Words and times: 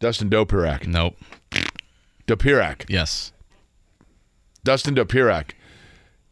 Dustin 0.00 0.28
Dopirak. 0.30 0.86
Nope. 0.86 1.16
Dopirak. 2.26 2.84
Yes. 2.88 3.32
Dustin 4.64 4.94
Dopirak 4.94 5.50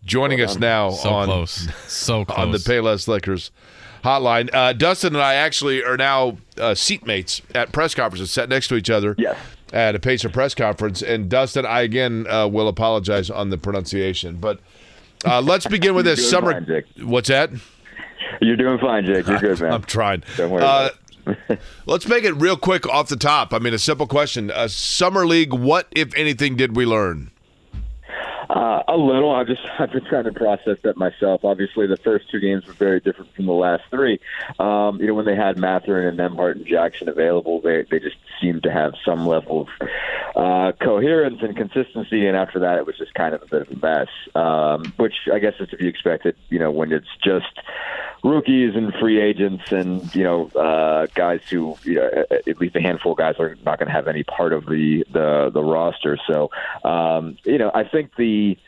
joining 0.05 0.41
us 0.41 0.57
now 0.59 0.91
So 0.91 1.11
on 1.11 1.27
close. 1.27 1.69
So 1.87 2.25
close. 2.25 2.39
on 2.39 2.51
the 2.53 2.59
Payless 2.59 3.09
Liquors 3.09 3.51
hotline. 4.05 4.49
Uh, 4.55 4.73
Dustin 4.73 5.15
and 5.15 5.23
I 5.23 5.35
actually 5.35 5.83
are 5.85 5.97
now 5.97 6.39
uh, 6.57 6.73
seatmates 6.75 7.43
at 7.55 7.73
press 7.73 7.95
conferences, 7.95 8.31
sat 8.31 8.49
next 8.49 8.69
to 8.69 8.77
each 8.77 8.91
other 8.91 9.15
Yes. 9.19 9.37
at 9.73 9.95
a 9.95 9.99
Pacer 9.99 10.29
press 10.29 10.55
conference. 10.55 11.03
And 11.03 11.29
Dustin, 11.29 11.67
I 11.67 11.83
again 11.83 12.27
uh, 12.29 12.47
will 12.49 12.69
apologize 12.69 13.29
on 13.29 13.51
the 13.51 13.59
pronunciation, 13.59 14.37
but 14.37 14.61
uh, 15.27 15.41
let's 15.41 15.67
begin 15.67 15.95
with 15.95 16.05
this 16.07 16.29
summer. 16.31 16.53
fine, 16.53 16.67
Jake. 16.67 16.85
What's 17.03 17.29
that? 17.29 17.51
You're 18.41 18.57
doing 18.57 18.79
fine, 18.79 19.05
Jake. 19.05 19.27
You're 19.27 19.39
good, 19.41 19.61
man. 19.63 19.73
I'm 19.73 19.83
trying. 19.83 20.23
Don't 20.37 20.51
worry 20.51 20.63
Uh, 20.63 20.67
about 20.67 20.93
let's 21.87 22.09
make 22.09 22.25
it 22.25 22.33
real 22.33 22.57
quick 22.57 22.87
off 22.87 23.09
the 23.09 23.17
top. 23.17 23.53
I 23.53 23.59
mean, 23.59 23.75
a 23.75 23.79
simple 23.79 24.07
question: 24.07 24.51
uh, 24.51 24.69
Summer 24.69 25.27
League. 25.27 25.53
What, 25.53 25.89
if 25.93 26.15
anything, 26.17 26.57
did 26.57 26.77
we 26.77 26.87
learn? 26.87 27.31
Uh, 28.51 28.83
a 28.89 28.97
little. 28.97 29.35
I've 29.35 29.47
just 29.47 29.61
I've 29.79 29.93
been 29.93 30.05
trying 30.05 30.25
to 30.25 30.33
process 30.33 30.79
that 30.83 30.97
myself. 30.97 31.45
Obviously, 31.45 31.87
the 31.87 31.99
first 31.99 32.31
two 32.31 32.41
games 32.41 32.67
were 32.67 32.73
very 32.73 33.01
different 33.01 33.35
from 33.35 33.47
the 33.47 33.53
last 33.53 33.85
three. 33.91 34.21
Um, 34.59 34.99
you 35.01 35.07
know, 35.07 35.15
when 35.15 35.27
they 35.27 35.37
had 35.37 35.59
Mathurin 35.59 36.09
and 36.09 36.19
Nembhard 36.19 36.57
and 36.57 36.67
Jackson 36.67 37.09
available, 37.09 37.61
they 37.61 37.85
they 37.91 38.01
just 38.01 38.17
seemed 38.41 38.63
to 38.63 38.73
have 38.73 38.95
some 39.05 39.27
level 39.27 39.63
of 39.63 39.89
uh, 40.35 40.73
coherence 40.83 41.39
and 41.43 41.57
consistency. 41.57 42.27
And 42.27 42.37
after 42.37 42.61
that, 42.61 42.79
it 42.79 42.87
was 42.87 42.97
just 42.97 43.13
kind 43.15 43.35
of 43.35 43.43
a 43.43 43.47
bit 43.47 43.63
of 43.63 43.71
a 43.71 43.87
mess, 43.87 44.09
um, 44.35 44.95
which 44.97 45.15
I 45.33 45.39
guess 45.41 45.55
is 45.61 45.69
to 45.69 45.77
be 45.77 45.87
expected. 45.87 46.35
You 46.49 46.59
know, 46.59 46.71
when 46.71 46.91
it's 46.91 47.07
just 47.23 47.53
rookies 48.25 48.75
and 48.75 48.93
free 48.95 49.21
agents 49.21 49.71
and 49.71 50.15
you 50.15 50.25
know 50.25 50.49
uh, 50.49 51.07
guys 51.15 51.41
who 51.51 51.77
you 51.85 51.95
know, 51.95 52.25
at 52.31 52.59
least 52.61 52.75
a 52.77 52.81
handful 52.81 53.13
of 53.13 53.19
guys 53.19 53.37
are 53.39 53.57
not 53.65 53.79
going 53.79 53.87
to 53.87 53.93
have 53.93 54.09
any 54.09 54.25
part 54.25 54.53
of 54.53 54.67
the 54.67 55.05
the, 55.13 55.51
the 55.53 55.63
roster. 55.63 56.19
So 56.27 56.51
um, 56.85 57.39
you 57.45 57.59
know, 57.59 57.71
I 57.75 57.85
think 57.85 58.17
the 58.17 58.59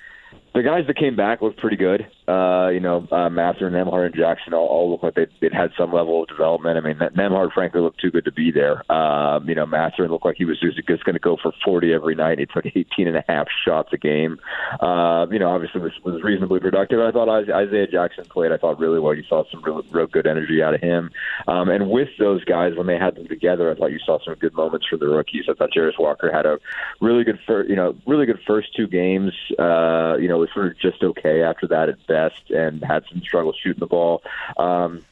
the 0.54 0.62
guys 0.62 0.86
that 0.86 0.96
came 0.96 1.16
back 1.16 1.42
looked 1.42 1.58
pretty 1.58 1.76
good. 1.76 2.06
Uh, 2.30 2.68
you 2.68 2.80
know, 2.80 3.08
uh, 3.10 3.26
and 3.26 3.36
Nembhard 3.36 4.06
and 4.06 4.14
Jackson 4.14 4.54
all, 4.54 4.66
all 4.66 4.90
look 4.90 5.02
like 5.02 5.14
they 5.14 5.26
they'd 5.40 5.52
had 5.52 5.70
some 5.76 5.92
level 5.92 6.22
of 6.22 6.28
development. 6.28 6.76
I 6.76 6.80
mean, 6.80 6.98
Nembhard 7.16 7.52
frankly 7.52 7.80
looked 7.80 8.00
too 8.00 8.10
good 8.10 8.24
to 8.24 8.32
be 8.32 8.52
there. 8.52 8.90
Um, 8.92 9.48
you 9.48 9.54
know, 9.54 9.66
Master 9.66 10.08
looked 10.08 10.24
like 10.24 10.36
he 10.36 10.44
was 10.44 10.60
just, 10.60 10.76
just 10.86 11.04
going 11.04 11.14
to 11.14 11.20
go 11.20 11.36
for 11.42 11.52
40 11.64 11.92
every 11.92 12.14
night. 12.14 12.38
He 12.38 12.46
took 12.46 12.66
18 12.66 13.08
and 13.08 13.16
a 13.16 13.24
half 13.26 13.46
shots 13.64 13.88
a 13.92 13.98
game. 13.98 14.38
Uh, 14.80 15.26
you 15.30 15.38
know, 15.38 15.48
obviously 15.50 15.80
was 15.80 15.92
was 16.04 16.22
reasonably 16.22 16.60
productive. 16.60 17.00
I 17.00 17.10
thought 17.10 17.28
Isaiah 17.28 17.86
Jackson 17.86 18.24
played. 18.26 18.52
I 18.52 18.58
thought 18.58 18.78
really 18.78 19.00
well. 19.00 19.14
You 19.14 19.24
saw 19.28 19.42
some 19.50 19.62
real, 19.62 19.82
real 19.90 20.06
good 20.06 20.26
energy 20.26 20.62
out 20.62 20.74
of 20.74 20.80
him. 20.80 21.10
Um, 21.48 21.68
and 21.68 21.90
with 21.90 22.08
those 22.18 22.44
guys, 22.44 22.76
when 22.76 22.86
they 22.86 22.98
had 22.98 23.16
them 23.16 23.26
together, 23.28 23.70
I 23.70 23.74
thought 23.74 23.92
you 23.92 23.98
saw 24.04 24.18
some 24.24 24.34
good 24.34 24.54
moments 24.54 24.86
for 24.88 24.96
the 24.98 25.08
rookies. 25.08 25.46
I 25.48 25.54
thought 25.54 25.70
Jarace 25.76 25.98
Walker 25.98 26.30
had 26.32 26.46
a 26.46 26.58
really 27.00 27.24
good, 27.24 27.38
fir- 27.46 27.66
you 27.66 27.76
know, 27.76 27.96
really 28.06 28.26
good 28.26 28.40
first 28.46 28.68
two 28.76 28.86
games. 28.86 29.32
Uh, 29.58 30.16
you 30.20 30.28
know, 30.28 30.38
was 30.38 30.50
sort 30.54 30.66
of 30.66 30.78
just 30.78 31.02
okay 31.02 31.42
after 31.42 31.66
that 31.68 31.88
at 31.88 32.06
best, 32.06 32.19
and 32.50 32.82
had 32.84 33.04
some 33.10 33.20
struggles 33.20 33.56
shooting 33.62 33.80
the 33.80 33.86
ball. 33.86 34.22
Um, 34.56 35.04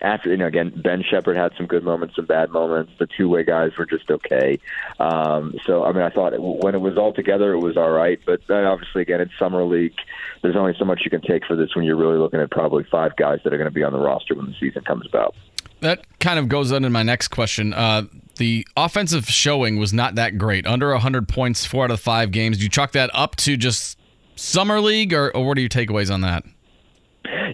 after 0.00 0.30
you 0.30 0.36
know 0.36 0.46
again 0.46 0.72
Ben 0.74 1.02
Sheppard 1.02 1.36
had 1.36 1.52
some 1.56 1.66
good 1.66 1.84
moments 1.84 2.16
some 2.16 2.24
bad 2.24 2.50
moments 2.50 2.92
the 2.98 3.06
two 3.06 3.28
way 3.28 3.44
guys 3.44 3.72
were 3.76 3.84
just 3.84 4.10
okay 4.10 4.58
um 4.98 5.54
so 5.66 5.84
I 5.84 5.92
mean 5.92 6.02
I 6.02 6.08
thought 6.08 6.32
when 6.38 6.74
it 6.74 6.80
was 6.80 6.96
all 6.96 7.12
together 7.12 7.52
it 7.52 7.58
was 7.58 7.76
all 7.76 7.90
right 7.90 8.18
but 8.24 8.40
then 8.48 8.64
obviously 8.64 9.02
again 9.02 9.20
it's 9.20 9.32
summer 9.38 9.64
league 9.64 9.94
there's 10.40 10.56
only 10.56 10.74
so 10.78 10.84
much 10.84 11.02
you 11.04 11.10
can 11.10 11.20
take 11.20 11.44
for 11.44 11.56
this 11.56 11.74
when 11.76 11.84
you're 11.84 11.96
really 11.96 12.16
looking 12.16 12.40
at 12.40 12.50
probably 12.50 12.84
five 12.84 13.14
guys 13.16 13.40
that 13.44 13.52
are 13.52 13.58
going 13.58 13.68
to 13.68 13.74
be 13.74 13.82
on 13.82 13.92
the 13.92 13.98
roster 13.98 14.34
when 14.34 14.46
the 14.46 14.54
season 14.58 14.82
comes 14.82 15.06
about 15.06 15.34
That 15.80 16.06
kind 16.20 16.38
of 16.38 16.48
goes 16.48 16.72
into 16.72 16.90
my 16.90 17.02
next 17.02 17.28
question. 17.28 17.74
Uh, 17.74 18.04
the 18.36 18.66
offensive 18.76 19.26
showing 19.26 19.78
was 19.78 19.92
not 19.92 20.14
that 20.14 20.38
great. 20.38 20.66
Under 20.66 20.90
100 20.92 21.28
points, 21.28 21.66
four 21.66 21.84
out 21.84 21.90
of 21.90 22.00
five 22.00 22.30
games. 22.30 22.58
Do 22.58 22.62
you 22.64 22.70
chalk 22.70 22.92
that 22.92 23.10
up 23.12 23.36
to 23.36 23.56
just 23.56 23.98
summer 24.42 24.80
league, 24.80 25.14
or, 25.14 25.34
or 25.36 25.46
what 25.46 25.56
are 25.56 25.60
your 25.60 25.70
takeaways 25.70 26.12
on 26.12 26.22
that? 26.22 26.44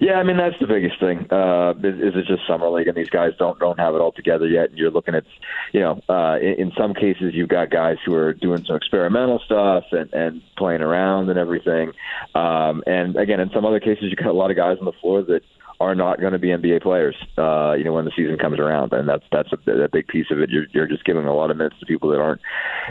Yeah, 0.01 0.15
I 0.15 0.23
mean 0.23 0.39
that's 0.39 0.59
the 0.59 0.67
biggest 0.67 0.99
thing. 0.99 1.27
Uh, 1.31 1.73
is, 1.83 1.97
is 1.97 2.15
it 2.17 2.27
just 2.27 2.47
summer 2.47 2.71
league, 2.71 2.89
and 2.89 2.97
these 2.97 3.11
guys 3.11 3.33
don't 3.39 3.59
don't 3.59 3.79
have 3.79 3.95
it 3.95 3.99
all 3.99 4.13
together 4.13 4.47
yet? 4.47 4.71
And 4.71 4.79
you're 4.79 4.91
looking 4.91 5.15
at, 5.15 5.25
you 5.73 5.81
know, 5.81 6.01
uh, 6.09 6.39
in, 6.41 6.69
in 6.69 6.73
some 6.79 6.95
cases 6.95 7.35
you've 7.35 7.51
got 7.51 7.71
guys 7.71 7.99
who 8.07 8.15
are 8.15 8.33
doing 8.33 8.65
some 8.65 8.77
experimental 8.77 9.41
stuff 9.45 9.85
and 9.93 10.11
and 10.15 10.41
playing 10.57 10.81
around 10.81 11.29
and 11.29 11.39
everything. 11.39 11.93
Um, 12.35 12.83
and 12.87 13.17
again, 13.17 13.41
in 13.41 13.51
some 13.51 13.67
other 13.67 13.81
cases, 13.81 14.05
you've 14.05 14.19
got 14.19 14.29
a 14.29 14.33
lot 14.33 14.51
of 14.51 14.57
guys 14.57 14.79
on 14.79 14.87
the 14.87 14.93
floor 14.93 15.23
that 15.25 15.43
are 15.81 15.95
not 15.95 16.21
going 16.21 16.33
to 16.33 16.39
be 16.39 16.49
NBA 16.49 16.83
players. 16.83 17.15
Uh, 17.37 17.73
you 17.73 17.85
know, 17.85 17.93
when 17.93 18.05
the 18.05 18.13
season 18.17 18.37
comes 18.37 18.59
around, 18.59 18.93
and 18.93 19.09
that's 19.09 19.25
that's 19.31 19.51
a, 19.53 19.71
a 19.71 19.89
big 19.89 20.09
piece 20.09 20.27
of 20.31 20.41
it. 20.41 20.51
You're, 20.51 20.67
you're 20.73 20.89
just 20.89 21.05
giving 21.05 21.27
a 21.27 21.35
lot 21.35 21.51
of 21.51 21.57
minutes 21.57 21.77
to 21.81 21.87
people 21.87 22.11
that 22.11 22.19
aren't 22.19 22.41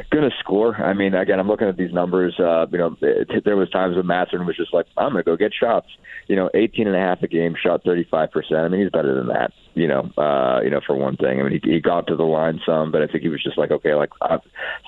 going 0.10 0.30
to 0.30 0.36
score. 0.40 0.76
I 0.76 0.94
mean, 0.94 1.14
again, 1.14 1.40
I'm 1.40 1.48
looking 1.48 1.68
at 1.68 1.78
these 1.78 1.92
numbers. 1.94 2.40
Uh, 2.40 2.66
you 2.72 2.78
know, 2.78 2.96
it, 3.02 3.44
there 3.44 3.58
was 3.58 3.70
times 3.70 3.98
when 3.98 4.08
Matson 4.08 4.46
was 4.46 4.56
just 4.56 4.74
like, 4.74 4.86
I'm 4.96 5.12
going 5.12 5.24
to 5.24 5.30
go 5.30 5.36
get 5.36 5.52
shots. 5.54 5.88
You 6.28 6.36
know, 6.36 6.50
18 6.54 6.88
and 6.88 6.96
a 6.96 7.00
half 7.00 7.24
a 7.24 7.28
game, 7.28 7.56
shot 7.62 7.84
35 7.84 8.32
percent. 8.32 8.60
I 8.60 8.68
mean, 8.70 8.82
he's 8.82 8.92
better 8.92 9.14
than 9.14 9.28
that. 9.28 9.52
You 9.78 9.88
know, 9.88 10.10
uh, 10.18 10.62
you 10.64 10.70
know, 10.70 10.82
for 10.86 10.96
one 10.96 11.18
thing. 11.18 11.40
I 11.40 11.44
mean, 11.44 11.60
he, 11.64 11.72
he 11.72 11.80
got 11.80 12.08
to 12.08 12.16
the 12.16 12.24
line 12.24 12.60
some, 12.66 12.92
but 12.92 13.04
I 13.04 13.08
think 13.08 13.22
he 13.22 13.30
was 13.30 13.44
just 13.44 13.58
like, 13.58 13.70
okay, 13.72 13.94
like 13.94 14.10
i 14.22 14.38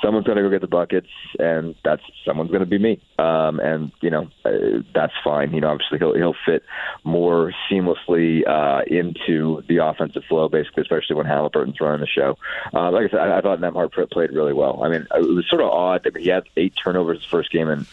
someone's 0.03 0.25
going 0.25 0.37
to 0.37 0.41
go 0.41 0.49
get 0.49 0.61
the 0.61 0.67
buckets, 0.67 1.09
and 1.37 1.75
that's 1.83 2.01
someone's 2.25 2.49
going 2.49 2.61
to 2.61 2.65
be 2.65 2.79
me. 2.79 2.99
Um, 3.19 3.59
and 3.59 3.91
you 4.01 4.09
know, 4.09 4.29
uh, 4.45 4.81
that's 4.93 5.13
fine. 5.23 5.53
You 5.53 5.61
know, 5.61 5.69
obviously 5.69 5.99
he'll 5.99 6.15
he'll 6.15 6.35
fit 6.45 6.63
more 7.03 7.53
seamlessly 7.69 8.47
uh, 8.47 8.81
into 8.87 9.61
the 9.67 9.77
offensive 9.85 10.23
flow, 10.27 10.49
basically, 10.49 10.81
especially 10.81 11.15
when 11.15 11.25
Halliburton's 11.25 11.79
running 11.79 12.01
the 12.01 12.07
show. 12.07 12.37
Uh, 12.73 12.91
like 12.91 13.07
I 13.07 13.09
said, 13.09 13.19
I, 13.19 13.37
I 13.37 13.41
thought 13.41 13.59
Nembhard 13.59 13.91
played 14.11 14.31
really 14.31 14.53
well. 14.53 14.83
I 14.83 14.89
mean, 14.89 15.05
it 15.13 15.27
was 15.27 15.45
sort 15.49 15.61
of 15.61 15.69
odd 15.69 16.03
that 16.05 16.17
he 16.17 16.29
had 16.29 16.43
eight 16.57 16.73
turnovers 16.81 17.19
his 17.19 17.25
first 17.25 17.51
game, 17.51 17.69
and 17.69 17.85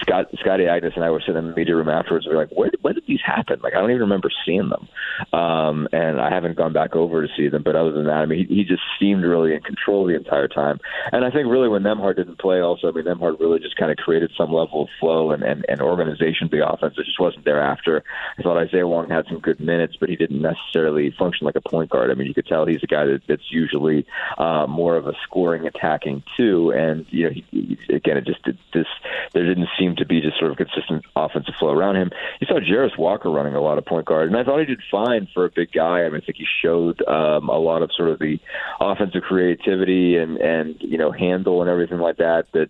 Scott 0.00 0.26
Scotty 0.40 0.64
Agness 0.64 0.96
and 0.96 1.04
I 1.04 1.10
were 1.10 1.20
sitting 1.20 1.36
in 1.36 1.48
the 1.48 1.56
media 1.56 1.76
room 1.76 1.88
afterwards. 1.88 2.26
We 2.26 2.34
were 2.34 2.40
like, 2.40 2.50
where 2.50 2.70
when 2.80 2.94
did 2.94 3.06
these 3.06 3.20
happen? 3.24 3.60
Like, 3.62 3.74
I 3.74 3.80
don't 3.80 3.90
even 3.90 4.02
remember 4.02 4.30
seeing 4.44 4.68
them, 4.68 4.88
um, 5.32 5.88
and 5.92 6.20
I 6.20 6.30
haven't 6.40 6.56
gone 6.56 6.72
back 6.72 6.96
over 6.96 7.26
to 7.26 7.32
see 7.36 7.48
them. 7.48 7.62
But 7.62 7.76
other 7.76 7.92
than 7.92 8.06
that, 8.06 8.22
I 8.22 8.26
mean, 8.26 8.46
he, 8.46 8.54
he 8.56 8.64
just 8.64 8.82
seemed 8.98 9.24
really 9.24 9.54
in 9.54 9.60
control 9.60 10.06
the 10.06 10.16
entire 10.16 10.48
time. 10.48 10.78
And 11.12 11.24
I 11.24 11.30
think 11.30 11.48
really 11.48 11.68
when 11.68 11.82
Nembhard 11.82 12.16
didn't 12.16 12.38
play, 12.38 12.60
also, 12.60 12.88
I 12.88 12.92
mean, 12.92 13.04
Nembhard 13.04 13.38
really 13.38 13.60
just 13.60 13.76
kind 13.76 13.90
of 13.90 13.96
created 13.98 14.30
some 14.36 14.52
level 14.52 14.82
of 14.82 14.88
flow 14.98 15.32
and, 15.32 15.42
and, 15.42 15.64
and 15.68 15.80
organization 15.80 16.48
to 16.48 16.56
the 16.56 16.68
offense 16.68 16.94
that 16.96 17.04
just 17.04 17.20
wasn't 17.20 17.44
there 17.44 17.60
after. 17.60 18.02
I 18.38 18.42
thought 18.42 18.56
Isaiah 18.56 18.86
Wong 18.86 19.08
had 19.08 19.26
some 19.28 19.40
good 19.40 19.60
minutes, 19.60 19.96
but 19.98 20.08
he 20.08 20.16
didn't 20.16 20.40
necessarily 20.42 21.14
function 21.18 21.44
like 21.44 21.56
a 21.56 21.60
point 21.60 21.90
guard. 21.90 22.10
I 22.10 22.14
mean, 22.14 22.26
you 22.26 22.34
could 22.34 22.46
tell 22.46 22.66
he's 22.66 22.82
a 22.82 22.86
guy 22.86 23.04
that, 23.04 23.22
that's 23.28 23.50
usually 23.50 24.06
uh, 24.38 24.66
more 24.66 24.96
of 24.96 25.06
a 25.06 25.12
scoring, 25.24 25.66
attacking 25.66 26.22
too. 26.36 26.72
And 26.72 27.06
you 27.10 27.24
know, 27.24 27.30
he, 27.30 27.44
he, 27.50 27.94
again, 27.94 28.16
it 28.16 28.24
just 28.24 28.46
it, 28.46 28.56
this 28.72 28.86
there 29.32 29.46
didn't 29.46 29.68
seem 29.78 29.96
to 29.96 30.06
be 30.06 30.20
just 30.20 30.38
sort 30.38 30.50
of 30.50 30.56
consistent 30.56 31.04
offensive 31.16 31.54
flow 31.58 31.70
around 31.70 31.96
him. 31.96 32.10
You 32.40 32.46
saw 32.46 32.60
Jarace 32.60 32.98
Walker 32.98 33.30
running 33.30 33.54
a 33.54 33.60
lot 33.60 33.78
of 33.78 33.84
point 33.84 34.06
guard, 34.06 34.28
and 34.28 34.36
I 34.36 34.44
thought 34.44 34.60
he 34.60 34.66
did 34.66 34.80
fine 34.90 35.28
for 35.32 35.44
a 35.44 35.50
big 35.50 35.72
guy. 35.72 36.04
I 36.04 36.08
mean, 36.08 36.22
think 36.30 36.36
he 36.36 36.46
showed 36.62 37.06
um, 37.06 37.48
a 37.48 37.58
lot 37.58 37.82
of 37.82 37.90
sort 37.96 38.10
of 38.10 38.18
the 38.18 38.38
offensive 38.80 39.22
creativity 39.22 40.16
and 40.16 40.38
and 40.38 40.76
you 40.80 40.98
know 40.98 41.10
handle 41.10 41.60
and 41.60 41.70
everything 41.70 41.98
like 41.98 42.18
that 42.18 42.46
that. 42.52 42.68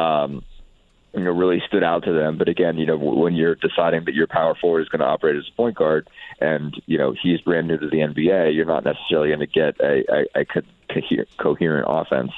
Um, 0.00 0.44
you 1.14 1.24
know, 1.24 1.30
really 1.30 1.62
stood 1.68 1.82
out 1.84 2.04
to 2.04 2.12
them. 2.14 2.38
But 2.38 2.48
again, 2.48 2.78
you 2.78 2.86
know, 2.86 2.96
when 2.96 3.34
you're 3.34 3.54
deciding 3.54 4.06
that 4.06 4.14
your 4.14 4.26
power 4.26 4.54
forward 4.58 4.80
is 4.80 4.88
going 4.88 5.00
to 5.00 5.06
operate 5.06 5.36
as 5.36 5.44
a 5.46 5.54
point 5.54 5.76
guard, 5.76 6.08
and 6.40 6.74
you 6.86 6.96
know 6.96 7.14
he's 7.22 7.38
brand 7.42 7.68
new 7.68 7.76
to 7.76 7.86
the 7.86 7.98
NBA, 7.98 8.54
you're 8.54 8.64
not 8.64 8.82
necessarily 8.82 9.28
going 9.28 9.40
to 9.40 9.46
get 9.46 9.78
a, 9.78 10.04
a, 10.10 10.40
a 10.40 10.44
co- 10.46 11.26
coherent 11.36 11.84
offense. 11.86 12.32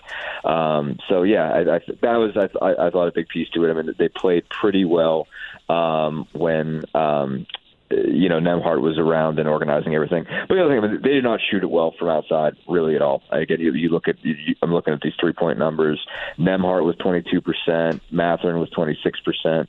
Um, 0.44 0.98
so 1.08 1.22
yeah, 1.22 1.52
I, 1.52 1.76
I, 1.76 1.80
that 2.02 2.16
was 2.16 2.36
I, 2.36 2.86
I 2.86 2.90
thought 2.90 3.06
a 3.06 3.12
big 3.12 3.28
piece 3.28 3.48
to 3.50 3.64
it. 3.64 3.70
I 3.70 3.80
mean, 3.80 3.94
they 3.96 4.08
played 4.08 4.48
pretty 4.48 4.84
well 4.84 5.28
um, 5.68 6.26
when. 6.32 6.82
Um, 6.94 7.46
Uh, 7.90 7.96
you 7.96 8.28
know, 8.28 8.38
Nembhard 8.38 8.80
was 8.80 8.98
around 8.98 9.38
and 9.38 9.48
organizing 9.48 9.94
everything. 9.94 10.24
But 10.48 10.54
the 10.54 10.64
other 10.64 10.80
thing, 10.80 11.00
they 11.02 11.10
did 11.10 11.24
not 11.24 11.40
shoot 11.50 11.62
it 11.62 11.70
well 11.70 11.94
from 11.98 12.08
outside, 12.08 12.56
really 12.68 12.96
at 12.96 13.02
all. 13.02 13.22
Again, 13.30 13.60
you, 13.60 13.74
you 13.74 13.88
look 13.90 14.08
at, 14.08 14.16
you, 14.24 14.54
I'm 14.62 14.72
looking 14.72 14.94
at 14.94 15.00
these 15.02 15.12
three 15.20 15.32
point 15.32 15.58
numbers. 15.58 16.04
Nembhard 16.38 16.84
was 16.84 16.96
22%, 16.96 18.00
Mathurin 18.10 18.58
was 18.58 18.70
26%. 18.70 19.68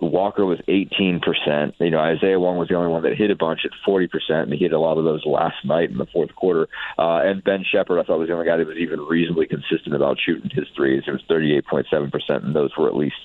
Walker 0.00 0.44
was 0.44 0.58
18%. 0.68 1.74
You 1.78 1.90
know, 1.90 1.98
Isaiah 1.98 2.38
Wong 2.38 2.56
was 2.56 2.68
the 2.68 2.74
only 2.74 2.90
one 2.90 3.02
that 3.02 3.16
hit 3.16 3.30
a 3.30 3.36
bunch 3.36 3.60
at 3.64 3.70
40%, 3.86 4.08
and 4.30 4.52
he 4.52 4.58
hit 4.58 4.72
a 4.72 4.78
lot 4.78 4.98
of 4.98 5.04
those 5.04 5.24
last 5.24 5.64
night 5.64 5.90
in 5.90 5.98
the 5.98 6.06
fourth 6.06 6.34
quarter. 6.34 6.68
Uh, 6.98 7.20
and 7.22 7.44
Ben 7.44 7.64
Sheppard, 7.64 7.98
I 7.98 8.04
thought, 8.04 8.18
was 8.18 8.28
the 8.28 8.34
only 8.34 8.46
guy 8.46 8.56
that 8.56 8.66
was 8.66 8.76
even 8.76 9.00
reasonably 9.00 9.46
consistent 9.46 9.94
about 9.94 10.18
shooting 10.24 10.50
his 10.50 10.66
threes. 10.74 11.04
It 11.06 11.12
was 11.12 11.22
38.7%, 11.28 12.44
and 12.44 12.54
those 12.54 12.70
were 12.76 12.88
at 12.88 12.96
least 12.96 13.16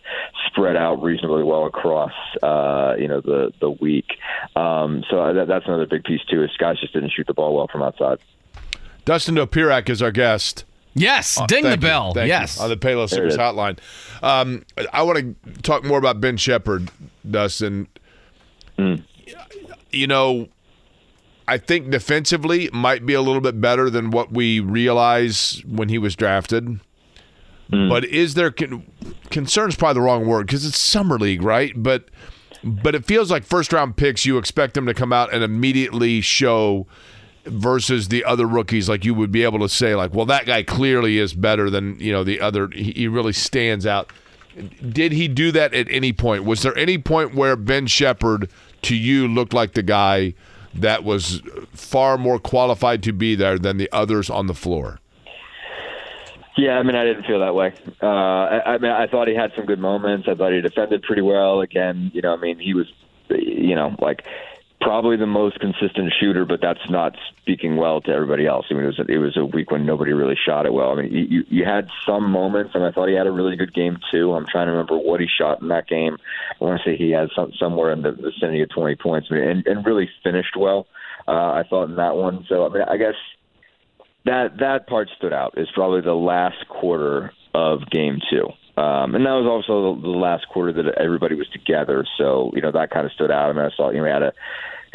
spread 0.47 0.75
out 0.75 1.01
reasonably 1.01 1.43
well 1.43 1.65
across, 1.65 2.13
uh, 2.43 2.95
you 2.99 3.07
know, 3.07 3.21
the, 3.21 3.51
the 3.59 3.69
week. 3.69 4.07
Um, 4.55 5.03
so 5.09 5.33
that, 5.33 5.47
that's 5.47 5.65
another 5.65 5.85
big 5.85 6.03
piece, 6.03 6.21
too, 6.29 6.43
is 6.43 6.51
guys 6.57 6.79
just 6.79 6.93
didn't 6.93 7.11
shoot 7.11 7.27
the 7.27 7.33
ball 7.33 7.55
well 7.55 7.67
from 7.71 7.83
outside. 7.83 8.19
Dustin 9.05 9.35
Dopirak 9.35 9.89
is 9.89 10.01
our 10.01 10.11
guest. 10.11 10.65
Yes, 10.95 11.37
Uh, 11.37 11.45
ding 11.45 11.63
the 11.63 11.71
thank 11.71 11.81
you. 11.81 11.87
bell. 11.87 12.13
Thank 12.13 12.25
you. 12.27 12.29
yes. 12.33 12.59
on 12.59 12.69
the 12.69 12.77
Payless 12.77 13.09
Service. 13.09 13.35
Hotline. 13.35 13.77
Um, 14.23 14.63
I 14.93 15.03
want 15.03 15.19
to 15.43 15.61
talk 15.61 15.83
more 15.83 15.97
about 15.99 16.21
Ben 16.21 16.37
Sheppard, 16.37 16.89
Dustin. 17.29 17.87
Mm. 18.79 19.03
You 19.91 20.07
know, 20.07 20.47
I 21.47 21.57
think 21.57 21.89
defensively 21.91 22.69
might 22.73 23.05
be 23.05 23.13
a 23.13 23.21
little 23.21 23.41
bit 23.41 23.59
better 23.59 23.89
than 23.89 24.09
what 24.11 24.31
we 24.31 24.59
realize 24.61 25.61
when 25.67 25.89
he 25.89 25.97
was 25.97 26.15
drafted. 26.15 26.79
Mm. 27.71 27.89
But 27.89 28.05
is 28.05 28.35
there 28.35 28.51
con- 28.51 28.85
concerns? 29.31 29.75
Probably 29.75 29.95
the 29.95 30.01
wrong 30.01 30.25
word 30.25 30.47
because 30.47 30.65
it's 30.65 30.77
summer 30.79 31.17
league, 31.17 31.41
right? 31.41 31.73
But 31.75 32.05
but 32.63 32.95
it 32.95 33.05
feels 33.05 33.29
like 33.29 33.43
first 33.43 33.73
round 33.73 33.97
picks. 33.97 34.25
You 34.25 34.37
expect 34.37 34.75
them 34.75 34.85
to 34.85 34.93
come 34.93 35.11
out 35.11 35.33
and 35.33 35.43
immediately 35.43 36.21
show 36.21 36.87
versus 37.45 38.07
the 38.07 38.23
other 38.23 38.45
rookies 38.45 38.89
like 38.89 39.05
you 39.05 39.13
would 39.13 39.31
be 39.31 39.43
able 39.43 39.59
to 39.59 39.69
say 39.69 39.95
like 39.95 40.13
well 40.13 40.25
that 40.25 40.45
guy 40.45 40.63
clearly 40.63 41.17
is 41.17 41.33
better 41.33 41.69
than 41.69 41.99
you 41.99 42.11
know 42.11 42.23
the 42.23 42.39
other 42.39 42.69
he, 42.69 42.91
he 42.91 43.07
really 43.07 43.33
stands 43.33 43.85
out 43.85 44.11
did 44.89 45.11
he 45.11 45.27
do 45.27 45.51
that 45.51 45.73
at 45.73 45.89
any 45.89 46.11
point 46.11 46.43
was 46.43 46.61
there 46.63 46.75
any 46.77 46.97
point 46.97 47.35
where 47.35 47.55
Ben 47.55 47.87
Sheppard 47.87 48.49
to 48.83 48.95
you 48.95 49.27
looked 49.27 49.53
like 49.53 49.73
the 49.73 49.83
guy 49.83 50.33
that 50.73 51.03
was 51.03 51.41
far 51.73 52.17
more 52.17 52.39
qualified 52.39 53.03
to 53.03 53.13
be 53.13 53.35
there 53.35 53.59
than 53.59 53.77
the 53.77 53.89
others 53.91 54.29
on 54.29 54.47
the 54.47 54.55
floor 54.55 54.99
Yeah, 56.57 56.79
I 56.79 56.83
mean, 56.83 56.95
I 56.95 57.03
didn't 57.03 57.25
feel 57.25 57.39
that 57.41 57.53
way. 57.53 57.73
Uh, 58.01 58.05
I, 58.05 58.75
I 58.75 58.77
mean, 58.77 58.91
I 58.91 59.07
thought 59.07 59.27
he 59.27 59.35
had 59.35 59.51
some 59.57 59.65
good 59.65 59.79
moments. 59.79 60.27
I 60.29 60.35
thought 60.35 60.53
he 60.53 60.61
defended 60.61 61.03
pretty 61.03 61.21
well. 61.21 61.59
Again, 61.59 62.11
you 62.13 62.21
know, 62.21 62.33
I 62.33 62.37
mean, 62.37 62.59
he 62.59 62.73
was, 62.73 62.87
you 63.29 63.75
know, 63.75 63.93
like 63.99 64.25
probably 64.85 65.17
the 65.17 65.25
most 65.25 65.59
consistent 65.59 66.13
shooter, 66.19 66.45
but 66.45 66.61
that's 66.61 66.87
not 66.91 67.15
speaking 67.41 67.75
well 67.75 68.01
to 68.01 68.11
everybody 68.11 68.45
else. 68.45 68.67
I 68.69 68.75
mean, 68.75 68.83
it 68.83 68.87
was 68.87 68.99
a, 68.99 69.11
it 69.11 69.17
was 69.17 69.35
a 69.35 69.43
week 69.43 69.71
when 69.71 69.83
nobody 69.83 70.13
really 70.13 70.37
shot 70.45 70.67
it 70.67 70.73
well. 70.73 70.91
I 70.91 71.01
mean, 71.01 71.11
you 71.11 71.43
you- 71.49 71.65
had 71.65 71.89
some 72.05 72.29
moments, 72.29 72.75
and 72.75 72.83
I 72.83 72.91
thought 72.91 73.09
he 73.09 73.15
had 73.15 73.25
a 73.25 73.31
really 73.31 73.55
good 73.55 73.73
game 73.73 73.97
too. 74.11 74.33
I'm 74.33 74.45
trying 74.45 74.67
to 74.67 74.73
remember 74.73 74.99
what 74.99 75.19
he 75.19 75.25
shot 75.27 75.63
in 75.63 75.69
that 75.69 75.87
game. 75.87 76.17
I 76.61 76.63
want 76.63 76.79
to 76.79 76.87
say 76.87 76.95
he 76.95 77.09
had 77.09 77.29
some 77.35 77.51
somewhere 77.59 77.91
in 77.91 78.03
the 78.03 78.11
vicinity 78.11 78.61
of 78.61 78.69
20 78.69 78.95
points, 78.97 79.27
I 79.31 79.33
mean, 79.33 79.43
and 79.43 79.67
and 79.67 79.85
really 79.85 80.07
finished 80.23 80.55
well. 80.55 80.85
Uh, 81.27 81.31
I 81.31 81.63
thought 81.67 81.89
in 81.89 81.95
that 81.95 82.15
one. 82.15 82.45
So 82.47 82.67
I 82.67 82.69
mean, 82.69 82.83
I 82.87 82.97
guess 82.97 83.15
that 84.25 84.57
that 84.59 84.85
part 84.85 85.09
stood 85.17 85.33
out. 85.33 85.57
Is 85.57 85.67
probably 85.73 86.01
the 86.01 86.13
last 86.13 86.67
quarter 86.69 87.33
of 87.55 87.89
game 87.89 88.19
two. 88.29 88.49
Um, 88.77 89.15
and 89.15 89.25
that 89.25 89.31
was 89.31 89.47
also 89.47 89.99
the, 90.01 90.09
last 90.09 90.47
quarter 90.49 90.73
that 90.73 90.97
everybody 90.99 91.33
was 91.33 91.47
together, 91.47 92.05
so 92.17 92.51
you 92.53 92.61
know 92.61 92.73
that 92.73 92.91
kind 92.91 93.05
of 93.05 93.13
stood 93.13 93.31
out. 93.31 93.49
I 93.49 93.53
mean, 93.53 93.65
I 93.65 93.69
saw 93.75 93.89
you 93.89 93.99
know 93.99 94.05
he 94.05 94.11
had 94.11 94.21
a 94.21 94.33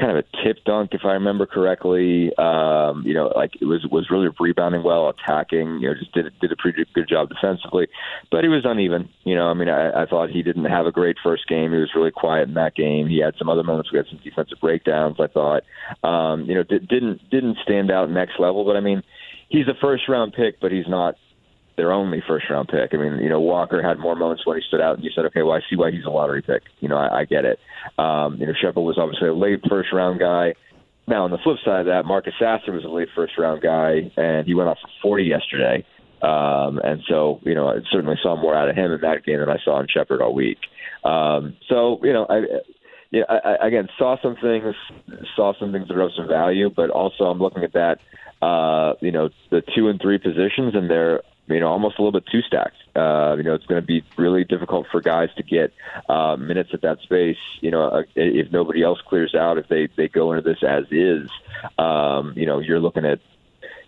kind 0.00 0.16
of 0.16 0.24
a 0.24 0.44
tip 0.44 0.64
dunk, 0.64 0.90
if 0.92 1.02
I 1.04 1.12
remember 1.12 1.46
correctly. 1.46 2.34
Um, 2.36 3.02
you 3.04 3.14
know, 3.14 3.32
like 3.36 3.52
it 3.60 3.66
was 3.66 3.86
was 3.90 4.08
really 4.10 4.28
rebounding 4.40 4.82
well, 4.82 5.08
attacking. 5.08 5.80
You 5.80 5.88
know, 5.88 5.94
just 5.94 6.12
did 6.12 6.32
did 6.40 6.50
a 6.50 6.56
pretty 6.56 6.84
good 6.94 7.08
job 7.08 7.28
defensively, 7.28 7.88
but 8.30 8.42
he 8.42 8.48
was 8.48 8.62
uneven. 8.64 9.08
You 9.24 9.34
know, 9.36 9.48
I 9.48 9.54
mean, 9.54 9.68
I, 9.68 10.02
I 10.02 10.06
thought 10.06 10.30
he 10.30 10.42
didn't 10.42 10.64
have 10.64 10.86
a 10.86 10.92
great 10.92 11.16
first 11.22 11.46
game. 11.46 11.72
He 11.72 11.78
was 11.78 11.90
really 11.94 12.10
quiet 12.10 12.48
in 12.48 12.54
that 12.54 12.74
game. 12.74 13.08
He 13.08 13.20
had 13.20 13.34
some 13.38 13.48
other 13.48 13.62
moments. 13.62 13.92
We 13.92 13.98
had 13.98 14.06
some 14.08 14.20
defensive 14.24 14.58
breakdowns. 14.60 15.16
I 15.20 15.26
thought, 15.26 15.62
um, 16.02 16.46
you 16.46 16.54
know, 16.54 16.62
did, 16.62 16.88
didn't 16.88 17.28
didn't 17.30 17.58
stand 17.62 17.90
out 17.90 18.10
next 18.10 18.40
level. 18.40 18.64
But 18.64 18.76
I 18.76 18.80
mean, 18.80 19.02
he's 19.48 19.68
a 19.68 19.74
first 19.80 20.08
round 20.08 20.32
pick, 20.32 20.60
but 20.60 20.72
he's 20.72 20.88
not 20.88 21.16
their 21.80 21.92
only 21.92 22.22
first 22.28 22.44
round 22.50 22.68
pick. 22.68 22.90
I 22.92 22.96
mean, 22.98 23.18
you 23.22 23.30
know, 23.30 23.40
Walker 23.40 23.82
had 23.82 23.98
more 23.98 24.14
moments 24.14 24.44
when 24.44 24.58
he 24.58 24.62
stood 24.68 24.82
out, 24.82 24.96
and 24.96 25.04
you 25.04 25.10
said, 25.14 25.24
okay, 25.26 25.40
well, 25.42 25.56
I 25.56 25.60
see 25.70 25.76
why 25.76 25.90
he's 25.90 26.04
a 26.04 26.10
lottery 26.10 26.42
pick. 26.42 26.62
You 26.80 26.88
know, 26.88 26.98
I, 26.98 27.20
I 27.20 27.24
get 27.24 27.46
it. 27.46 27.58
Um, 27.98 28.36
you 28.38 28.46
know, 28.46 28.52
Sheppard 28.52 28.84
was 28.84 28.98
obviously 28.98 29.28
a 29.28 29.34
late 29.34 29.60
first 29.68 29.88
round 29.92 30.20
guy. 30.20 30.52
Now, 31.08 31.24
on 31.24 31.30
the 31.30 31.38
flip 31.42 31.56
side 31.64 31.80
of 31.80 31.86
that, 31.86 32.04
Marcus 32.04 32.34
Sasser 32.38 32.72
was 32.72 32.84
a 32.84 32.88
late 32.88 33.08
first 33.16 33.32
round 33.38 33.62
guy, 33.62 34.12
and 34.16 34.46
he 34.46 34.54
went 34.54 34.68
off 34.68 34.78
for 34.82 34.90
40 35.02 35.24
yesterday. 35.24 35.86
Um, 36.22 36.78
and 36.84 37.00
so, 37.08 37.40
you 37.42 37.54
know, 37.54 37.68
I 37.68 37.76
certainly 37.90 38.16
saw 38.22 38.36
more 38.36 38.54
out 38.54 38.68
of 38.68 38.76
him 38.76 38.92
in 38.92 39.00
that 39.00 39.24
game 39.24 39.40
than 39.40 39.48
I 39.48 39.56
saw 39.64 39.80
in 39.80 39.86
Sheppard 39.88 40.20
all 40.20 40.34
week. 40.34 40.58
Um, 41.02 41.56
so, 41.66 41.98
you 42.02 42.12
know, 42.12 42.26
I, 42.28 42.42
yeah, 43.10 43.22
I, 43.28 43.56
I, 43.62 43.66
again, 43.66 43.88
saw 43.98 44.16
some 44.22 44.36
things, 44.40 44.74
saw 45.34 45.54
some 45.58 45.72
things 45.72 45.88
that 45.88 45.96
are 45.96 46.02
of 46.02 46.12
some 46.14 46.28
value, 46.28 46.68
but 46.68 46.90
also 46.90 47.24
I'm 47.24 47.38
looking 47.38 47.64
at 47.64 47.72
that, 47.72 47.98
uh, 48.44 48.94
you 49.00 49.10
know, 49.10 49.30
the 49.50 49.62
two 49.74 49.88
and 49.88 50.00
three 50.00 50.18
positions, 50.18 50.74
and 50.74 50.90
they're, 50.90 51.22
you 51.50 51.60
know, 51.60 51.68
almost 51.68 51.98
a 51.98 52.02
little 52.02 52.18
bit 52.18 52.26
two 52.30 52.42
stacked. 52.42 52.76
Uh, 52.94 53.34
you 53.36 53.42
know, 53.42 53.54
it's 53.54 53.66
going 53.66 53.80
to 53.80 53.86
be 53.86 54.02
really 54.16 54.44
difficult 54.44 54.86
for 54.90 55.00
guys 55.00 55.28
to 55.36 55.42
get 55.42 55.72
uh, 56.08 56.36
minutes 56.36 56.70
at 56.72 56.82
that 56.82 57.00
space. 57.00 57.38
You 57.60 57.70
know, 57.70 57.82
uh, 57.82 58.02
if 58.14 58.50
nobody 58.52 58.82
else 58.82 59.00
clears 59.00 59.34
out, 59.34 59.58
if 59.58 59.68
they 59.68 59.88
they 59.96 60.08
go 60.08 60.32
into 60.32 60.48
this 60.48 60.62
as 60.62 60.84
is, 60.90 61.28
um, 61.78 62.34
you 62.36 62.46
know, 62.46 62.58
you're 62.58 62.80
looking 62.80 63.04
at 63.04 63.20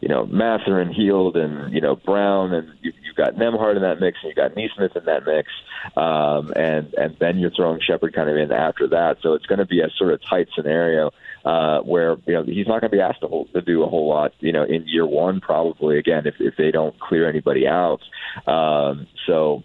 you 0.02 0.08
know, 0.08 0.26
Mather 0.26 0.81
and 0.81 0.93
Hield 0.93 1.37
and, 1.37 1.72
you 1.72 1.81
know, 1.81 1.94
Brown 1.94 2.52
and 2.52 2.69
you, 2.82 2.93
you've 3.04 3.14
got 3.14 3.37
Nembhard 3.37 3.76
in 3.76 3.82
that 3.82 4.00
mix 4.00 4.19
and 4.20 4.31
you've 4.31 4.37
got 4.37 4.56
Nesmith 4.56 4.96
in 4.96 5.04
that 5.04 5.25
mix. 5.25 5.49
Um, 5.96 6.52
and, 6.56 6.93
and 6.94 7.16
then 7.20 7.38
you're 7.38 7.52
throwing 7.54 7.81
Sheppard 7.81 8.12
kind 8.12 8.28
of 8.28 8.37
in 8.37 8.50
after 8.50 8.88
that. 8.88 9.19
So 9.22 9.34
it's 9.34 9.46
going 9.46 9.60
to 9.60 9.64
be 9.64 9.81
a 9.81 9.88
sort 9.96 10.12
of 10.12 10.20
tight 10.28 10.49
scenario, 10.56 11.12
uh, 11.44 11.81
where, 11.82 12.16
you 12.26 12.34
know, 12.34 12.43
he's 12.43 12.66
not 12.66 12.81
going 12.81 12.90
to 12.90 12.96
be 12.96 13.00
asked 13.00 13.20
to, 13.20 13.28
hold, 13.28 13.52
to 13.52 13.62
do 13.62 13.84
a 13.84 13.88
whole 13.88 14.08
lot, 14.08 14.32
you 14.40 14.52
know, 14.52 14.64
in 14.64 14.88
year 14.88 15.06
one, 15.06 15.40
probably 15.40 15.99
again, 15.99 16.26
if, 16.26 16.34
if 16.40 16.55
they 16.58 16.72
don't 16.72 16.98
clear 16.98 17.28
anybody 17.28 17.69
out. 17.69 18.00
Um, 18.48 19.06
so, 19.28 19.62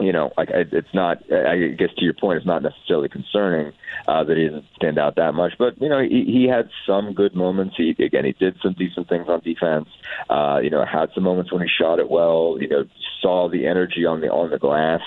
you 0.00 0.12
know, 0.12 0.32
like 0.36 0.48
it's 0.50 0.92
not. 0.94 1.18
I 1.32 1.68
guess 1.78 1.90
to 1.96 2.04
your 2.04 2.14
point, 2.14 2.38
it's 2.38 2.46
not 2.46 2.62
necessarily 2.62 3.08
concerning 3.08 3.72
uh, 4.08 4.24
that 4.24 4.36
he 4.36 4.46
doesn't 4.46 4.64
stand 4.76 4.98
out 4.98 5.16
that 5.16 5.32
much. 5.34 5.52
But 5.58 5.80
you 5.80 5.88
know, 5.88 6.00
he, 6.00 6.24
he 6.24 6.48
had 6.48 6.70
some 6.86 7.12
good 7.12 7.34
moments. 7.34 7.76
He 7.76 7.90
again, 7.90 8.24
he 8.24 8.32
did 8.32 8.56
some 8.62 8.74
decent 8.74 9.08
things 9.08 9.28
on 9.28 9.40
defense. 9.40 9.88
Uh, 10.28 10.60
you 10.62 10.70
know, 10.70 10.84
had 10.84 11.10
some 11.14 11.24
moments 11.24 11.52
when 11.52 11.62
he 11.62 11.68
shot 11.68 11.98
it 11.98 12.10
well. 12.10 12.56
You 12.60 12.68
know, 12.68 12.84
saw 13.20 13.48
the 13.48 13.66
energy 13.66 14.04
on 14.04 14.20
the 14.20 14.28
on 14.28 14.50
the 14.50 14.58
glass. 14.58 15.00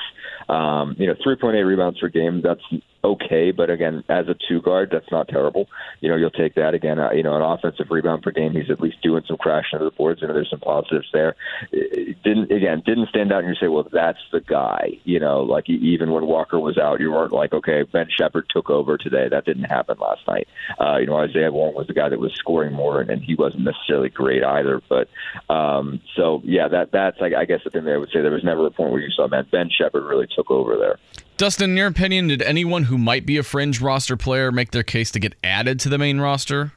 Um, 0.48 0.96
you 1.00 1.08
know, 1.08 1.16
3.8 1.16 1.66
rebounds 1.66 2.00
per 2.00 2.08
game. 2.08 2.42
That's 2.42 2.62
okay, 3.06 3.52
but 3.52 3.70
again, 3.70 4.04
as 4.10 4.28
a 4.28 4.36
two 4.48 4.62
guard, 4.62 4.90
that's 4.92 5.10
not 5.12 5.28
terrible. 5.28 5.68
You 6.02 6.10
know, 6.10 6.16
you'll 6.16 6.32
take 6.32 6.56
that 6.56 6.74
again. 6.74 7.00
Uh, 7.00 7.12
you 7.12 7.24
know, 7.24 7.36
an 7.36 7.44
offensive 7.44 7.88
rebound 7.92 8.24
per 8.24 8.32
game, 8.32 8.54
he's 8.54 8.72
at 8.72 8.82
least 8.82 9.02
doing 9.04 9.24
some 9.28 9.38
crashing 9.38 9.80
of 9.80 9.86
the 9.86 9.96
boards. 9.96 10.22
You 10.22 10.28
know, 10.28 10.34
there's 10.34 10.50
some 10.50 10.60
positives 10.60 11.08
there. 11.14 11.36
It 11.72 12.22
didn't 12.24 12.52
again 12.52 12.82
didn't 12.86 13.10
stand 13.10 13.32
out, 13.32 13.44
and 13.44 13.50
you 13.50 13.56
say, 13.60 13.68
well, 13.68 13.88
that's 13.92 14.20
the 14.32 14.42
guy. 14.42 15.00
You 15.04 15.20
know, 15.20 15.44
like 15.44 15.70
even 15.70 16.12
when 16.12 16.26
Walker 16.26 16.60
was 16.60 16.78
out, 16.78 17.00
you 17.00 17.12
weren't 17.12 17.32
like, 17.32 17.54
okay, 17.54 17.84
Ben 17.84 18.08
Sheppard 18.10 18.48
took 18.50 18.70
over 18.70 18.98
today. 18.98 19.28
That 19.30 19.46
didn't 19.46 19.66
happen 19.66 19.98
last 20.00 20.22
night. 20.28 20.48
Uh, 20.80 20.98
you 20.98 21.06
know, 21.06 21.18
Isaiah 21.18 21.52
Wong 21.52 21.76
was 21.76 21.88
the 21.88 21.94
guy 21.94 22.10
that 22.10 22.20
was 22.20 22.34
scoring 22.34 22.74
more, 22.74 23.02
and, 23.02 23.10
and 23.10 23.24
he 23.24 23.36
wasn't 23.36 23.64
necessarily 23.64 24.10
great 24.10 24.44
either. 24.44 24.82
But 24.90 25.10
um, 25.54 26.02
so 26.16 26.42
yeah, 26.44 26.68
that 26.70 26.92
that's 26.92 27.18
I, 27.22 27.42
I 27.42 27.46
guess 27.46 27.62
the 27.64 27.70
thing 27.70 27.86
that 27.86 27.94
I 27.94 27.98
would 27.98 28.10
say 28.10 28.22
there 28.22 28.32
was 28.32 28.44
never 28.44 28.66
a 28.66 28.72
point 28.72 28.92
where 28.92 29.02
you 29.02 29.12
saw 29.12 29.28
man 29.28 29.46
Ben 29.52 29.70
Sheppard 29.70 30.04
really 30.04 30.28
took 30.36 30.50
over 30.50 30.78
there. 30.78 30.98
Dustin, 31.38 31.72
in 31.72 31.78
your 31.78 31.88
opinion, 31.88 32.28
did 32.28 32.42
anyone 32.42 32.84
who 32.84 32.98
might 32.98 33.26
be 33.26 33.38
a 33.38 33.44
fringe 33.44 33.82
roster 33.82 34.16
player 34.16 34.54
make 34.54 34.72
their 34.72 34.84
case 34.84 35.12
to 35.12 35.20
get 35.20 35.36
added 35.44 35.82
to 35.82 35.90
the 35.90 35.98
main 35.98 36.20
roster? 36.20 36.72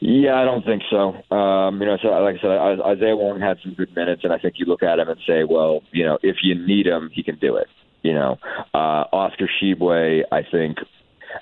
Yeah, 0.00 0.34
I 0.34 0.44
don't 0.44 0.64
think 0.64 0.82
so. 0.90 1.14
Um, 1.34 1.80
you 1.80 1.86
know, 1.86 1.96
so 2.02 2.08
like 2.08 2.36
I 2.36 2.40
said, 2.42 2.80
Isaiah 2.80 3.16
Wong 3.16 3.40
had 3.40 3.56
some 3.62 3.72
good 3.72 3.94
minutes, 3.96 4.22
and 4.22 4.32
I 4.32 4.38
think 4.38 4.56
you 4.58 4.66
look 4.66 4.82
at 4.82 4.98
him 4.98 5.08
and 5.08 5.18
say, 5.26 5.44
well, 5.44 5.80
you 5.92 6.04
know, 6.04 6.18
if 6.22 6.36
you 6.42 6.54
need 6.54 6.86
him, 6.86 7.10
he 7.12 7.22
can 7.22 7.38
do 7.38 7.56
it. 7.56 7.68
You 8.02 8.12
know, 8.12 8.38
uh, 8.74 9.04
Oscar 9.12 9.48
Tshiebwe, 9.48 10.24
I 10.30 10.42
think. 10.50 10.78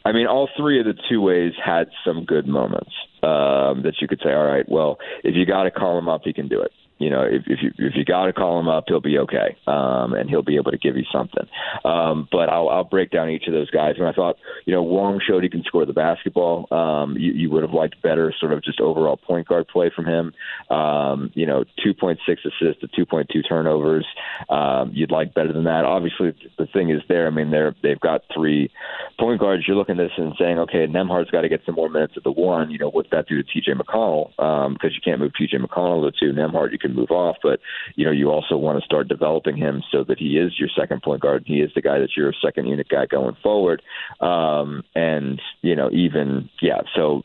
I 0.05 0.13
mean, 0.13 0.29
all 0.29 0.49
three 0.57 0.79
of 0.79 0.87
the 0.87 0.95
two 1.09 1.21
ways 1.21 1.53
had 1.63 1.89
some 2.07 2.25
good 2.25 2.47
moments 2.47 2.93
um, 3.23 3.83
that 3.83 3.95
you 4.01 4.07
could 4.07 4.21
say, 4.23 4.33
all 4.33 4.47
right, 4.47 4.69
well, 4.69 4.99
if 5.25 5.35
you 5.35 5.45
got 5.45 5.65
to 5.65 5.71
call 5.73 5.99
him 5.99 6.09
up, 6.09 6.23
he 6.25 6.33
can 6.33 6.47
do 6.47 6.61
it. 6.61 6.71
You 6.99 7.11
know, 7.11 7.23
if, 7.23 7.43
if 7.47 7.59
you 7.61 7.71
if 7.79 7.95
you 7.97 8.05
got 8.05 8.27
to 8.27 8.33
call 8.33 8.61
him 8.61 8.69
up, 8.69 8.85
he'll 8.87 9.01
be 9.01 9.19
okay, 9.19 9.57
um, 9.67 10.15
and 10.15 10.31
he'll 10.31 10.43
be 10.43 10.57
able 10.57 10.71
to 10.71 10.79
give 10.79 10.97
you 10.97 11.05
something. 11.13 11.47
Um, 11.85 12.29
but 12.31 12.49
I'll, 12.49 12.69
I'll 12.69 12.85
break 12.85 13.11
down 13.11 13.31
each 13.31 13.49
of 13.49 13.53
those 13.53 13.71
guys. 13.71 13.95
And 13.99 14.07
I 14.07 14.13
thought, 14.13 14.37
you 14.65 14.73
know, 14.73 14.83
Wong 14.83 15.21
showed 15.27 15.43
he 15.43 15.49
can 15.49 15.65
score 15.65 15.85
the 15.87 15.93
basketball. 15.93 16.73
Um, 16.73 17.17
you, 17.19 17.33
you 17.33 17.51
would 17.51 17.63
have 17.63 17.73
liked 17.73 18.01
better 18.01 18.33
sort 18.39 18.53
of 18.53 18.63
just 18.63 18.81
overall 18.81 19.17
point 19.17 19.49
guard 19.49 19.67
play 19.67 19.91
from 19.95 20.07
him. 20.07 20.33
Um, 20.71 21.31
you 21.35 21.47
know, 21.47 21.65
2.6 21.85 22.17
assists 22.29 22.81
to 22.81 23.07
2.2 23.07 23.27
turnovers. 23.49 24.07
Um, 24.49 24.93
you'd 24.95 25.11
like 25.11 25.35
better 25.35 25.53
than 25.53 25.65
that. 25.65 25.85
Obviously, 25.85 26.33
the 26.59 26.67
thing 26.67 26.91
is 26.91 27.03
there. 27.09 27.27
I 27.27 27.31
mean, 27.31 27.51
they're 27.51 27.75
they've 27.83 28.01
got 28.01 28.23
three 28.33 28.71
point 29.19 29.41
guards. 29.41 29.65
You're 29.67 29.77
looking 29.77 29.99
at 29.99 30.05
this 30.05 30.13
and 30.17 30.35
saying, 30.39 30.59
okay, 30.61 30.87
Nembhard's 30.87 31.31
got 31.31 31.41
to 31.41 31.49
get 31.49 31.63
some 31.67 31.75
more 31.75 31.89
minutes 31.89 32.15
at 32.17 32.23
the 32.23 32.33
one. 32.33 32.71
You 32.71 32.79
know, 32.79 32.91
what's 32.91 33.11
that 33.11 33.27
do 33.29 33.37
to 33.37 33.43
T.J. 33.43 33.73
McConnell? 33.73 34.31
Because 34.75 34.95
you 34.95 35.01
can't 35.05 35.21
move 35.21 35.33
T.J. 35.37 35.59
McConnell 35.59 36.11
to 36.11 36.13
two. 36.19 36.33
Nembhard, 36.33 36.73
you 36.73 36.79
can 36.85 36.95
move 36.95 37.11
off, 37.11 37.37
but 37.43 37.61
you 37.97 38.05
know 38.05 38.13
you 38.13 38.31
also 38.31 38.57
want 38.57 38.79
to 38.79 38.85
start 38.85 39.09
developing 39.09 39.57
him 39.57 39.83
so 39.91 40.05
that 40.05 40.19
he 40.19 40.39
is 40.39 40.53
your 40.59 40.69
second 40.79 41.03
point 41.03 41.23
guard. 41.23 41.45
He 41.47 41.61
is 41.61 41.71
the 41.75 41.83
guy 41.83 41.99
that's 41.99 42.17
your 42.17 42.33
second 42.45 42.67
unit 42.67 42.89
guy 42.89 43.07
going 43.07 43.37
forward. 43.43 43.83
Um, 44.21 44.83
and 44.95 45.41
you 45.63 45.77
know 45.77 45.91
even 45.93 46.49
yeah, 46.61 46.83
so 46.95 47.23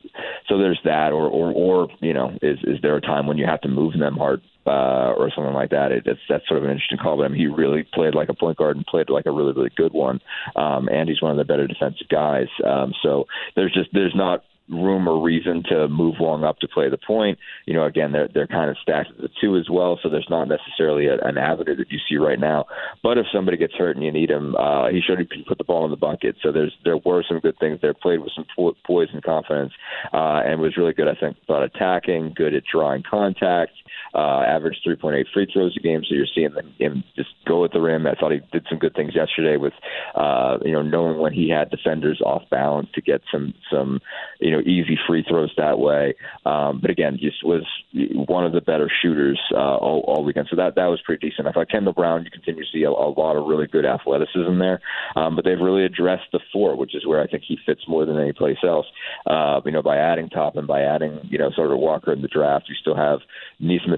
so 0.47 0.57
there's 0.57 0.79
that, 0.85 1.11
or 1.11 1.27
or 1.27 1.51
or 1.51 1.87
you 1.99 2.13
know 2.13 2.37
is 2.41 2.59
is 2.63 2.81
there 2.81 2.95
a 2.95 3.01
time 3.01 3.27
when 3.27 3.37
you 3.37 3.45
have 3.45 3.61
to 3.61 3.67
move 3.67 3.93
them 3.97 4.15
hard 4.15 4.41
uh, 4.65 5.13
or 5.17 5.31
something 5.35 5.53
like 5.53 5.71
that. 5.71 5.91
It, 5.91 6.03
it's 6.05 6.19
that's 6.29 6.47
sort 6.47 6.59
of 6.59 6.63
an 6.63 6.71
interesting 6.71 6.97
call. 6.97 7.17
But 7.17 7.23
I 7.23 7.27
mean, 7.29 7.39
he 7.39 7.47
really 7.47 7.85
played 7.93 8.15
like 8.15 8.29
a 8.29 8.33
point 8.33 8.57
guard 8.57 8.77
and 8.77 8.85
played 8.85 9.09
like 9.09 9.25
a 9.25 9.31
really 9.31 9.53
really 9.53 9.71
good 9.75 9.93
one. 9.93 10.19
Um, 10.55 10.87
and 10.89 11.09
he's 11.09 11.21
one 11.21 11.31
of 11.31 11.37
the 11.37 11.51
better 11.51 11.67
defensive 11.67 12.07
guys. 12.09 12.47
Um, 12.65 12.93
so 13.01 13.25
there's 13.55 13.73
just 13.73 13.89
there's 13.93 14.15
not 14.15 14.43
room 14.69 15.07
or 15.07 15.21
reason 15.21 15.63
to 15.69 15.87
move 15.87 16.15
long 16.19 16.43
up 16.43 16.59
to 16.59 16.67
play 16.67 16.89
the 16.89 16.97
point. 16.97 17.37
You 17.65 17.73
know, 17.73 17.85
again, 17.85 18.11
they're 18.11 18.29
they're 18.33 18.47
kind 18.47 18.69
of 18.69 18.77
stacked 18.81 19.11
at 19.11 19.17
the 19.17 19.29
two 19.41 19.57
as 19.57 19.69
well, 19.69 19.99
so 20.01 20.09
there's 20.09 20.27
not 20.29 20.47
necessarily 20.47 21.07
a, 21.07 21.17
an 21.21 21.37
avenue 21.37 21.75
that 21.75 21.91
you 21.91 21.99
see 22.07 22.17
right 22.17 22.39
now. 22.39 22.65
But 23.03 23.17
if 23.17 23.25
somebody 23.33 23.57
gets 23.57 23.73
hurt 23.73 23.95
and 23.95 24.05
you 24.05 24.11
need 24.11 24.29
him, 24.29 24.55
uh, 24.55 24.89
he 24.89 25.01
showed 25.01 25.19
he 25.19 25.43
put 25.47 25.57
the 25.57 25.63
ball 25.63 25.85
in 25.85 25.91
the 25.91 25.97
bucket. 25.97 26.35
So 26.41 26.51
there's 26.51 26.73
there 26.83 26.97
were 26.97 27.23
some 27.27 27.39
good 27.39 27.57
things 27.59 27.79
there. 27.81 27.93
Played 27.93 28.19
with 28.21 28.31
some 28.35 28.45
poise 28.85 29.09
and 29.13 29.23
confidence, 29.23 29.73
uh, 30.13 30.41
and 30.45 30.61
was 30.61 30.77
really 30.77 30.93
good. 30.93 31.07
I 31.07 31.15
think 31.19 31.37
about 31.43 31.63
attacking, 31.63 32.33
good 32.35 32.53
at 32.53 32.63
drawing 32.71 33.03
contact 33.09 33.73
uh, 34.13 34.41
averaged 34.41 34.85
3.8 34.87 35.25
free 35.33 35.47
throws 35.51 35.75
a 35.77 35.81
game. 35.81 36.01
So 36.07 36.15
you're 36.15 36.27
seeing 36.33 36.51
him 36.77 37.03
just 37.15 37.29
go 37.47 37.65
at 37.65 37.71
the 37.71 37.81
rim. 37.81 38.07
I 38.07 38.15
thought 38.15 38.31
he 38.31 38.41
did 38.51 38.65
some 38.69 38.79
good 38.79 38.95
things 38.95 39.15
yesterday 39.15 39.57
with, 39.57 39.73
uh, 40.15 40.57
you 40.63 40.71
know, 40.71 40.81
knowing 40.81 41.19
when 41.19 41.33
he 41.33 41.49
had 41.49 41.69
defenders 41.69 42.21
off 42.25 42.43
balance 42.49 42.89
to 42.95 43.01
get 43.01 43.21
some 43.31 43.53
some 43.71 43.99
you 44.39 44.51
know 44.51 44.59
easy 44.61 44.97
free 45.07 45.23
throws 45.27 45.53
that 45.57 45.79
way. 45.79 46.15
Um, 46.45 46.79
but 46.81 46.89
again, 46.89 47.17
just 47.19 47.43
was 47.43 47.63
one 47.93 48.45
of 48.45 48.53
the 48.53 48.61
better 48.61 48.89
shooters 49.01 49.39
uh, 49.53 49.77
all, 49.77 50.03
all 50.07 50.23
weekend. 50.23 50.47
So 50.49 50.55
that 50.55 50.75
that 50.75 50.85
was 50.85 51.01
pretty 51.05 51.29
decent. 51.29 51.47
I 51.47 51.51
thought 51.51 51.69
Kendall 51.69 51.93
Brown, 51.93 52.23
you 52.23 52.31
continue 52.31 52.63
to 52.63 52.71
see 52.71 52.83
a, 52.83 52.89
a 52.89 53.09
lot 53.09 53.35
of 53.35 53.47
really 53.47 53.67
good 53.67 53.85
athleticism 53.85 54.57
there. 54.59 54.81
Um, 55.15 55.35
but 55.35 55.45
they've 55.45 55.59
really 55.59 55.85
addressed 55.85 56.31
the 56.31 56.39
four, 56.51 56.75
which 56.75 56.95
is 56.95 57.05
where 57.05 57.21
I 57.21 57.27
think 57.27 57.43
he 57.47 57.57
fits 57.65 57.81
more 57.87 58.05
than 58.05 58.19
any 58.19 58.33
place 58.33 58.57
else. 58.63 58.85
Uh, 59.25 59.61
you 59.65 59.71
know, 59.71 59.81
by 59.81 59.97
adding 59.97 60.29
Toppin, 60.29 60.65
by 60.65 60.81
adding 60.81 61.19
you 61.29 61.37
know 61.37 61.51
sort 61.55 61.71
of 61.71 61.79
Walker 61.79 62.13
in 62.13 62.21
the 62.21 62.27
draft, 62.27 62.69
you 62.69 62.75
still 62.75 62.95
have 62.95 63.19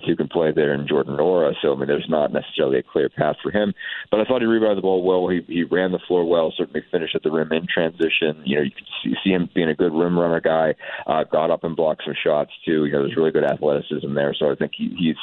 Nesmith 0.02 0.10
who 0.10 0.16
can 0.16 0.28
play 0.28 0.52
there 0.52 0.74
in 0.74 0.88
Jordan 0.88 1.18
Nwora. 1.18 1.54
So 1.62 1.74
I 1.74 1.76
mean, 1.76 1.88
there's 1.88 2.10
not 2.10 2.34
necessarily 2.34 2.80
a 2.80 2.84
clear 2.84 3.10
path 3.10 3.38
for 3.42 3.52
him. 3.52 3.74
But 4.10 4.20
I 4.20 4.26
thought 4.26 4.42
he 4.42 4.48
rebounded 4.48 4.78
the 4.78 4.82
ball 4.82 5.04
well. 5.04 5.28
He 5.28 5.42
he 5.48 5.64
ran 5.64 5.92
the 5.92 6.00
floor 6.08 6.26
well. 6.26 6.54
Certainly 6.56 6.84
finished 6.92 7.16
at 7.16 7.24
the 7.24 7.32
rim 7.32 7.52
in 7.52 7.68
transition. 7.68 8.42
You 8.46 8.58
know, 8.58 8.62
you 8.64 8.72
could 8.72 8.88
see, 9.04 9.14
see 9.24 9.30
him 9.32 9.50
being 9.54 9.70
a 9.70 9.76
good 9.76 9.94
rim 9.94 10.18
runner 10.18 10.42
guy. 10.42 10.76
Uh, 11.08 11.24
got 11.24 11.52
up 11.52 11.64
and 11.64 11.76
blocked 11.76 12.04
some 12.06 12.16
shots 12.22 12.52
too. 12.66 12.88
Know, 12.90 13.04
there's 13.04 13.16
really 13.16 13.32
good 13.32 13.44
athleticism 13.44 14.14
there. 14.14 14.34
So 14.38 14.52
I 14.52 14.56
think 14.56 14.74
he, 14.76 14.94
he's 14.98 15.16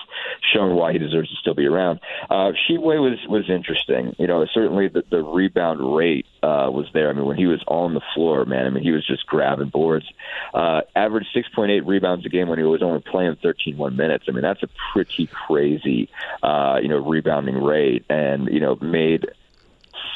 shown 0.54 0.74
why 0.74 0.92
he 0.92 0.98
deserves 0.98 1.28
to 1.30 1.36
still 1.36 1.54
be 1.54 1.66
around. 1.66 2.00
Uh, 2.30 2.52
Tshiebwe 2.52 3.00
was 3.00 3.18
was 3.28 3.48
interesting. 3.50 4.14
You 4.18 4.26
know, 4.26 4.46
certainly 4.52 4.88
the, 4.88 5.02
the 5.10 5.22
rebound 5.22 5.96
rate 5.96 6.26
uh, 6.42 6.70
was 6.72 6.86
there. 6.92 7.10
I 7.10 7.12
mean, 7.12 7.24
when 7.24 7.36
he 7.36 7.46
was 7.46 7.62
on 7.66 7.94
the 7.94 8.00
floor, 8.14 8.44
man, 8.44 8.66
I 8.66 8.70
mean, 8.70 8.82
he 8.82 8.90
was 8.90 9.06
just 9.06 9.26
grabbing 9.26 9.68
boards. 9.68 10.06
Uh, 10.54 10.82
averaged 10.94 11.28
6.8 11.34 11.86
rebounds 11.86 12.24
a 12.26 12.28
game 12.28 12.48
when 12.48 12.58
he 12.58 12.64
was 12.64 12.82
only 12.82 13.00
playing 13.00 13.36
13 13.42 13.76
one 13.76 13.96
minutes. 13.96 14.24
I 14.28 14.32
mean, 14.32 14.42
that's 14.42 14.62
a 14.62 14.68
pretty 14.92 15.26
crazy, 15.26 16.08
uh, 16.42 16.78
you 16.82 16.88
know, 16.88 16.98
rebounding 16.98 17.62
rate, 17.62 18.04
and 18.08 18.48
you 18.48 18.60
know, 18.60 18.76
made 18.80 19.26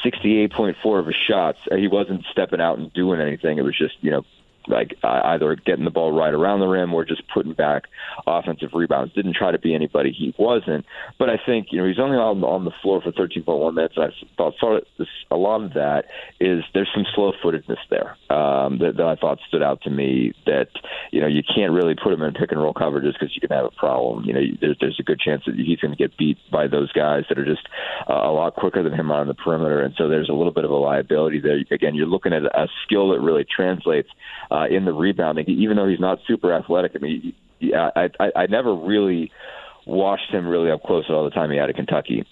68.4 0.03 0.99
of 0.99 1.07
his 1.07 1.15
shots. 1.15 1.59
He 1.75 1.87
wasn't 1.87 2.25
stepping 2.31 2.61
out 2.61 2.77
and 2.77 2.91
doing 2.93 3.21
anything. 3.21 3.57
It 3.57 3.63
was 3.63 3.77
just, 3.77 3.95
you 4.01 4.11
know, 4.11 4.25
like 4.67 4.95
uh, 5.03 5.21
either 5.25 5.55
getting 5.55 5.85
the 5.85 5.91
ball 5.91 6.11
right 6.11 6.33
around 6.33 6.59
the 6.59 6.67
rim 6.67 6.93
or 6.93 7.05
just 7.05 7.23
putting 7.33 7.53
back 7.53 7.83
offensive 8.25 8.69
rebounds. 8.73 9.13
Didn't 9.13 9.35
try 9.35 9.51
to 9.51 9.59
be 9.59 9.75
anybody 9.75 10.11
he 10.11 10.33
wasn't. 10.37 10.85
But 11.19 11.29
I 11.29 11.39
think 11.43 11.67
you 11.71 11.79
know 11.79 11.87
he's 11.87 11.99
only 11.99 12.17
on, 12.17 12.43
on 12.43 12.65
the 12.65 12.71
floor 12.81 13.01
for 13.01 13.11
13.1 13.11 13.73
minutes. 13.73 13.95
I 13.97 14.09
thought 14.37 14.53
sort 14.59 14.83
of 14.99 15.07
a 15.31 15.35
lot 15.35 15.63
of 15.63 15.73
that 15.73 16.05
is 16.39 16.63
there's 16.73 16.89
some 16.93 17.05
slow 17.15 17.33
footedness 17.41 17.79
there 17.89 18.17
um, 18.29 18.79
that, 18.79 18.97
that 18.97 19.05
I 19.05 19.15
thought 19.15 19.39
stood 19.47 19.63
out 19.63 19.81
to 19.83 19.89
me. 19.89 20.33
That 20.45 20.67
you 21.11 21.21
know 21.21 21.27
you 21.27 21.41
can't 21.43 21.73
really 21.73 21.95
put 21.95 22.13
him 22.13 22.21
in 22.21 22.33
pick 22.33 22.51
and 22.51 22.61
roll 22.61 22.73
coverages 22.73 23.13
because 23.13 23.35
you 23.35 23.41
can 23.41 23.55
have 23.55 23.65
a 23.65 23.71
problem. 23.71 24.25
You 24.25 24.33
know 24.33 24.41
there's 24.61 24.77
there's 24.79 24.99
a 24.99 25.03
good 25.03 25.19
chance 25.19 25.43
that 25.45 25.55
he's 25.55 25.79
going 25.79 25.91
to 25.91 25.97
get 25.97 26.17
beat 26.17 26.37
by 26.51 26.67
those 26.67 26.91
guys 26.91 27.23
that 27.29 27.37
are 27.37 27.45
just 27.45 27.67
uh, 28.09 28.13
a 28.13 28.31
lot 28.31 28.55
quicker 28.55 28.83
than 28.83 28.93
him 28.93 29.11
on 29.11 29.27
the 29.27 29.33
perimeter, 29.33 29.81
and 29.81 29.93
so 29.97 30.07
there's 30.07 30.29
a 30.29 30.33
little 30.33 30.53
bit 30.53 30.65
of 30.65 30.71
a 30.71 30.75
liability 30.75 31.39
there. 31.39 31.59
Again, 31.71 31.95
you're 31.95 32.07
looking 32.07 32.33
at 32.33 32.43
a 32.43 32.67
skill 32.83 33.09
that 33.09 33.19
really 33.19 33.45
translates 33.45 34.09
uh, 34.53 34.67
in 34.69 34.85
the 34.85 34.93
rebounding, 34.93 35.49
even 35.49 35.77
though 35.77 35.87
he's 35.87 35.99
not 35.99 36.19
super 36.27 36.53
athletic. 36.53 36.93
I 36.95 36.99
mean, 36.99 37.33
I, 37.75 38.09
I, 38.19 38.31
I 38.35 38.45
never 38.47 38.75
really 38.75 39.31
watched 39.85 40.31
him 40.31 40.47
really 40.47 40.71
up 40.71 40.83
close 40.83 41.05
all 41.09 41.23
the 41.23 41.31
time 41.31 41.51
he 41.51 41.57
had 41.57 41.69
at 41.69 41.75
Kentucky 41.75 42.25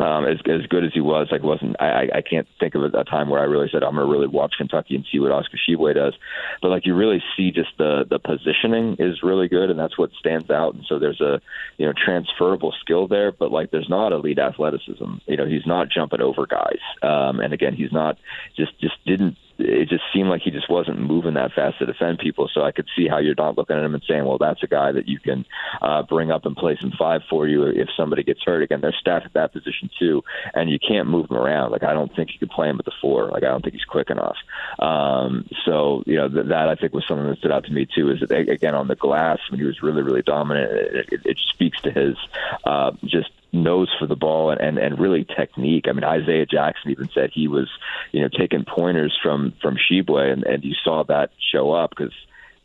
um, 0.00 0.26
as 0.26 0.38
as 0.46 0.66
good 0.68 0.84
as 0.84 0.92
he 0.92 1.00
was, 1.00 1.28
like 1.30 1.42
wasn't 1.42 1.76
I, 1.80 2.08
I 2.14 2.22
can't 2.22 2.46
think 2.58 2.74
of 2.74 2.82
a, 2.82 3.04
time 3.04 3.28
where 3.28 3.40
I 3.40 3.44
really 3.44 3.68
said 3.70 3.82
I'm 3.82 3.94
gonna 3.94 4.10
really 4.10 4.26
watch 4.26 4.54
Kentucky 4.56 4.96
and 4.96 5.04
see 5.10 5.18
what 5.18 5.30
Oscar 5.30 5.56
Tshiebwe 5.56 5.94
does. 5.94 6.14
But 6.62 6.68
like 6.68 6.86
you 6.86 6.94
really 6.94 7.22
see 7.36 7.50
just 7.50 7.70
the 7.78 8.04
the 8.08 8.18
positioning 8.18 8.96
is 8.98 9.22
really 9.22 9.48
good, 9.48 9.70
and 9.70 9.78
that's 9.78 9.98
what 9.98 10.10
stands 10.18 10.50
out. 10.50 10.74
And 10.74 10.84
so 10.88 10.98
there's 10.98 11.20
a 11.20 11.40
you 11.78 11.86
know 11.86 11.92
transferable 11.92 12.74
skill 12.80 13.06
there, 13.06 13.30
but 13.32 13.52
like 13.52 13.70
there's 13.70 13.88
not 13.88 14.12
elite 14.12 14.38
athleticism. 14.38 15.14
You 15.26 15.36
know 15.36 15.46
he's 15.46 15.66
not 15.66 15.88
jumping 15.90 16.20
over 16.20 16.46
guys, 16.46 16.80
um, 17.02 17.40
and 17.40 17.52
again 17.52 17.74
he's 17.74 17.92
not 17.92 18.18
just 18.56 18.78
just 18.80 18.96
didn't 19.04 19.36
it 19.58 19.88
just 19.88 20.02
seemed 20.12 20.28
like 20.28 20.42
he 20.42 20.50
just 20.50 20.68
wasn't 20.68 20.98
moving 20.98 21.34
that 21.34 21.52
fast 21.52 21.78
to 21.78 21.86
defend 21.86 22.18
people. 22.18 22.48
So 22.52 22.62
I 22.62 22.72
could 22.72 22.86
see 22.96 23.06
how 23.08 23.18
you're 23.18 23.34
not 23.36 23.56
looking 23.56 23.76
at 23.76 23.84
him 23.84 23.94
and 23.94 24.02
saying, 24.08 24.24
well, 24.24 24.38
that's 24.38 24.62
a 24.62 24.66
guy 24.66 24.92
that 24.92 25.08
you 25.08 25.20
can 25.20 25.44
uh, 25.80 26.02
bring 26.02 26.30
up 26.30 26.44
and 26.44 26.56
play 26.56 26.76
some 26.80 26.92
five 26.98 27.22
for 27.30 27.46
you 27.46 27.64
if 27.64 27.88
somebody 27.96 28.22
gets 28.22 28.42
hurt. 28.44 28.62
Again, 28.62 28.80
they're 28.80 28.94
stacked 28.98 29.26
at 29.26 29.32
that 29.34 29.52
position 29.52 29.90
too, 29.98 30.22
and 30.54 30.70
you 30.70 30.78
can't 30.78 31.08
move 31.08 31.30
him 31.30 31.36
around. 31.36 31.70
Like 31.70 31.84
I 31.84 31.92
don't 31.92 32.14
think 32.14 32.32
you 32.32 32.38
can 32.38 32.48
play 32.48 32.68
him 32.68 32.78
at 32.78 32.84
the 32.84 32.92
four. 33.00 33.28
Like 33.28 33.44
I 33.44 33.48
don't 33.48 33.62
think 33.62 33.74
he's 33.74 33.84
quick 33.84 34.10
enough. 34.10 34.36
Um, 34.78 35.48
so 35.64 36.02
you 36.06 36.16
know 36.16 36.28
th- 36.28 36.46
that 36.46 36.68
I 36.68 36.74
think 36.74 36.92
was 36.92 37.06
something 37.06 37.28
that 37.28 37.38
stood 37.38 37.52
out 37.52 37.64
to 37.64 37.72
me 37.72 37.86
too. 37.86 38.10
Is 38.10 38.20
that 38.20 38.32
again 38.32 38.74
on 38.74 38.88
the 38.88 38.96
glass 38.96 39.38
when 39.50 39.60
he 39.60 39.66
was 39.66 39.82
really 39.82 40.02
really 40.02 40.22
dominant, 40.22 40.70
it, 40.72 41.08
it, 41.12 41.20
it 41.24 41.38
speaks 41.52 41.80
to 41.82 41.90
his 41.90 42.16
uh, 42.64 42.92
just 43.04 43.30
nose 43.54 43.88
for 43.98 44.06
the 44.06 44.16
ball 44.16 44.50
and, 44.50 44.60
and, 44.60 44.78
and 44.78 44.98
really 44.98 45.24
technique. 45.24 45.86
I 45.88 45.92
mean, 45.92 46.04
Isaiah 46.04 46.46
Jackson 46.46 46.90
even 46.90 47.08
said 47.14 47.30
he 47.32 47.48
was, 47.48 47.68
you 48.12 48.20
know, 48.20 48.28
taking 48.28 48.64
pointers 48.64 49.16
from 49.22 49.52
from 49.62 49.76
Tshiebwe, 49.76 50.32
and, 50.32 50.44
and 50.44 50.64
you 50.64 50.74
saw 50.84 51.04
that 51.04 51.30
show 51.52 51.72
up 51.72 51.90
because 51.90 52.12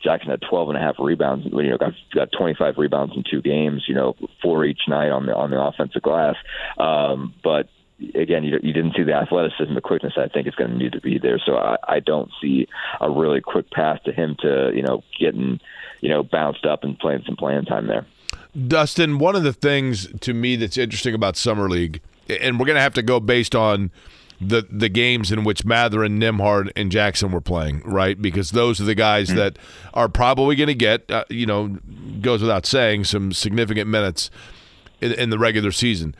Jackson 0.02 0.30
had 0.30 0.40
12 0.48 0.70
and 0.70 0.78
a 0.78 0.80
half 0.80 0.96
rebounds. 0.98 1.46
You 1.46 1.70
know, 1.70 1.78
got 1.78 1.92
got 2.14 2.28
25 2.36 2.74
rebounds 2.78 3.14
in 3.16 3.24
two 3.28 3.42
games. 3.42 3.84
You 3.86 3.94
know, 3.94 4.16
four 4.42 4.64
each 4.64 4.82
night 4.88 5.10
on 5.10 5.26
the 5.26 5.34
on 5.34 5.50
the 5.50 5.60
offensive 5.60 6.02
glass. 6.02 6.36
Um, 6.78 7.34
but 7.42 7.68
again, 8.14 8.44
you, 8.44 8.58
you 8.62 8.72
didn't 8.72 8.94
see 8.96 9.02
the 9.02 9.14
athleticism, 9.14 9.74
the 9.74 9.80
quickness. 9.80 10.14
I 10.16 10.28
think 10.28 10.46
is 10.46 10.54
going 10.54 10.70
to 10.70 10.76
need 10.76 10.92
to 10.92 11.00
be 11.00 11.18
there. 11.18 11.40
So 11.44 11.56
I, 11.56 11.76
I 11.86 12.00
don't 12.00 12.30
see 12.40 12.66
a 13.00 13.10
really 13.10 13.40
quick 13.40 13.70
path 13.70 14.02
to 14.04 14.12
him 14.12 14.36
to 14.40 14.72
you 14.74 14.82
know 14.82 15.02
getting 15.18 15.60
you 16.00 16.08
know 16.08 16.22
bounced 16.22 16.64
up 16.64 16.84
and 16.84 16.98
playing 16.98 17.22
some 17.26 17.36
playing 17.36 17.66
time 17.66 17.86
there. 17.86 18.06
Dustin, 18.66 19.18
one 19.18 19.36
of 19.36 19.42
the 19.42 19.52
things 19.52 20.08
to 20.20 20.34
me 20.34 20.56
that's 20.56 20.76
interesting 20.76 21.14
about 21.14 21.36
Summer 21.36 21.68
League, 21.68 22.00
and 22.28 22.58
we're 22.58 22.66
going 22.66 22.76
to 22.76 22.82
have 22.82 22.94
to 22.94 23.02
go 23.02 23.20
based 23.20 23.54
on 23.54 23.90
the 24.40 24.66
the 24.70 24.88
games 24.88 25.30
in 25.30 25.44
which 25.44 25.64
Mathurin, 25.64 26.18
Nembhard, 26.18 26.72
and 26.74 26.90
Jackson 26.90 27.30
were 27.30 27.40
playing, 27.40 27.82
right? 27.84 28.20
Because 28.20 28.52
those 28.52 28.80
are 28.80 28.84
the 28.84 28.94
guys 28.94 29.28
mm-hmm. 29.28 29.38
that 29.38 29.58
are 29.92 30.08
probably 30.08 30.56
going 30.56 30.68
to 30.68 30.74
get, 30.74 31.10
uh, 31.10 31.24
you 31.28 31.46
know, 31.46 31.78
goes 32.20 32.40
without 32.40 32.66
saying, 32.66 33.04
some 33.04 33.32
significant 33.32 33.88
minutes 33.88 34.30
in, 35.00 35.12
in 35.12 35.30
the 35.30 35.38
regular 35.38 35.72
season. 35.72 36.14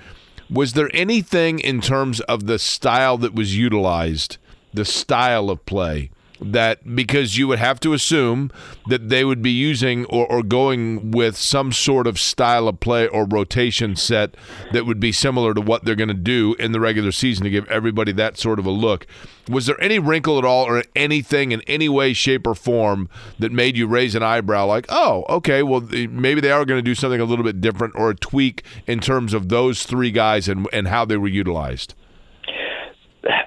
Was 0.50 0.74
there 0.74 0.90
anything 0.92 1.60
in 1.60 1.80
terms 1.80 2.20
of 2.22 2.46
the 2.46 2.58
style 2.58 3.16
that 3.18 3.34
was 3.34 3.56
utilized, 3.56 4.36
the 4.74 4.84
style 4.84 5.48
of 5.48 5.64
play? 5.64 6.10
That 6.40 6.94
because 6.94 7.36
you 7.36 7.46
would 7.48 7.58
have 7.58 7.80
to 7.80 7.92
assume 7.92 8.50
that 8.88 9.08
they 9.08 9.24
would 9.24 9.42
be 9.42 9.50
using 9.50 10.04
or, 10.06 10.26
or, 10.26 10.42
going 10.42 11.10
with 11.10 11.36
some 11.36 11.70
sort 11.70 12.06
of 12.06 12.18
style 12.18 12.66
of 12.66 12.80
play 12.80 13.06
or 13.06 13.26
rotation 13.26 13.94
set 13.94 14.34
that 14.72 14.86
would 14.86 14.98
be 14.98 15.12
similar 15.12 15.54
to 15.54 15.60
what 15.60 15.84
they're 15.84 15.94
going 15.94 16.08
to 16.08 16.14
do 16.14 16.56
in 16.58 16.72
the 16.72 16.80
regular 16.80 17.12
season 17.12 17.44
to 17.44 17.50
give 17.50 17.68
everybody 17.68 18.10
that 18.12 18.38
sort 18.38 18.58
of 18.58 18.66
a 18.66 18.70
look. 18.70 19.06
Was 19.48 19.66
there 19.66 19.80
any 19.80 19.98
wrinkle 19.98 20.38
at 20.38 20.44
all 20.44 20.64
or 20.64 20.82
anything 20.96 21.52
in 21.52 21.60
any 21.62 21.88
way, 21.88 22.12
shape, 22.12 22.46
or 22.46 22.54
form 22.54 23.08
that 23.38 23.52
made 23.52 23.76
you 23.76 23.86
raise 23.86 24.14
an 24.14 24.22
eyebrow 24.22 24.66
like, 24.66 24.86
oh, 24.88 25.24
okay, 25.28 25.62
well, 25.62 25.80
maybe 25.80 26.40
they 26.40 26.52
are 26.52 26.64
going 26.64 26.78
to 26.78 26.82
do 26.82 26.94
something 26.94 27.20
a 27.20 27.24
little 27.24 27.44
bit 27.44 27.60
different 27.60 27.94
or 27.96 28.10
a 28.10 28.14
tweak 28.14 28.64
in 28.86 29.00
terms 29.00 29.34
of 29.34 29.48
those 29.48 29.84
three 29.84 30.10
guys 30.10 30.48
and, 30.48 30.68
and 30.72 30.88
how 30.88 31.04
they 31.04 31.16
were 31.16 31.28
utilized? 31.28 31.94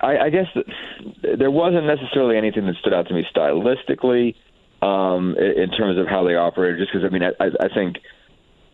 I, 0.03 0.25
I 0.25 0.29
guess 0.29 0.48
there 1.24 1.51
wasn't 1.51 1.86
necessarily 1.86 2.38
anything 2.38 2.65
that 2.67 2.75
stood 2.81 2.93
out 2.93 3.07
to 3.07 3.13
me 3.13 3.25
stylistically 3.33 4.36
um, 4.81 5.36
in 5.38 5.72
terms 5.72 5.98
of 5.98 6.07
how 6.07 6.24
they 6.27 6.36
operated. 6.36 6.79
Just 6.79 6.91
because 6.91 7.07
I 7.07 7.10
mean, 7.10 7.24
I, 7.24 7.45
I 7.65 7.74
think 7.74 7.98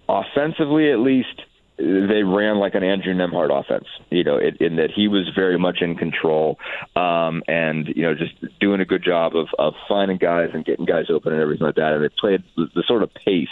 offensively, 0.10 0.92
at 0.92 1.00
least, 1.00 1.42
they 1.78 2.24
ran 2.24 2.58
like 2.58 2.76
an 2.76 2.84
Andrew 2.84 3.14
Nembhard 3.14 3.58
offense, 3.58 3.86
you 4.10 4.26
know, 4.26 4.38
in, 4.38 4.58
in 4.60 4.76
that 4.76 4.90
he 4.94 5.08
was 5.08 5.30
very 5.34 5.58
much 5.58 5.78
in 5.82 5.96
control 5.96 6.60
um, 6.98 7.42
and, 7.48 7.88
you 7.96 8.02
know, 8.02 8.14
just 8.14 8.34
doing 8.60 8.82
a 8.82 8.86
good 8.86 9.02
job 9.02 9.34
of, 9.34 9.48
of 9.58 9.76
finding 9.88 10.18
guys 10.18 10.50
and 10.54 10.66
getting 10.66 10.84
guys 10.84 11.06
open 11.10 11.32
and 11.32 11.42
everything 11.42 11.66
like 11.66 11.76
that. 11.76 11.94
And 11.94 12.04
they 12.04 12.10
played 12.20 12.44
the, 12.58 12.84
sort 12.86 13.02
of 13.02 13.14
pace 13.14 13.48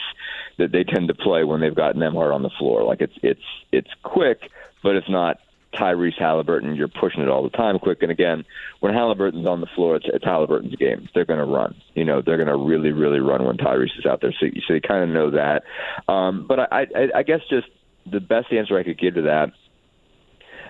that 0.58 0.74
they 0.74 0.84
tend 0.84 1.08
to 1.08 1.14
play 1.14 1.46
when 1.46 1.62
they've 1.62 1.74
got 1.74 1.96
Nembhard 1.96 2.36
on 2.36 2.44
the 2.44 2.50
floor. 2.60 2.84
Like 2.84 3.00
it's 3.00 3.18
it's 3.24 3.48
it's 3.72 3.90
quick, 4.04 4.42
but 4.84 4.96
it's 4.96 5.10
not 5.10 5.40
Tyrese 5.78 6.20
Halliburton. 6.20 6.76
You're 6.76 6.88
pushing 6.88 7.22
it 7.22 7.30
all 7.30 7.44
the 7.44 7.50
time, 7.50 7.80
quick. 7.80 8.02
And 8.02 8.12
again, 8.12 8.46
when 8.80 8.94
Halliburton's 8.94 9.48
on 9.48 9.62
the 9.62 9.68
floor, 9.76 9.96
it's, 9.96 10.06
it's 10.08 10.26
Halliburton's 10.26 10.76
game. 10.76 11.08
They're 11.14 11.26
going 11.26 11.40
to 11.40 11.46
run. 11.46 11.76
You 11.94 12.06
know, 12.06 12.22
they're 12.26 12.38
going 12.38 12.48
to 12.48 12.58
really, 12.58 12.92
really 12.92 13.20
run 13.20 13.46
when 13.46 13.58
Tyrese 13.58 13.98
is 13.98 14.06
out 14.06 14.22
there. 14.22 14.34
So, 14.40 14.48
so 14.68 14.74
you 14.74 14.82
kind 14.82 15.04
of 15.04 15.10
know 15.10 15.32
that. 15.32 15.64
Um, 16.12 16.46
but 16.48 16.60
I, 16.60 16.88
I, 16.96 17.08
I 17.16 17.24
guess 17.24 17.42
just 17.50 17.68
the 18.10 18.20
best 18.20 18.52
answer 18.52 18.78
I 18.78 18.84
could 18.84 19.00
give 19.00 19.16
to 19.16 19.24
that 19.24 19.50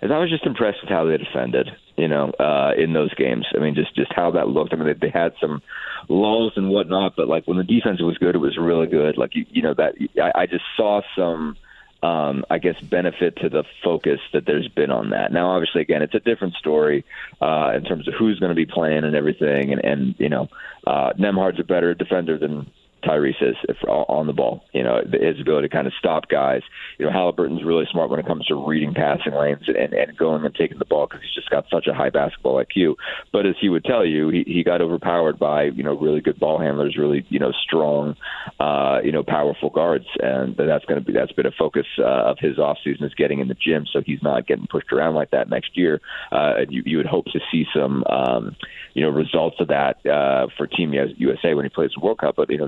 is 0.01 0.11
I 0.11 0.19
was 0.19 0.29
just 0.29 0.45
impressed 0.45 0.79
with 0.81 0.89
how 0.89 1.05
they 1.05 1.17
defended. 1.17 1.69
You 1.95 2.07
know, 2.07 2.29
uh, 2.29 2.73
in 2.77 2.93
those 2.93 3.11
games. 3.15 3.47
I 3.55 3.59
mean, 3.59 3.73
just 3.73 3.95
just 3.95 4.13
how 4.15 4.29
that 4.31 4.47
looked. 4.47 4.71
I 4.71 4.75
mean, 4.75 4.85
they, 4.85 5.07
they 5.07 5.09
had 5.09 5.33
some 5.41 5.63
lulls 6.07 6.53
and 6.55 6.69
whatnot, 6.69 7.15
but 7.17 7.27
like 7.27 7.47
when 7.47 7.57
the 7.57 7.63
defense 7.63 7.99
was 7.99 8.19
good, 8.19 8.35
it 8.35 8.37
was 8.37 8.55
really 8.55 8.85
good. 8.85 9.17
Like 9.17 9.33
you, 9.33 9.47
you 9.49 9.63
know 9.63 9.73
that 9.73 9.95
I, 10.21 10.43
I 10.43 10.45
just 10.45 10.63
saw 10.75 11.01
some 11.17 11.57
um, 12.03 12.45
I 12.49 12.59
guess, 12.59 12.79
benefit 12.81 13.37
to 13.37 13.49
the 13.49 13.63
focus 13.83 14.19
that 14.33 14.45
there's 14.45 14.67
been 14.67 14.91
on 14.91 15.09
that. 15.11 15.31
Now, 15.31 15.51
obviously, 15.51 15.81
again, 15.81 16.01
it's 16.01 16.13
a 16.13 16.19
different 16.19 16.53
story 16.55 17.05
uh, 17.41 17.73
in 17.75 17.83
terms 17.83 18.07
of 18.07 18.13
who's 18.13 18.39
going 18.39 18.51
to 18.51 18.55
be 18.55 18.65
playing 18.65 19.03
and 19.03 19.15
everything. 19.15 19.73
And, 19.73 19.83
and 19.83 20.15
you 20.19 20.29
know, 20.29 20.49
uh, 20.85 21.13
Nembhard's 21.13 21.59
a 21.59 21.63
better 21.63 21.93
defender 21.93 22.37
than 22.37 22.71
Tyrese 23.07 23.41
is 23.41 23.55
if, 23.69 23.77
on 23.87 24.27
the 24.27 24.33
ball. 24.33 24.63
You 24.73 24.83
know, 24.83 25.01
his 25.03 25.39
ability 25.39 25.67
to 25.67 25.73
kind 25.73 25.87
of 25.87 25.93
stop 25.99 26.29
guys. 26.29 26.61
You 26.97 27.05
know, 27.05 27.11
Halliburton's 27.11 27.63
really 27.63 27.85
smart 27.91 28.09
when 28.09 28.19
it 28.19 28.27
comes 28.27 28.45
to 28.47 28.67
reading 28.67 28.93
passing 28.93 29.33
lanes 29.33 29.67
and, 29.67 29.93
and 29.93 30.17
going 30.17 30.45
and 30.45 30.55
taking 30.55 30.79
the 30.79 30.85
ball 30.85 31.07
because 31.07 31.21
he's 31.21 31.33
just 31.35 31.49
got 31.49 31.65
such 31.71 31.87
a 31.87 31.93
high 31.93 32.09
basketball 32.09 32.63
IQ. 32.63 32.95
But 33.31 33.45
as 33.45 33.55
he 33.59 33.69
would 33.69 33.85
tell 33.85 34.05
you, 34.05 34.29
he, 34.29 34.43
he 34.45 34.63
got 34.63 34.81
overpowered 34.81 35.39
by 35.39 35.63
you 35.65 35.83
know 35.83 35.97
really 35.97 36.21
good 36.21 36.39
ball 36.39 36.59
handlers, 36.59 36.97
really 36.97 37.25
you 37.29 37.39
know 37.39 37.51
strong, 37.51 38.15
uh, 38.59 38.99
you 39.03 39.11
know 39.11 39.23
powerful 39.23 39.69
guards, 39.69 40.05
and 40.21 40.55
that's 40.57 40.85
going 40.85 40.99
to 40.99 41.05
be 41.05 41.13
that's 41.13 41.31
been 41.31 41.45
a 41.45 41.51
focus 41.57 41.85
uh, 41.99 42.31
of 42.31 42.37
his 42.39 42.57
offseason 42.57 43.03
is 43.03 43.13
getting 43.15 43.39
in 43.39 43.47
the 43.47 43.55
gym 43.55 43.85
so 43.91 44.01
he's 44.05 44.21
not 44.21 44.47
getting 44.47 44.67
pushed 44.67 44.91
around 44.91 45.15
like 45.15 45.31
that 45.31 45.49
next 45.49 45.77
year. 45.77 46.01
Uh, 46.31 46.55
and 46.57 46.71
you, 46.71 46.83
you 46.85 46.97
would 46.97 47.05
hope 47.05 47.25
to 47.25 47.39
see 47.51 47.65
some 47.75 48.03
um, 48.05 48.55
you 48.93 49.03
know 49.03 49.09
results 49.09 49.57
of 49.59 49.67
that 49.67 50.05
uh, 50.05 50.47
for 50.57 50.67
Team 50.67 50.93
USA 50.93 51.53
when 51.53 51.65
he 51.65 51.69
plays 51.69 51.91
the 51.95 52.03
World 52.03 52.19
Cup. 52.19 52.35
But 52.35 52.49
you 52.49 52.57
know, 52.57 52.67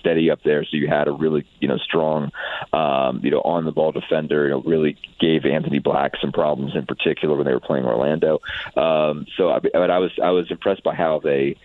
Steady 0.00 0.30
up 0.30 0.40
there, 0.44 0.64
so 0.64 0.76
you 0.76 0.88
had 0.88 1.08
a 1.08 1.12
really 1.12 1.44
you 1.60 1.68
know 1.68 1.78
strong 1.78 2.30
um, 2.72 3.20
you 3.22 3.30
know 3.30 3.40
on 3.40 3.64
the 3.64 3.72
ball 3.72 3.92
defender. 3.92 4.44
You 4.44 4.50
know, 4.50 4.62
really 4.62 4.96
gave 5.20 5.44
Anthony 5.44 5.78
Black 5.78 6.12
some 6.20 6.32
problems 6.32 6.74
in 6.74 6.86
particular 6.86 7.36
when 7.36 7.46
they 7.46 7.52
were 7.52 7.60
playing 7.60 7.84
Orlando. 7.84 8.40
Um, 8.76 9.26
so 9.36 9.50
I, 9.50 9.58
but 9.60 9.90
I 9.90 9.98
was 9.98 10.12
I 10.22 10.30
was 10.30 10.50
impressed 10.50 10.82
by 10.82 10.94
how 10.94 11.20
they 11.20 11.56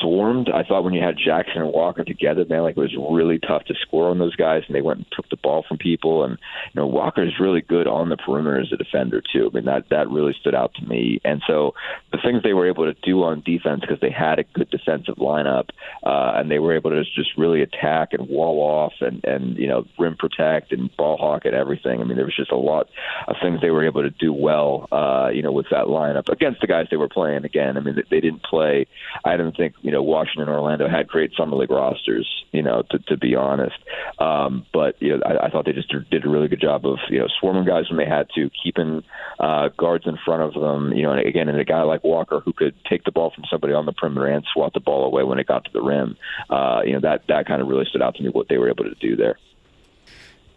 swarmed. 0.00 0.48
I 0.52 0.62
thought 0.64 0.84
when 0.84 0.94
you 0.94 1.02
had 1.02 1.16
Jackson 1.16 1.62
and 1.62 1.72
Walker 1.72 2.04
together, 2.04 2.44
man, 2.48 2.62
like 2.62 2.76
it 2.76 2.80
was 2.80 2.96
really 3.10 3.38
tough 3.38 3.64
to 3.64 3.74
score 3.82 4.10
on 4.10 4.18
those 4.18 4.36
guys, 4.36 4.62
and 4.66 4.74
they 4.74 4.82
went 4.82 4.98
and 4.98 5.06
took 5.12 5.28
the 5.28 5.36
ball 5.36 5.64
from 5.66 5.78
people. 5.78 6.24
And 6.24 6.38
you 6.72 6.80
know, 6.80 6.86
Walker's 6.86 7.34
really 7.40 7.60
good 7.60 7.86
on 7.86 8.08
the 8.08 8.16
perimeter 8.16 8.60
as 8.60 8.72
a 8.72 8.76
defender 8.76 9.22
too. 9.32 9.50
I 9.52 9.56
mean, 9.56 9.64
that 9.66 9.88
that 9.90 10.10
really 10.10 10.34
stood 10.40 10.54
out 10.54 10.74
to 10.74 10.86
me. 10.86 11.20
And 11.24 11.42
so 11.46 11.74
the 12.12 12.18
things 12.22 12.42
they 12.42 12.52
were 12.52 12.68
able 12.68 12.92
to 12.92 12.98
do 13.02 13.22
on 13.22 13.42
defense 13.44 13.80
because 13.80 14.00
they 14.00 14.10
had 14.10 14.38
a 14.38 14.44
good 14.44 14.70
defensive 14.70 15.16
lineup, 15.16 15.68
uh, 16.04 16.32
and 16.36 16.50
they 16.50 16.58
were 16.58 16.74
able 16.74 16.90
to 16.90 17.02
just 17.04 17.36
really 17.36 17.62
attack 17.62 18.12
and 18.12 18.28
wall 18.28 18.60
off 18.60 18.94
and 19.00 19.24
and 19.24 19.56
you 19.56 19.66
know 19.66 19.84
rim 19.98 20.16
protect 20.16 20.72
and 20.72 20.94
ball 20.96 21.16
hawk 21.16 21.44
and 21.44 21.54
everything. 21.54 22.00
I 22.00 22.04
mean, 22.04 22.16
there 22.16 22.26
was 22.26 22.36
just 22.36 22.52
a 22.52 22.56
lot 22.56 22.88
of 23.28 23.36
things 23.42 23.60
they 23.60 23.70
were 23.70 23.86
able 23.86 24.02
to 24.02 24.10
do 24.10 24.32
well, 24.32 24.88
uh, 24.92 25.28
you 25.32 25.42
know, 25.42 25.52
with 25.52 25.66
that 25.70 25.86
lineup 25.86 26.28
against 26.28 26.60
the 26.60 26.66
guys 26.66 26.86
they 26.90 26.96
were 26.96 27.08
playing. 27.08 27.44
Again, 27.44 27.76
I 27.76 27.80
mean, 27.80 27.96
they, 27.96 28.04
they 28.10 28.20
didn't 28.20 28.42
play. 28.42 28.86
I 29.24 29.36
didn't 29.36 29.56
think 29.56 29.69
you 29.82 29.90
know 29.90 30.02
Washington, 30.02 30.48
Orlando 30.48 30.88
had 30.88 31.08
great 31.08 31.32
summer 31.36 31.56
league 31.56 31.70
rosters. 31.70 32.28
You 32.52 32.62
know, 32.62 32.82
to, 32.90 32.98
to 32.98 33.16
be 33.16 33.34
honest, 33.36 33.76
um, 34.18 34.66
but 34.72 35.00
you 35.00 35.16
know, 35.16 35.22
I, 35.24 35.46
I 35.46 35.50
thought 35.50 35.64
they 35.64 35.72
just 35.72 35.92
did 36.10 36.24
a 36.24 36.28
really 36.28 36.48
good 36.48 36.60
job 36.60 36.86
of 36.86 36.98
you 37.08 37.18
know 37.18 37.28
swarming 37.38 37.64
guys 37.64 37.88
when 37.88 37.98
they 37.98 38.06
had 38.06 38.28
to, 38.34 38.50
keeping 38.62 39.02
uh, 39.38 39.68
guards 39.76 40.06
in 40.06 40.18
front 40.24 40.42
of 40.42 40.60
them. 40.60 40.92
You 40.92 41.04
know, 41.04 41.12
and 41.12 41.26
again, 41.26 41.48
and 41.48 41.58
a 41.58 41.64
guy 41.64 41.82
like 41.82 42.04
Walker 42.04 42.40
who 42.40 42.52
could 42.52 42.74
take 42.88 43.04
the 43.04 43.12
ball 43.12 43.32
from 43.34 43.44
somebody 43.50 43.72
on 43.72 43.86
the 43.86 43.92
perimeter 43.92 44.26
and 44.26 44.44
swat 44.52 44.74
the 44.74 44.80
ball 44.80 45.04
away 45.04 45.22
when 45.22 45.38
it 45.38 45.46
got 45.46 45.64
to 45.64 45.70
the 45.72 45.82
rim. 45.82 46.16
Uh, 46.48 46.80
you 46.84 46.92
know, 46.92 47.00
that 47.00 47.22
that 47.28 47.46
kind 47.46 47.62
of 47.62 47.68
really 47.68 47.84
stood 47.86 48.02
out 48.02 48.14
to 48.16 48.22
me 48.22 48.28
what 48.30 48.48
they 48.48 48.58
were 48.58 48.68
able 48.68 48.84
to 48.84 48.94
do 49.00 49.16
there. 49.16 49.38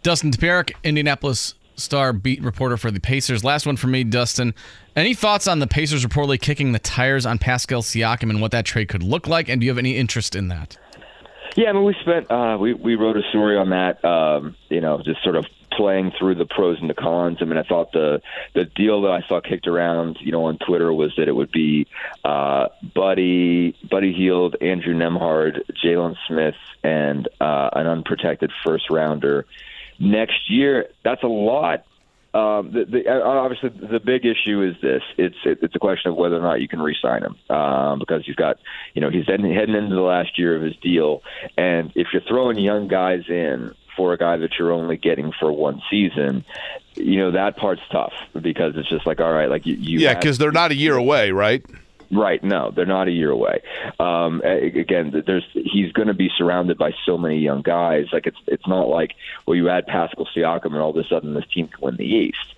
Dustin 0.02 0.30
Dopirak, 0.30 0.72
Indianapolis 0.84 1.54
Star 1.76 2.12
beat 2.12 2.42
reporter 2.42 2.76
for 2.76 2.90
the 2.90 3.00
Pacers. 3.00 3.44
Last 3.44 3.66
one 3.66 3.76
for 3.76 3.86
me, 3.86 4.04
Dustin. 4.04 4.54
Any 4.96 5.14
thoughts 5.14 5.48
on 5.48 5.58
the 5.58 5.66
Pacers 5.66 6.04
reportedly 6.04 6.40
kicking 6.40 6.72
the 6.72 6.78
tires 6.78 7.26
on 7.26 7.38
Pascal 7.38 7.82
Siakam 7.82 8.30
and 8.30 8.40
what 8.40 8.52
that 8.52 8.64
trade 8.64 8.88
could 8.88 9.02
look 9.02 9.26
like? 9.26 9.48
And 9.48 9.60
do 9.60 9.66
you 9.66 9.70
have 9.70 9.78
any 9.78 9.96
interest 9.96 10.36
in 10.36 10.48
that? 10.48 10.78
Yeah, 11.56 11.70
I 11.70 11.72
mean, 11.72 11.84
we 11.84 11.94
spent 12.00 12.30
uh, 12.30 12.56
we 12.60 12.74
we 12.74 12.96
wrote 12.96 13.16
a 13.16 13.22
story 13.30 13.56
on 13.56 13.70
that. 13.70 14.04
Um, 14.04 14.56
you 14.70 14.80
know, 14.80 15.00
just 15.04 15.22
sort 15.22 15.36
of 15.36 15.46
playing 15.76 16.12
through 16.18 16.34
the 16.36 16.46
pros 16.46 16.78
and 16.80 16.90
the 16.90 16.94
cons. 16.94 17.38
I 17.40 17.44
mean, 17.44 17.58
I 17.58 17.62
thought 17.62 17.92
the 17.92 18.20
the 18.54 18.64
deal 18.64 19.02
that 19.02 19.12
I 19.12 19.22
saw 19.28 19.40
kicked 19.40 19.68
around, 19.68 20.18
you 20.20 20.32
know, 20.32 20.46
on 20.46 20.58
Twitter 20.58 20.92
was 20.92 21.12
that 21.16 21.28
it 21.28 21.32
would 21.32 21.52
be 21.52 21.86
uh, 22.24 22.68
Buddy 22.94 23.76
Buddy 23.88 24.12
Hield, 24.12 24.56
Andrew 24.60 24.94
Nembhard, 24.94 25.60
Jalen 25.84 26.16
Smith, 26.26 26.56
and 26.82 27.28
uh, 27.40 27.70
an 27.72 27.86
unprotected 27.86 28.50
first 28.64 28.90
rounder 28.90 29.46
next 29.98 30.50
year. 30.50 30.88
That's 31.04 31.22
a 31.22 31.28
lot. 31.28 31.84
Um, 32.34 32.72
the, 32.72 32.84
the, 32.84 33.08
uh, 33.08 33.22
obviously, 33.22 33.68
the 33.68 34.00
big 34.00 34.26
issue 34.26 34.62
is 34.62 34.74
this: 34.82 35.02
it's 35.16 35.36
it's 35.44 35.74
a 35.74 35.78
question 35.78 36.10
of 36.10 36.16
whether 36.16 36.36
or 36.36 36.42
not 36.42 36.60
you 36.60 36.66
can 36.66 36.82
re-sign 36.82 37.22
him 37.22 37.56
um, 37.56 38.00
because 38.00 38.26
he's 38.26 38.34
got, 38.34 38.58
you 38.92 39.00
know, 39.00 39.08
he's 39.08 39.26
heading, 39.26 39.54
heading 39.54 39.76
into 39.76 39.94
the 39.94 40.02
last 40.02 40.36
year 40.36 40.56
of 40.56 40.62
his 40.62 40.76
deal, 40.78 41.22
and 41.56 41.92
if 41.94 42.08
you're 42.12 42.22
throwing 42.22 42.58
young 42.58 42.88
guys 42.88 43.22
in 43.28 43.72
for 43.96 44.12
a 44.12 44.18
guy 44.18 44.36
that 44.36 44.50
you're 44.58 44.72
only 44.72 44.96
getting 44.96 45.30
for 45.38 45.52
one 45.52 45.80
season, 45.88 46.44
you 46.96 47.20
know 47.20 47.30
that 47.30 47.56
part's 47.56 47.82
tough 47.92 48.12
because 48.32 48.74
it's 48.76 48.88
just 48.88 49.06
like, 49.06 49.20
all 49.20 49.32
right, 49.32 49.48
like 49.48 49.64
you, 49.64 49.74
you 49.74 50.00
yeah, 50.00 50.14
because 50.14 50.36
they're 50.36 50.50
not 50.50 50.72
a 50.72 50.74
year 50.74 50.96
away, 50.96 51.30
right? 51.30 51.64
Right. 52.14 52.42
No, 52.44 52.70
they're 52.70 52.86
not 52.86 53.08
a 53.08 53.10
year 53.10 53.30
away. 53.30 53.60
Um, 53.98 54.40
again, 54.42 55.24
there's 55.26 55.46
he's 55.52 55.90
going 55.92 56.08
to 56.08 56.14
be 56.14 56.30
surrounded 56.36 56.78
by 56.78 56.92
so 57.04 57.18
many 57.18 57.38
young 57.38 57.62
guys. 57.62 58.06
Like 58.12 58.26
it's 58.26 58.36
it's 58.46 58.66
not 58.68 58.88
like 58.88 59.14
well, 59.46 59.56
you 59.56 59.68
add 59.68 59.86
Pascal 59.86 60.26
Siakam 60.34 60.66
and 60.66 60.76
all 60.76 60.90
of 60.90 60.96
a 60.96 61.04
sudden 61.08 61.34
this 61.34 61.46
team 61.52 61.66
can 61.68 61.80
win 61.80 61.96
the 61.96 62.04
East. 62.04 62.53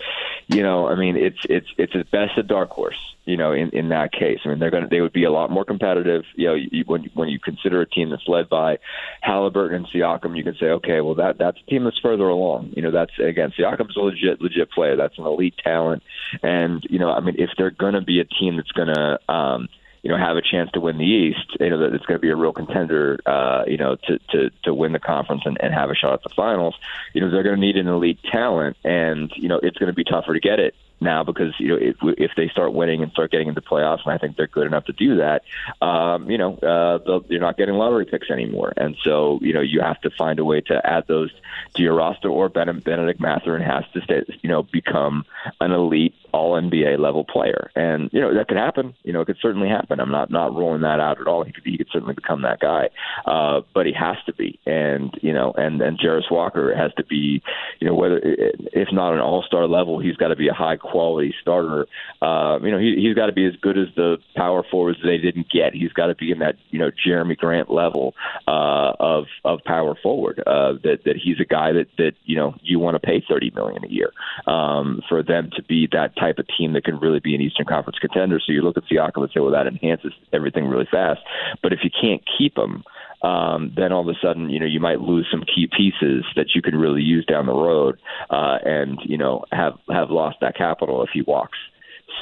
You 0.49 0.63
know, 0.63 0.89
I 0.89 0.95
mean, 0.95 1.17
it's 1.17 1.39
it's 1.49 1.69
it's 1.77 1.95
at 1.95 2.11
best 2.11 2.39
a 2.39 2.43
dark 2.43 2.71
horse 2.71 3.17
you 3.27 3.37
know, 3.37 3.53
in, 3.53 3.71
in 3.71 3.89
that 3.89 4.13
case. 4.13 4.39
I 4.45 4.49
mean, 4.49 4.61
they're 4.61 4.71
to 4.85 4.89
they 4.89 5.01
would 5.01 5.13
be 5.13 5.25
a 5.25 5.33
lot 5.33 5.51
more 5.51 5.65
competitive. 5.65 6.23
You 6.37 6.47
know, 6.47 6.55
you, 6.55 6.85
when 6.87 7.11
when 7.15 7.29
you 7.29 7.41
consider 7.41 7.81
a 7.81 7.87
team 7.87 8.11
that's 8.11 8.27
led 8.29 8.49
by 8.49 8.79
Halliburton 9.21 9.77
and 9.77 9.87
Siakam, 9.89 10.37
you 10.37 10.45
can 10.45 10.55
say, 10.55 10.67
okay, 10.67 11.01
well 11.01 11.17
that 11.17 11.37
that's 11.37 11.59
a 11.61 11.71
team 11.71 11.85
that's 11.85 11.99
further 11.99 12.29
along. 12.29 12.73
You 12.77 12.83
know, 12.83 12.93
that's 12.93 13.13
again 13.19 13.53
Siakam's 13.59 13.97
a 13.97 14.01
legit 14.01 14.41
legit 14.41 14.71
player. 14.71 14.97
That's 14.97 15.19
an 15.19 15.27
elite 15.27 15.59
talent, 15.63 16.05
and 16.43 16.83
you 16.89 17.01
know, 17.01 17.11
I 17.11 17.21
mean, 17.21 17.35
if 17.39 17.51
they're 17.59 17.71
to 17.95 18.01
be 18.01 18.21
a 18.21 18.25
team 18.25 18.57
that's 18.57 18.73
to 18.95 19.19
um, 19.33 19.69
you 20.03 20.11
know, 20.11 20.17
have 20.17 20.37
a 20.37 20.43
chance 20.43 20.71
to 20.73 20.81
win 20.81 20.99
the 20.99 21.05
East, 21.05 21.57
you 21.61 21.71
know, 21.71 21.79
that 21.79 21.95
it's 21.95 22.07
going 22.07 22.19
to 22.19 22.23
be 22.23 22.31
a 22.31 22.37
real 22.37 22.53
contender, 22.53 23.19
uh, 23.27 23.65
you 23.67 23.77
know, 23.77 23.97
to, 24.05 24.19
to, 24.31 24.51
to 24.65 24.75
win 24.75 24.93
the 24.93 24.99
conference 24.99 25.43
and, 25.45 25.57
and 25.61 25.75
have 25.75 25.91
a 25.91 25.95
shot 25.95 26.15
at 26.15 26.23
the 26.23 26.35
finals, 26.35 26.75
you 27.13 27.21
know, 27.21 27.31
they're 27.31 27.43
going 27.43 27.57
to 27.57 27.61
need 27.61 27.77
an 27.77 27.89
elite 27.89 28.19
talent 28.31 28.77
and, 28.85 29.33
you 29.37 29.49
know, 29.49 29.59
it's 29.63 29.79
going 29.79 29.89
to 29.89 29.95
be 29.95 30.05
tougher 30.05 30.35
to 30.35 30.41
get 30.41 30.59
it 30.59 30.75
now 31.01 31.23
because 31.23 31.53
you 31.59 31.69
know 31.69 31.77
if, 31.77 31.97
if 32.19 32.31
they 32.37 32.49
start 32.49 32.73
winning 32.73 33.03
and 33.03 33.13
start 33.13 33.31
getting 33.31 33.49
into 33.49 33.61
playoffs, 33.61 34.05
and 34.05 34.13
I 34.13 34.19
think 34.19 34.37
they're 34.37 34.47
good 34.47 34.67
enough 34.67 34.87
to 34.87 34.93
do 34.93 35.17
that, 35.17 35.43
um, 35.85 36.31
you 36.31 36.39
know 36.39 36.57
uh, 36.57 37.21
you're 37.29 37.41
not 37.41 37.57
getting 37.57 37.75
lottery 37.75 38.07
picks 38.07 38.31
anymore, 38.31 38.73
and 38.77 38.97
so 39.05 39.39
you 39.43 39.53
know 39.53 39.61
you 39.61 39.81
have 39.81 40.01
to 40.03 40.11
find 40.11 40.39
a 40.39 40.45
way 40.45 40.61
to 40.63 40.87
add 40.87 41.07
those 41.07 41.31
to 41.75 41.83
your 41.83 41.95
roster, 41.95 42.29
or 42.29 42.49
Bennedict 42.49 43.21
Mathurin 43.21 43.63
has 43.63 43.85
to 43.93 44.01
stay, 44.03 44.25
you 44.43 44.49
know 44.49 44.63
become 44.63 45.25
an 45.61 45.73
elite 45.73 46.15
all 46.37 46.61
NBA 46.61 46.99
level 46.99 47.25
player, 47.25 47.71
and 47.75 48.11
you 48.13 48.21
know 48.21 48.35
that 48.35 48.49
could 48.49 48.59
happen. 48.59 48.95
You 49.03 49.13
know 49.13 49.23
it 49.23 49.27
could 49.27 49.39
certainly 49.41 49.69
happen. 49.69 49.99
I'm 50.01 50.11
not 50.11 50.31
not 50.31 50.55
ruling 50.55 50.83
that 50.83 51.01
out 51.01 51.21
at 51.21 51.27
all. 51.27 51.45
He 51.45 51.53
could 51.53 51.65
he 51.65 51.79
could 51.79 51.89
certainly 51.91 52.15
become 52.15 52.43
that 52.43 52.61
guy, 52.61 52.91
uh, 53.25 53.63
but 53.75 53.87
he 53.87 53.93
has 53.93 54.17
to 54.27 54.35
be, 54.35 54.61
and 54.67 55.13
you 55.23 55.33
know 55.33 55.53
and 55.57 55.81
and 55.81 55.99
Jarace 55.99 56.31
Walker 56.31 56.75
has 56.77 56.93
to 56.99 57.05
be, 57.05 57.43
you 57.81 57.89
know 57.89 57.95
whether 57.95 58.21
if 58.23 58.89
not 58.93 59.15
an 59.15 59.21
all 59.21 59.43
star 59.47 59.67
level, 59.67 59.99
he's 59.99 60.17
got 60.17 60.29
to 60.29 60.37
be 60.37 60.49
a 60.49 60.53
high 60.53 60.77
quality 60.77 61.35
starter. 61.41 61.87
Uh, 62.21 62.59
you 62.63 62.71
know, 62.71 62.79
he, 62.79 62.97
he's 63.01 63.15
got 63.15 63.27
to 63.27 63.33
be 63.33 63.47
as 63.47 63.55
good 63.63 63.79
as 63.79 63.89
the 63.97 64.19
power 64.37 64.63
forwards 64.71 64.99
they 65.03 65.19
didn't 65.19 65.51
get. 65.51 65.73
He's 65.73 65.93
got 65.93 66.07
to 66.07 66.15
be 66.15 66.31
in 66.31 66.41
that 66.41 66.57
you 66.71 66.79
know 66.79 66.91
Jerami 66.91 67.37
Grant 67.37 67.71
level 67.71 68.15
uh, 68.47 68.93
of 69.01 69.25
of 69.45 69.61
power 69.65 69.97
forward. 70.03 70.43
Uh, 70.47 70.75
that 70.85 70.99
that 71.07 71.17
he's 71.17 71.41
a 71.41 71.47
guy 71.47 71.73
that 71.73 71.87
that 71.97 72.13
you 72.25 72.37
know 72.37 72.55
you 72.63 72.79
want 72.79 72.95
to 72.95 73.01
pay 73.01 73.25
thirty 73.27 73.51
million 73.55 73.85
a 73.85 73.89
year 73.89 74.13
um, 74.47 75.01
for 75.09 75.23
them 75.23 75.51
to 75.57 75.63
be 75.63 75.89
that 75.93 76.15
type 76.17 76.26
of 76.39 76.47
team 76.59 76.73
that 76.73 76.85
can 76.85 76.99
really 76.99 77.21
be 77.21 77.35
an 77.35 77.41
Eastern 77.41 77.67
Conference 77.67 77.99
contender. 77.99 78.41
So 78.41 78.53
you 78.53 78.63
look 78.63 78.77
at 78.77 78.85
Siakam 78.85 79.23
and 79.23 79.31
say, 79.33 79.41
well, 79.41 79.53
that 79.53 79.67
enhances 79.67 80.13
everything 80.33 80.67
really 80.67 80.89
fast. 80.91 81.21
But 81.63 81.73
if 81.73 81.81
you 81.83 81.91
can't 81.91 82.23
keep 82.39 82.57
him 82.57 82.85
um, 83.23 83.73
then 83.77 83.93
all 83.93 84.09
of 84.09 84.15
a 84.15 84.19
sudden, 84.23 84.51
you 84.51 84.61
know, 84.61 84.67
you 84.67 84.81
might 84.81 85.01
lose 85.01 85.27
some 85.31 85.43
key 85.43 85.69
pieces 85.75 86.25
that 86.37 86.55
you 86.55 86.63
can 86.63 86.77
really 86.77 87.03
use 87.03 87.25
down 87.25 87.47
the 87.47 87.55
road, 87.55 87.99
uh, 88.31 88.59
and 88.65 88.99
you 89.05 89.17
know, 89.17 89.45
have 89.53 89.75
have 89.89 90.11
lost 90.11 90.37
that 90.41 90.57
capital 90.57 91.03
if 91.03 91.11
he 91.13 91.23
walks. 91.23 91.59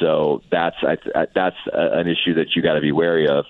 So 0.00 0.42
that's 0.50 0.76
I, 0.82 0.96
I, 1.14 1.26
that's 1.34 1.56
a, 1.72 1.98
an 1.98 2.08
issue 2.08 2.34
that 2.34 2.54
you 2.54 2.62
got 2.62 2.74
to 2.74 2.80
be 2.80 2.92
wary 2.92 3.28
of 3.28 3.44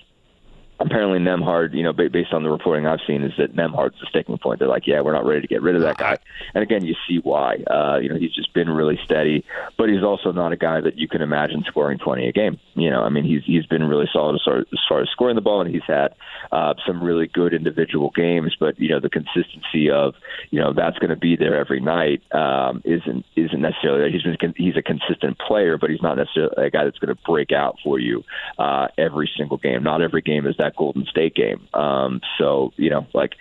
apparently 0.79 1.19
Nembhard, 1.19 1.73
you 1.73 1.83
know, 1.83 1.93
based 1.93 2.33
on 2.33 2.43
the 2.43 2.49
reporting 2.49 2.85
I've 2.85 2.99
seen, 3.07 3.23
is 3.23 3.31
that 3.37 3.55
Nembhard's 3.55 3.99
the 3.99 4.07
sticking 4.09 4.37
point. 4.37 4.59
They're 4.59 4.67
like, 4.67 4.87
yeah, 4.87 5.01
we're 5.01 5.13
not 5.13 5.25
ready 5.25 5.41
to 5.41 5.47
get 5.47 5.61
rid 5.61 5.75
of 5.75 5.81
that 5.81 5.97
guy. 5.97 6.17
And 6.53 6.63
again, 6.63 6.85
you 6.85 6.95
see 7.07 7.19
why. 7.19 7.55
Uh, 7.69 7.97
you 7.97 8.09
know, 8.09 8.17
he's 8.17 8.33
just 8.33 8.53
been 8.53 8.69
really 8.69 8.99
steady, 9.03 9.45
but 9.77 9.89
he's 9.89 10.03
also 10.03 10.31
not 10.31 10.51
a 10.51 10.57
guy 10.57 10.81
that 10.81 10.97
you 10.97 11.07
can 11.07 11.21
imagine 11.21 11.63
scoring 11.67 11.97
20 11.97 12.27
a 12.27 12.31
game. 12.31 12.59
You 12.75 12.89
know, 12.89 13.03
I 13.03 13.09
mean, 13.09 13.23
he's 13.23 13.43
he's 13.45 13.65
been 13.65 13.83
really 13.83 14.09
solid 14.11 14.35
as 14.35 14.41
far 14.43 14.59
as, 14.59 14.65
far 14.89 15.01
as 15.01 15.09
scoring 15.09 15.35
the 15.35 15.41
ball, 15.41 15.61
and 15.61 15.73
he's 15.73 15.85
had 15.87 16.15
uh, 16.51 16.73
some 16.85 17.03
really 17.03 17.27
good 17.27 17.53
individual 17.53 18.11
games. 18.15 18.55
But 18.59 18.79
you 18.79 18.89
know, 18.89 18.99
the 18.99 19.09
consistency 19.09 19.89
of 19.89 20.15
you 20.51 20.59
know 20.59 20.73
that's 20.73 20.97
going 20.99 21.11
to 21.11 21.15
be 21.15 21.35
there 21.35 21.55
every 21.55 21.79
night 21.79 22.21
um, 22.33 22.81
isn't 22.83 23.25
isn't 23.35 23.61
necessarily. 23.61 24.11
He's 24.11 24.23
been 24.23 24.53
he's 24.57 24.75
a 24.75 24.81
consistent 24.81 25.37
player, 25.39 25.77
but 25.77 25.89
he's 25.89 26.01
not 26.01 26.17
necessarily 26.17 26.67
a 26.67 26.69
guy 26.69 26.83
that's 26.83 26.99
going 26.99 27.15
to 27.15 27.21
break 27.23 27.51
out 27.51 27.77
for 27.83 27.99
you 27.99 28.23
uh, 28.57 28.87
every 28.97 29.29
single 29.37 29.57
game. 29.57 29.83
Not 29.83 30.01
every 30.01 30.21
game 30.21 30.45
is 30.45 30.55
that 30.57 30.64
that 30.65 30.75
Golden 30.75 31.05
State 31.05 31.35
game. 31.35 31.67
Um, 31.73 32.21
so 32.37 32.73
you 32.77 32.89
know, 32.89 33.07
like 33.13 33.33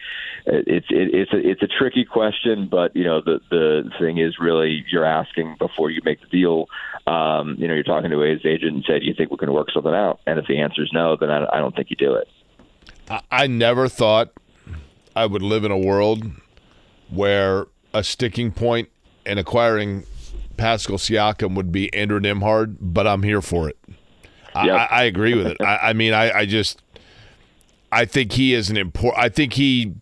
it's 0.47 0.87
it, 0.91 1.15
it's 1.15 1.33
a, 1.33 1.39
it's 1.39 1.63
a 1.63 1.67
tricky 1.67 2.05
question, 2.05 2.69
but 2.71 2.95
you 2.95 3.05
know 3.05 3.21
the 3.21 3.41
the 3.51 3.91
thing 3.99 4.19
is 4.19 4.37
really 4.39 4.85
you're 4.91 5.05
asking 5.05 5.57
before 5.59 5.91
you 5.91 6.01
make 6.05 6.21
the 6.21 6.27
deal. 6.27 6.67
Um, 7.07 7.57
you 7.59 7.69
know, 7.69 7.75
you're 7.75 7.83
talking 7.83 8.11
to 8.11 8.21
his 8.21 8.45
agent 8.45 8.75
and 8.75 8.85
said, 8.87 9.03
"You 9.03 9.15
think 9.15 9.31
we 9.31 9.37
can 9.37 9.53
work 9.53 9.71
something 9.73 9.95
out?" 9.95 10.21
And 10.27 10.39
if 10.39 10.47
the 10.47 10.61
answer 10.61 10.83
is 10.83 10.91
no, 10.93 11.17
then 11.17 11.31
I, 11.31 11.47
I 11.53 11.59
don't 11.59 11.75
think 11.75 11.91
you 11.91 11.97
do 11.97 12.15
it. 12.15 12.29
I 13.31 13.47
never 13.47 13.89
thought 13.89 14.33
I 15.15 15.27
would 15.27 15.43
live 15.43 15.65
in 15.65 15.71
a 15.71 15.79
world 15.79 16.31
where 17.11 17.67
a 17.93 18.03
sticking 18.03 18.51
point 18.51 18.89
in 19.27 19.39
acquiring 19.39 20.05
Pascal 20.57 20.97
Siakam 20.97 21.55
would 21.55 21.71
be 21.71 21.93
Andrew 21.95 22.21
Nembhard, 22.21 22.77
but 22.81 23.07
I'm 23.07 23.23
here 23.23 23.43
for 23.43 23.69
it. 23.69 23.79
Yep. 24.55 24.69
I, 24.69 24.85
I, 24.91 25.03
agree 25.05 25.35
with 25.35 25.49
it. 25.49 25.61
I, 25.61 25.89
I 25.89 25.93
mean, 25.95 26.13
I, 26.13 26.31
I, 26.31 26.47
just 26.47 26.81
I 27.95 28.05
think 28.07 28.33
he 28.33 28.55
is 28.55 28.71
an 28.71 28.77
important. 28.77 29.23
I 29.23 29.29
think 29.29 29.53
he 29.53 29.95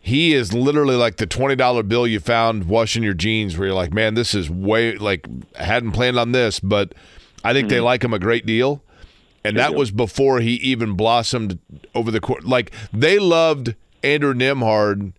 he 0.00 0.34
is 0.34 0.52
literally 0.52 0.96
like 0.96 1.16
the 1.16 1.26
twenty 1.26 1.54
dollar 1.54 1.84
bill 1.84 2.08
you 2.08 2.18
found 2.18 2.64
washing 2.64 3.04
your 3.04 3.14
jeans, 3.14 3.56
where 3.56 3.68
you're 3.68 3.76
like, 3.76 3.94
man, 3.94 4.14
this 4.14 4.34
is 4.34 4.50
way 4.50 4.96
like 4.96 5.26
hadn't 5.54 5.92
planned 5.92 6.18
on 6.18 6.32
this, 6.32 6.58
but 6.58 6.92
I 7.44 7.52
think 7.52 7.68
mm-hmm. 7.68 7.74
they 7.76 7.80
like 7.80 8.02
him 8.02 8.12
a 8.12 8.18
great 8.18 8.46
deal, 8.46 8.82
and 9.44 9.56
that 9.56 9.76
was 9.76 9.92
before 9.92 10.40
he 10.40 10.54
even 10.54 10.94
blossomed 10.94 11.60
over 11.94 12.10
the 12.10 12.20
court. 12.20 12.44
Like 12.44 12.72
they 12.92 13.20
loved 13.20 13.76
Andrew 14.02 14.34
Nembhard 14.34 15.12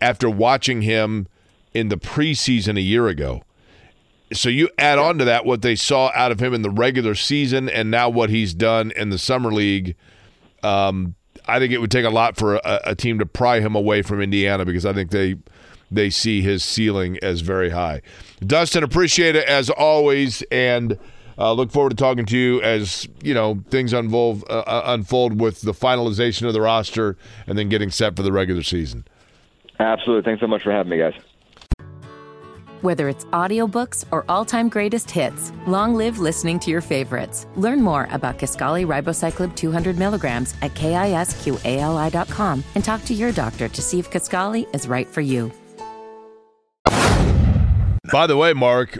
after 0.00 0.30
watching 0.30 0.80
him 0.80 1.28
in 1.74 1.90
the 1.90 1.98
preseason 1.98 2.78
a 2.78 2.82
year 2.82 3.06
ago. 3.06 3.42
So 4.32 4.48
you 4.48 4.70
add 4.78 4.98
on 4.98 5.18
to 5.18 5.26
that 5.26 5.44
what 5.44 5.60
they 5.60 5.76
saw 5.76 6.10
out 6.14 6.32
of 6.32 6.40
him 6.40 6.54
in 6.54 6.62
the 6.62 6.70
regular 6.70 7.14
season, 7.14 7.68
and 7.68 7.90
now 7.90 8.08
what 8.08 8.30
he's 8.30 8.54
done 8.54 8.92
in 8.92 9.10
the 9.10 9.18
summer 9.18 9.52
league 9.52 9.94
um, 10.62 11.14
I 11.46 11.58
think 11.58 11.72
it 11.72 11.78
would 11.78 11.90
take 11.90 12.04
a 12.04 12.10
lot 12.10 12.36
for 12.36 12.56
a, 12.56 12.80
a, 12.84 12.94
team 12.94 13.18
to 13.18 13.26
pry 13.26 13.60
him 13.60 13.74
away 13.74 14.02
from 14.02 14.20
Indiana 14.20 14.64
because 14.64 14.86
I 14.86 14.92
think 14.92 15.10
they 15.10 15.36
they 15.90 16.10
see 16.10 16.42
his 16.42 16.62
ceiling 16.62 17.18
as 17.22 17.40
very 17.40 17.70
high. 17.70 18.02
Dustin, 18.40 18.84
appreciate 18.84 19.34
it 19.34 19.48
as 19.48 19.70
always, 19.70 20.42
and 20.52 20.98
uh, 21.38 21.52
look 21.52 21.72
forward 21.72 21.90
to 21.90 21.96
talking 21.96 22.26
to 22.26 22.38
you 22.38 22.62
as 22.62 23.08
you 23.22 23.34
know 23.34 23.62
things 23.70 23.92
unfold 23.92 24.44
uh, 24.48 24.60
uh 24.60 24.82
unfold 24.86 25.40
with 25.40 25.62
the 25.62 25.72
finalization 25.72 26.46
of 26.46 26.52
the 26.52 26.60
roster 26.60 27.16
and 27.46 27.58
then 27.58 27.68
getting 27.68 27.90
set 27.90 28.16
for 28.16 28.22
the 28.22 28.32
regular 28.32 28.62
season. 28.62 29.04
Absolutely. 29.78 30.22
Thanks 30.22 30.40
so 30.40 30.46
much 30.46 30.62
for 30.62 30.70
having 30.70 30.90
me, 30.90 30.98
guys. 30.98 31.14
Whether 32.82 33.10
it's 33.10 33.26
audiobooks 33.26 34.06
or 34.10 34.24
all-time 34.26 34.70
greatest 34.70 35.10
hits, 35.10 35.52
long 35.66 35.94
live 35.94 36.18
listening 36.18 36.58
to 36.60 36.70
your 36.70 36.80
favorites. 36.80 37.46
Learn 37.56 37.82
more 37.82 38.08
about 38.10 38.38
Kisqali 38.38 38.86
Ribociclib 38.86 39.54
200 39.54 39.98
milligrams 39.98 40.54
at 40.62 40.72
kisqali.com 40.72 42.64
and 42.74 42.82
talk 42.82 43.04
to 43.04 43.12
your 43.12 43.32
doctor 43.32 43.68
to 43.68 43.82
see 43.82 43.98
if 43.98 44.10
Kisqali 44.10 44.74
is 44.74 44.88
right 44.88 45.06
for 45.06 45.20
you. 45.20 45.52
By 48.10 48.26
the 48.26 48.38
way, 48.38 48.54
Mark, 48.54 48.98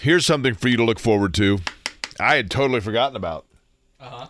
here's 0.00 0.24
something 0.24 0.54
for 0.54 0.68
you 0.68 0.76
to 0.76 0.84
look 0.84 1.00
forward 1.00 1.34
to. 1.34 1.58
I 2.20 2.36
had 2.36 2.48
totally 2.48 2.80
forgotten 2.80 3.16
about. 3.16 3.44
Uh-huh. 3.98 4.28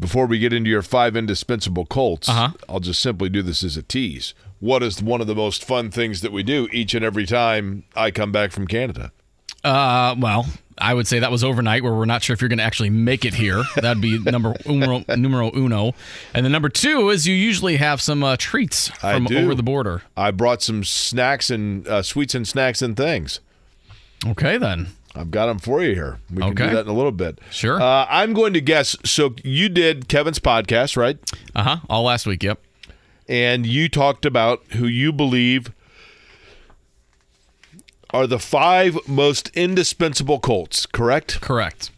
Before 0.00 0.26
we 0.26 0.40
get 0.40 0.52
into 0.52 0.68
your 0.68 0.82
five 0.82 1.16
indispensable 1.16 1.86
Colts, 1.86 2.28
uh-huh. 2.28 2.50
I'll 2.68 2.80
just 2.80 3.00
simply 3.00 3.28
do 3.28 3.40
this 3.40 3.62
as 3.62 3.76
a 3.76 3.82
tease 3.82 4.34
what 4.60 4.82
is 4.82 5.02
one 5.02 5.20
of 5.20 5.26
the 5.26 5.34
most 5.34 5.64
fun 5.64 5.90
things 5.90 6.20
that 6.22 6.32
we 6.32 6.42
do 6.42 6.68
each 6.72 6.94
and 6.94 7.04
every 7.04 7.26
time 7.26 7.84
I 7.94 8.10
come 8.10 8.32
back 8.32 8.52
from 8.52 8.66
Canada? 8.66 9.12
Uh, 9.62 10.14
well, 10.18 10.46
I 10.78 10.94
would 10.94 11.06
say 11.06 11.18
that 11.18 11.30
was 11.30 11.42
overnight, 11.42 11.82
where 11.82 11.92
we're 11.94 12.04
not 12.04 12.22
sure 12.22 12.34
if 12.34 12.40
you're 12.40 12.48
going 12.48 12.58
to 12.58 12.64
actually 12.64 12.90
make 12.90 13.24
it 13.24 13.34
here. 13.34 13.62
That'd 13.76 14.00
be 14.00 14.18
number 14.18 14.54
numero, 14.66 15.04
numero 15.08 15.50
uno, 15.54 15.94
and 16.34 16.44
then 16.44 16.52
number 16.52 16.68
two 16.68 17.10
is 17.10 17.26
you 17.26 17.34
usually 17.34 17.76
have 17.76 18.00
some 18.00 18.22
uh, 18.22 18.36
treats 18.38 18.88
from 18.88 19.26
over 19.34 19.54
the 19.54 19.62
border. 19.62 20.02
I 20.16 20.30
brought 20.30 20.62
some 20.62 20.84
snacks 20.84 21.50
and 21.50 21.86
uh, 21.88 22.02
sweets 22.02 22.34
and 22.34 22.46
snacks 22.46 22.82
and 22.82 22.96
things. 22.96 23.40
Okay, 24.26 24.58
then. 24.58 24.88
I've 25.14 25.30
got 25.30 25.46
them 25.46 25.58
for 25.58 25.82
you 25.82 25.94
here. 25.94 26.18
We 26.30 26.42
can 26.42 26.54
do 26.54 26.66
that 26.74 26.80
in 26.84 26.88
a 26.88 26.92
little 26.92 27.10
bit. 27.10 27.38
Sure. 27.50 27.80
Uh, 27.80 28.06
I'm 28.10 28.34
going 28.34 28.52
to 28.52 28.60
guess. 28.60 28.94
So 29.02 29.34
you 29.42 29.70
did 29.70 30.08
Kevin's 30.08 30.38
podcast, 30.38 30.94
right? 30.94 31.18
Uh 31.54 31.62
huh. 31.62 31.76
All 31.88 32.02
last 32.02 32.26
week. 32.26 32.42
Yep 32.42 32.60
and 33.28 33.66
you 33.66 33.88
talked 33.88 34.24
about 34.24 34.62
who 34.72 34.86
you 34.86 35.12
believe 35.12 35.72
are 38.10 38.26
the 38.26 38.38
five 38.38 38.96
most 39.08 39.50
indispensable 39.54 40.38
Colts, 40.38 40.86
correct? 40.86 41.40
Correct. 41.40 41.90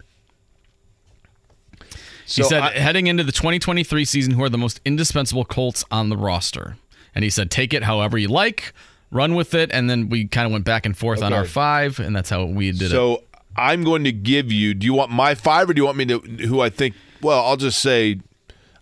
So 2.27 2.43
he 2.43 2.49
said, 2.49 2.63
I, 2.63 2.71
heading 2.73 3.07
into 3.07 3.25
the 3.25 3.33
2023 3.33 4.05
season, 4.05 4.35
who 4.35 4.43
are 4.43 4.49
the 4.49 4.59
most 4.59 4.81
indispensable 4.85 5.45
Colts 5.45 5.85
on 5.91 6.09
the 6.09 6.17
roster? 6.17 6.77
And 7.15 7.25
he 7.25 7.31
said, 7.31 7.51
take 7.51 7.73
it 7.73 7.85
however 7.85 8.19
you 8.19 8.29
like, 8.29 8.75
run 9.11 9.35
with 9.35 9.55
it. 9.55 9.71
And 9.73 9.89
then 9.89 10.09
we 10.09 10.27
kind 10.27 10.47
of 10.47 10.53
went 10.53 10.65
back 10.65 10.85
and 10.85 10.97
forth 10.97 11.19
okay. 11.19 11.27
on 11.27 11.33
our 11.33 11.47
five, 11.47 11.99
and 11.99 12.15
that's 12.15 12.31
how 12.31 12.45
we 12.45 12.71
did 12.73 12.81
so 12.81 12.85
it. 12.85 12.91
So 12.91 13.25
I'm 13.57 13.83
going 13.83 14.05
to 14.05 14.13
give 14.13 14.53
you, 14.53 14.75
do 14.75 14.85
you 14.85 14.93
want 14.93 15.11
my 15.11 15.35
five 15.35 15.71
or 15.71 15.75
do 15.75 15.81
you 15.81 15.87
want 15.87 15.97
me 15.97 16.05
to, 16.07 16.19
who 16.47 16.61
I 16.61 16.69
think, 16.69 16.95
well, 17.23 17.45
I'll 17.45 17.57
just 17.57 17.81
say, 17.81 18.21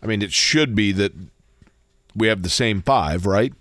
I 0.02 0.06
mean, 0.06 0.22
it 0.22 0.32
should 0.32 0.74
be 0.74 0.92
that 0.92 1.12
we 2.16 2.29
have 2.29 2.42
the 2.42 2.48
same 2.48 2.83
five, 2.83 3.26
right? 3.26 3.52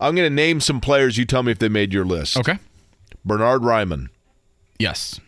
I'm 0.00 0.14
going 0.14 0.28
to 0.28 0.34
name 0.34 0.60
some 0.60 0.80
players. 0.80 1.18
You 1.18 1.24
tell 1.24 1.42
me 1.42 1.52
if 1.52 1.58
they 1.58 1.68
made 1.68 1.92
your 1.92 2.04
list. 2.04 2.36
Okay. 2.36 2.58
Bernard 3.24 3.62
Raimann. 3.62 4.08
Yes. 4.78 5.20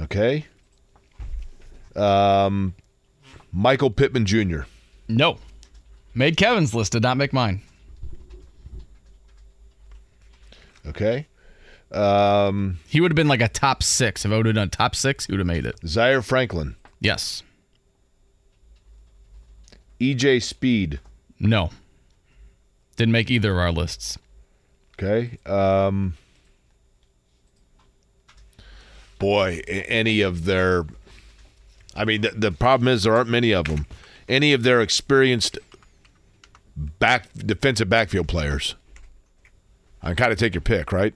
Okay. 0.00 0.46
Um, 1.94 2.74
Michael 3.52 3.90
Pittman 3.90 4.24
Jr. 4.26 4.60
No. 5.08 5.38
Made 6.14 6.36
Kevin's 6.36 6.74
list, 6.74 6.92
did 6.92 7.02
not 7.02 7.16
make 7.16 7.32
mine. 7.32 7.62
Okay. 10.86 11.26
Um, 11.90 12.78
he 12.88 13.00
would 13.00 13.10
have 13.10 13.16
been 13.16 13.28
like 13.28 13.42
a 13.42 13.48
top 13.48 13.82
six. 13.82 14.24
If 14.24 14.32
I 14.32 14.36
would 14.36 14.46
have 14.46 14.54
done 14.54 14.70
top 14.70 14.96
six, 14.96 15.26
he 15.26 15.32
would 15.32 15.38
have 15.40 15.46
made 15.46 15.66
it. 15.66 15.76
Zaire 15.86 16.22
Franklin. 16.22 16.76
Yes. 17.00 17.42
EJ 20.02 20.42
Speed. 20.42 20.98
No. 21.38 21.70
Didn't 22.96 23.12
make 23.12 23.30
either 23.30 23.52
of 23.52 23.58
our 23.58 23.72
lists. 23.72 24.18
Okay. 24.98 25.38
Um, 25.46 26.14
boy, 29.18 29.60
any 29.68 30.20
of 30.20 30.44
their. 30.44 30.84
I 31.94 32.04
mean, 32.04 32.22
the, 32.22 32.30
the 32.30 32.52
problem 32.52 32.88
is 32.88 33.04
there 33.04 33.14
aren't 33.14 33.30
many 33.30 33.52
of 33.52 33.66
them. 33.66 33.86
Any 34.28 34.52
of 34.52 34.62
their 34.62 34.80
experienced 34.80 35.58
back 36.76 37.28
defensive 37.34 37.88
backfield 37.88 38.28
players. 38.28 38.74
I 40.02 40.14
kind 40.14 40.32
of 40.32 40.38
take 40.38 40.54
your 40.54 40.62
pick, 40.62 40.90
right? 40.90 41.14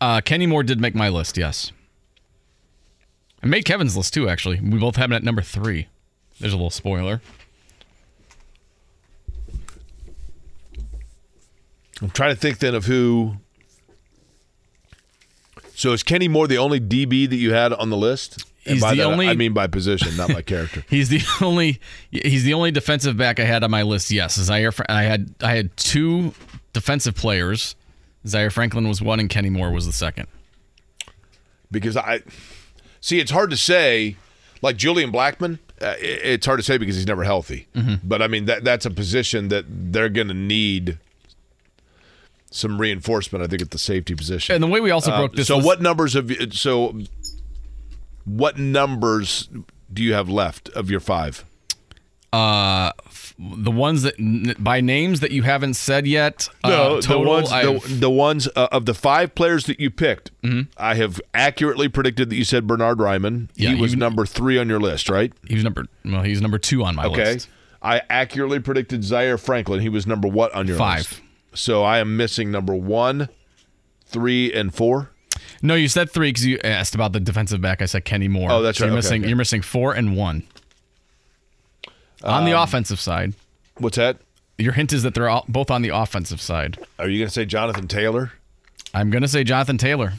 Uh, 0.00 0.20
Kenny 0.20 0.46
Moore 0.46 0.62
did 0.62 0.80
make 0.80 0.94
my 0.94 1.08
list, 1.08 1.36
yes. 1.36 1.72
I 3.42 3.46
made 3.46 3.64
Kevin's 3.64 3.96
list 3.96 4.14
too, 4.14 4.28
actually. 4.28 4.60
We 4.60 4.78
both 4.78 4.96
have 4.96 5.10
it 5.10 5.16
at 5.16 5.24
number 5.24 5.42
three. 5.42 5.88
There's 6.38 6.52
a 6.52 6.56
little 6.56 6.70
spoiler. 6.70 7.20
I'm 12.02 12.10
trying 12.10 12.34
to 12.34 12.40
think 12.40 12.58
then 12.58 12.74
of 12.74 12.84
who. 12.86 13.36
So 15.74 15.92
is 15.92 16.02
Kenny 16.02 16.28
Moore 16.28 16.46
the 16.46 16.58
only 16.58 16.80
DB 16.80 17.28
that 17.28 17.36
you 17.36 17.52
had 17.52 17.72
on 17.72 17.90
the 17.90 17.96
list? 17.96 18.44
And 18.64 18.74
he's 18.74 18.82
the 18.82 18.96
that, 18.96 19.04
only. 19.04 19.28
I 19.28 19.34
mean 19.34 19.52
by 19.52 19.66
position, 19.66 20.16
not 20.16 20.28
by 20.32 20.42
character. 20.42 20.84
he's 20.90 21.08
the 21.08 21.20
only. 21.40 21.80
He's 22.10 22.44
the 22.44 22.54
only 22.54 22.70
defensive 22.70 23.16
back 23.16 23.40
I 23.40 23.44
had 23.44 23.64
on 23.64 23.70
my 23.70 23.82
list. 23.82 24.10
Yes, 24.10 24.34
Zaire. 24.38 24.72
I 24.88 25.02
had 25.02 25.34
I 25.40 25.54
had 25.56 25.76
two 25.76 26.34
defensive 26.72 27.14
players. 27.14 27.74
Zaire 28.26 28.50
Franklin 28.50 28.86
was 28.86 29.02
one, 29.02 29.18
and 29.18 29.28
Kenny 29.28 29.50
Moore 29.50 29.72
was 29.72 29.86
the 29.86 29.92
second. 29.92 30.28
Because 31.72 31.96
I 31.96 32.20
see, 33.00 33.18
it's 33.18 33.30
hard 33.30 33.50
to 33.50 33.56
say. 33.56 34.16
Like 34.60 34.76
Julian 34.76 35.10
Blackmon, 35.10 35.58
uh, 35.80 35.96
it- 36.00 36.20
it's 36.24 36.46
hard 36.46 36.60
to 36.60 36.62
say 36.62 36.78
because 36.78 36.94
he's 36.94 37.06
never 37.08 37.24
healthy. 37.24 37.66
But 38.04 38.22
I 38.22 38.28
mean, 38.28 38.44
that 38.44 38.62
that's 38.62 38.86
a 38.86 38.90
position 38.92 39.48
that 39.48 39.64
they're 39.68 40.08
going 40.08 40.28
to 40.28 40.34
need 40.34 40.98
some 42.52 42.80
reinforcement. 42.80 43.44
I 43.44 43.48
think 43.48 43.62
at 43.62 43.70
the 43.70 43.78
safety 43.78 44.14
position. 44.14 44.54
And 44.54 44.62
the 44.62 44.68
way 44.68 44.80
we 44.80 44.90
also 44.90 45.10
Uh, 45.10 45.18
broke 45.18 45.34
this. 45.34 45.46
so 45.48 45.56
was- 45.56 45.64
what 45.66 45.82
numbers 45.82 46.14
of 46.14 46.30
so 46.52 46.96
what 48.24 48.58
numbers 48.58 49.48
do 49.92 50.02
you 50.02 50.12
have 50.14 50.28
left 50.28 50.68
of 50.70 50.90
your 50.90 51.00
five? 51.00 51.44
Uh, 52.32 52.92
f- 53.06 53.34
the 53.38 53.70
ones 53.70 54.02
that 54.02 54.14
n- 54.18 54.54
by 54.58 54.80
names 54.80 55.20
that 55.20 55.32
you 55.32 55.42
haven't 55.42 55.74
said 55.74 56.06
yet. 56.06 56.48
No, 56.64 56.96
uh, 56.96 57.00
total, 57.02 57.24
the 57.24 57.28
ones 57.28 57.50
the, 57.50 57.94
the 57.96 58.10
ones 58.10 58.48
uh, 58.56 58.68
of 58.72 58.86
the 58.86 58.94
five 58.94 59.34
players 59.34 59.64
that 59.66 59.78
you 59.78 59.90
picked. 59.90 60.30
Mm-hmm. 60.42 60.70
I 60.78 60.94
have 60.94 61.20
accurately 61.34 61.88
predicted 61.88 62.30
that 62.30 62.36
you 62.36 62.44
said 62.44 62.66
Bernard 62.66 62.98
Raimann. 62.98 63.48
Yeah, 63.54 63.74
he 63.74 63.80
was 63.80 63.92
you- 63.92 63.98
number 63.98 64.24
three 64.24 64.56
on 64.56 64.66
your 64.68 64.80
list, 64.80 65.10
right? 65.10 65.30
he 65.46 65.54
was 65.56 65.64
number. 65.64 65.84
Well, 66.06 66.22
he's 66.22 66.40
number 66.40 66.56
two 66.58 66.82
on 66.84 66.94
my 66.94 67.04
Okay. 67.04 67.34
list. 67.34 67.48
Okay, 67.48 67.96
I 67.98 68.00
accurately 68.08 68.60
predicted 68.60 69.04
Zaire 69.04 69.36
Franklin. 69.36 69.80
He 69.80 69.90
was 69.90 70.06
number 70.06 70.26
what 70.28 70.54
on 70.54 70.66
your 70.66 70.76
Five. 70.78 70.98
list? 71.00 71.20
So 71.54 71.82
I 71.84 71.98
am 71.98 72.16
missing 72.16 72.50
number 72.50 72.74
one, 72.74 73.28
three, 74.06 74.52
and 74.52 74.74
four. 74.74 75.10
No, 75.60 75.74
you 75.74 75.88
said 75.88 76.10
three 76.10 76.28
because 76.30 76.46
you 76.46 76.58
asked 76.64 76.94
about 76.94 77.12
the 77.12 77.20
defensive 77.20 77.60
back. 77.60 77.82
I 77.82 77.86
said 77.86 78.04
Kenny 78.04 78.28
Moore. 78.28 78.50
Oh, 78.50 78.62
that's 78.62 78.78
So 78.78 78.84
You're 78.84 78.94
right. 78.94 78.98
Okay, 78.98 79.06
missing. 79.06 79.20
okay. 79.22 79.28
You're 79.28 79.36
missing 79.36 79.62
four 79.62 79.92
and 79.94 80.16
one. 80.16 80.42
On 82.24 82.44
the 82.44 82.52
Um, 82.52 82.62
offensive 82.62 83.00
side, 83.00 83.34
What's 83.78 83.96
that? 83.96 84.18
your 84.58 84.72
hint 84.74 84.92
is 84.92 85.02
that 85.02 85.14
they're 85.14 85.28
all, 85.28 85.44
both 85.48 85.70
on 85.70 85.82
the 85.82 85.88
offensive 85.88 86.40
side. 86.40 86.78
Are 86.98 87.08
you 87.08 87.18
going 87.18 87.28
to 87.28 87.32
say 87.34 87.44
Jonathan 87.44 87.88
Taylor? 87.88 88.32
I'm 88.94 89.10
gonna 89.10 89.26
say 89.28 89.42
Jonathan 89.42 89.78
Taylor. 89.78 90.12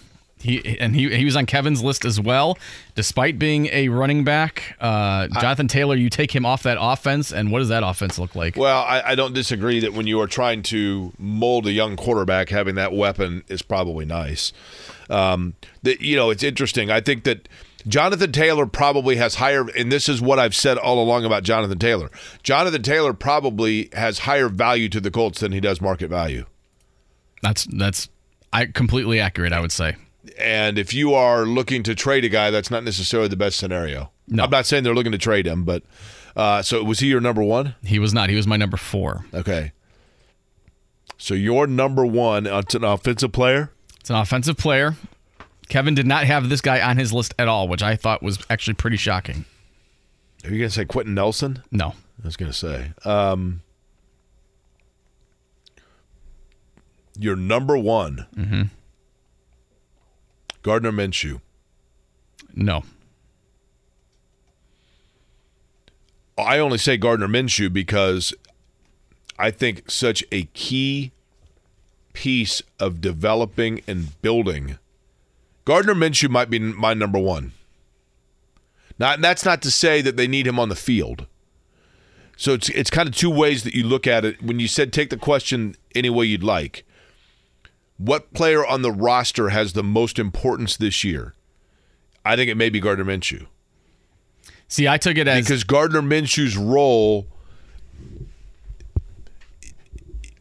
He 0.44 0.78
and 0.78 0.94
he 0.94 1.10
he 1.16 1.24
was 1.24 1.38
on 1.38 1.46
Kevin's 1.46 1.82
list 1.82 2.04
as 2.04 2.20
well, 2.20 2.58
despite 2.96 3.40
being 3.40 3.68
a 3.68 3.88
running 3.88 4.26
back. 4.26 4.76
Uh, 4.80 5.30
Jonathan 5.40 5.70
Taylor, 5.70 5.96
you 5.96 6.10
take 6.10 6.36
him 6.36 6.46
off 6.46 6.64
that 6.64 6.78
offense, 6.80 7.32
and 7.32 7.50
what 7.50 7.60
does 7.60 7.70
that 7.70 7.82
offense 7.82 8.20
look 8.20 8.36
like? 8.36 8.58
Well, 8.58 8.84
I, 8.84 9.02
I 9.06 9.16
don't 9.16 9.34
disagree 9.34 9.80
that 9.80 9.94
when 9.94 10.06
you 10.06 10.20
are 10.20 10.28
trying 10.28 10.62
to 10.64 11.14
mold 11.18 11.66
a 11.66 11.72
young 11.72 11.96
quarterback, 11.96 12.50
having 12.50 12.76
that 12.76 12.92
weapon 12.92 13.44
is 13.48 13.62
probably 13.62 14.04
nice. 14.04 14.52
Um, 15.10 15.56
that 15.84 16.02
you 16.02 16.18
know, 16.18 16.30
it's 16.30 16.44
interesting. 16.44 16.92
I 16.92 17.00
think 17.00 17.24
that 17.24 17.48
Jonathan 17.88 18.34
Taylor 18.34 18.66
probably 18.66 19.16
has 19.16 19.36
higher, 19.36 19.66
and 19.78 19.92
this 19.92 20.10
is 20.10 20.22
what 20.22 20.40
I've 20.40 20.56
said 20.56 20.78
all 20.78 21.02
along 21.02 21.24
about 21.24 21.44
Jonathan 21.44 21.80
Taylor. 21.80 22.10
Jonathan 22.44 22.82
Taylor 22.84 23.14
probably 23.14 23.90
has 23.94 24.20
higher 24.20 24.50
value 24.50 24.90
to 24.90 25.00
the 25.00 25.12
Colts 25.12 25.40
than 25.40 25.54
he 25.54 25.62
does 25.62 25.80
market 25.80 26.10
value. 26.10 26.46
That's 27.42 27.66
that's 27.66 28.10
I 28.52 28.66
completely 28.66 29.22
accurate. 29.22 29.54
I 29.54 29.62
would 29.62 29.72
say. 29.72 29.96
And 30.40 30.78
if 30.80 30.94
you 30.94 31.14
are 31.14 31.46
looking 31.46 31.84
to 31.84 31.96
trade 31.96 32.26
a 32.26 32.30
guy, 32.30 32.50
that's 32.52 32.72
not 32.72 32.84
necessarily 32.84 33.28
the 33.30 33.36
best 33.36 33.58
scenario. 33.58 34.12
No. 34.28 34.44
I'm 34.44 34.50
not 34.50 34.66
saying 34.66 34.84
they're 34.84 34.96
looking 34.96 35.12
to 35.12 35.18
trade 35.18 35.46
him, 35.46 35.64
but 35.64 35.84
uh, 36.36 36.62
so 36.62 36.84
was 36.84 37.00
he 37.00 37.08
your 37.08 37.22
number 37.22 37.44
one? 37.44 37.76
He 37.84 38.00
was 38.00 38.14
not. 38.14 38.30
He 38.30 38.36
was 38.36 38.48
my 38.48 38.58
number 38.58 38.78
four. 38.78 39.26
Okay. 39.34 39.72
So 41.18 41.34
your 41.34 41.68
number 41.68 42.06
one, 42.06 42.48
uh, 42.48 42.60
it's 42.60 42.76
an 42.76 42.84
offensive 42.84 43.32
player. 43.32 43.72
It's 44.00 44.10
an 44.10 44.16
offensive 44.16 44.58
player. 44.58 44.96
Kevin 45.70 45.96
did 45.96 46.06
not 46.08 46.26
have 46.26 46.50
this 46.50 46.60
guy 46.62 46.82
on 46.82 46.98
his 46.98 47.14
list 47.14 47.34
at 47.40 47.48
all, 47.48 47.68
which 47.68 47.82
I 47.84 47.96
thought 47.96 48.22
was 48.22 48.40
actually 48.50 48.74
pretty 48.74 48.98
shocking. 48.98 49.46
Are 50.44 50.50
you 50.52 50.58
going 50.58 50.70
to 50.70 50.76
say 50.76 50.84
Quenton 50.86 51.14
Nelson? 51.14 51.64
No. 51.72 51.90
I 52.22 52.26
was 52.26 52.36
going 52.36 52.52
to 52.52 52.58
say. 52.58 52.92
Um, 53.06 53.62
your 57.18 57.36
number 57.36 57.78
one, 57.78 58.26
Mm-hmm. 58.36 58.64
Gardner 60.64 60.92
Minshew. 60.92 61.42
No. 62.56 62.84
I 66.38 66.58
only 66.58 66.78
say 66.78 66.98
Gardner 66.98 67.28
Minshew 67.28 67.72
because 67.72 68.34
I 69.38 69.52
think 69.52 69.92
such 69.92 70.24
a 70.32 70.44
key 70.54 71.12
piece 72.14 72.62
of 72.80 73.02
developing 73.02 73.82
and 73.88 74.20
building. 74.22 74.78
Gardner 75.66 75.94
Minshew 75.94 76.30
might 76.30 76.50
be 76.50 76.60
my 76.60 76.94
number 76.94 77.20
one. 77.20 77.54
Not 78.98 79.22
that's 79.22 79.46
not 79.46 79.62
to 79.64 79.72
say 79.72 80.02
that 80.02 80.18
they 80.18 80.28
need 80.28 80.48
him 80.48 80.60
on 80.60 80.70
the 80.70 80.76
field. 80.76 81.28
So 82.38 82.54
it's 82.54 82.70
it's 82.70 82.90
kind 82.90 83.08
of 83.08 83.16
two 83.16 83.30
ways 83.30 83.64
that 83.64 83.76
you 83.76 83.84
look 83.84 84.08
at 84.08 84.26
it. 84.26 84.42
When 84.42 84.60
you 84.60 84.68
said 84.68 84.94
take 84.94 85.10
the 85.10 85.18
question 85.18 85.76
any 85.96 86.10
way 86.10 86.26
you'd 86.26 86.44
like, 86.44 86.86
what 88.06 88.34
player 88.34 88.66
on 88.66 88.82
the 88.82 88.92
roster 88.92 89.50
has 89.50 89.74
the 89.74 89.84
most 89.84 90.20
importance 90.20 90.78
this 90.78 91.04
year? 91.04 91.34
I 92.26 92.36
think 92.36 92.50
it 92.50 92.56
may 92.56 92.70
be 92.70 92.80
Gardner 92.80 93.06
Minshew 93.06 93.48
See, 94.74 94.88
I 94.88 94.98
took 94.98 95.18
it 95.18 95.28
as 95.28 95.46
because 95.46 95.64
Gardner 95.64 96.02
Minshew's 96.02 96.58
role 96.58 97.28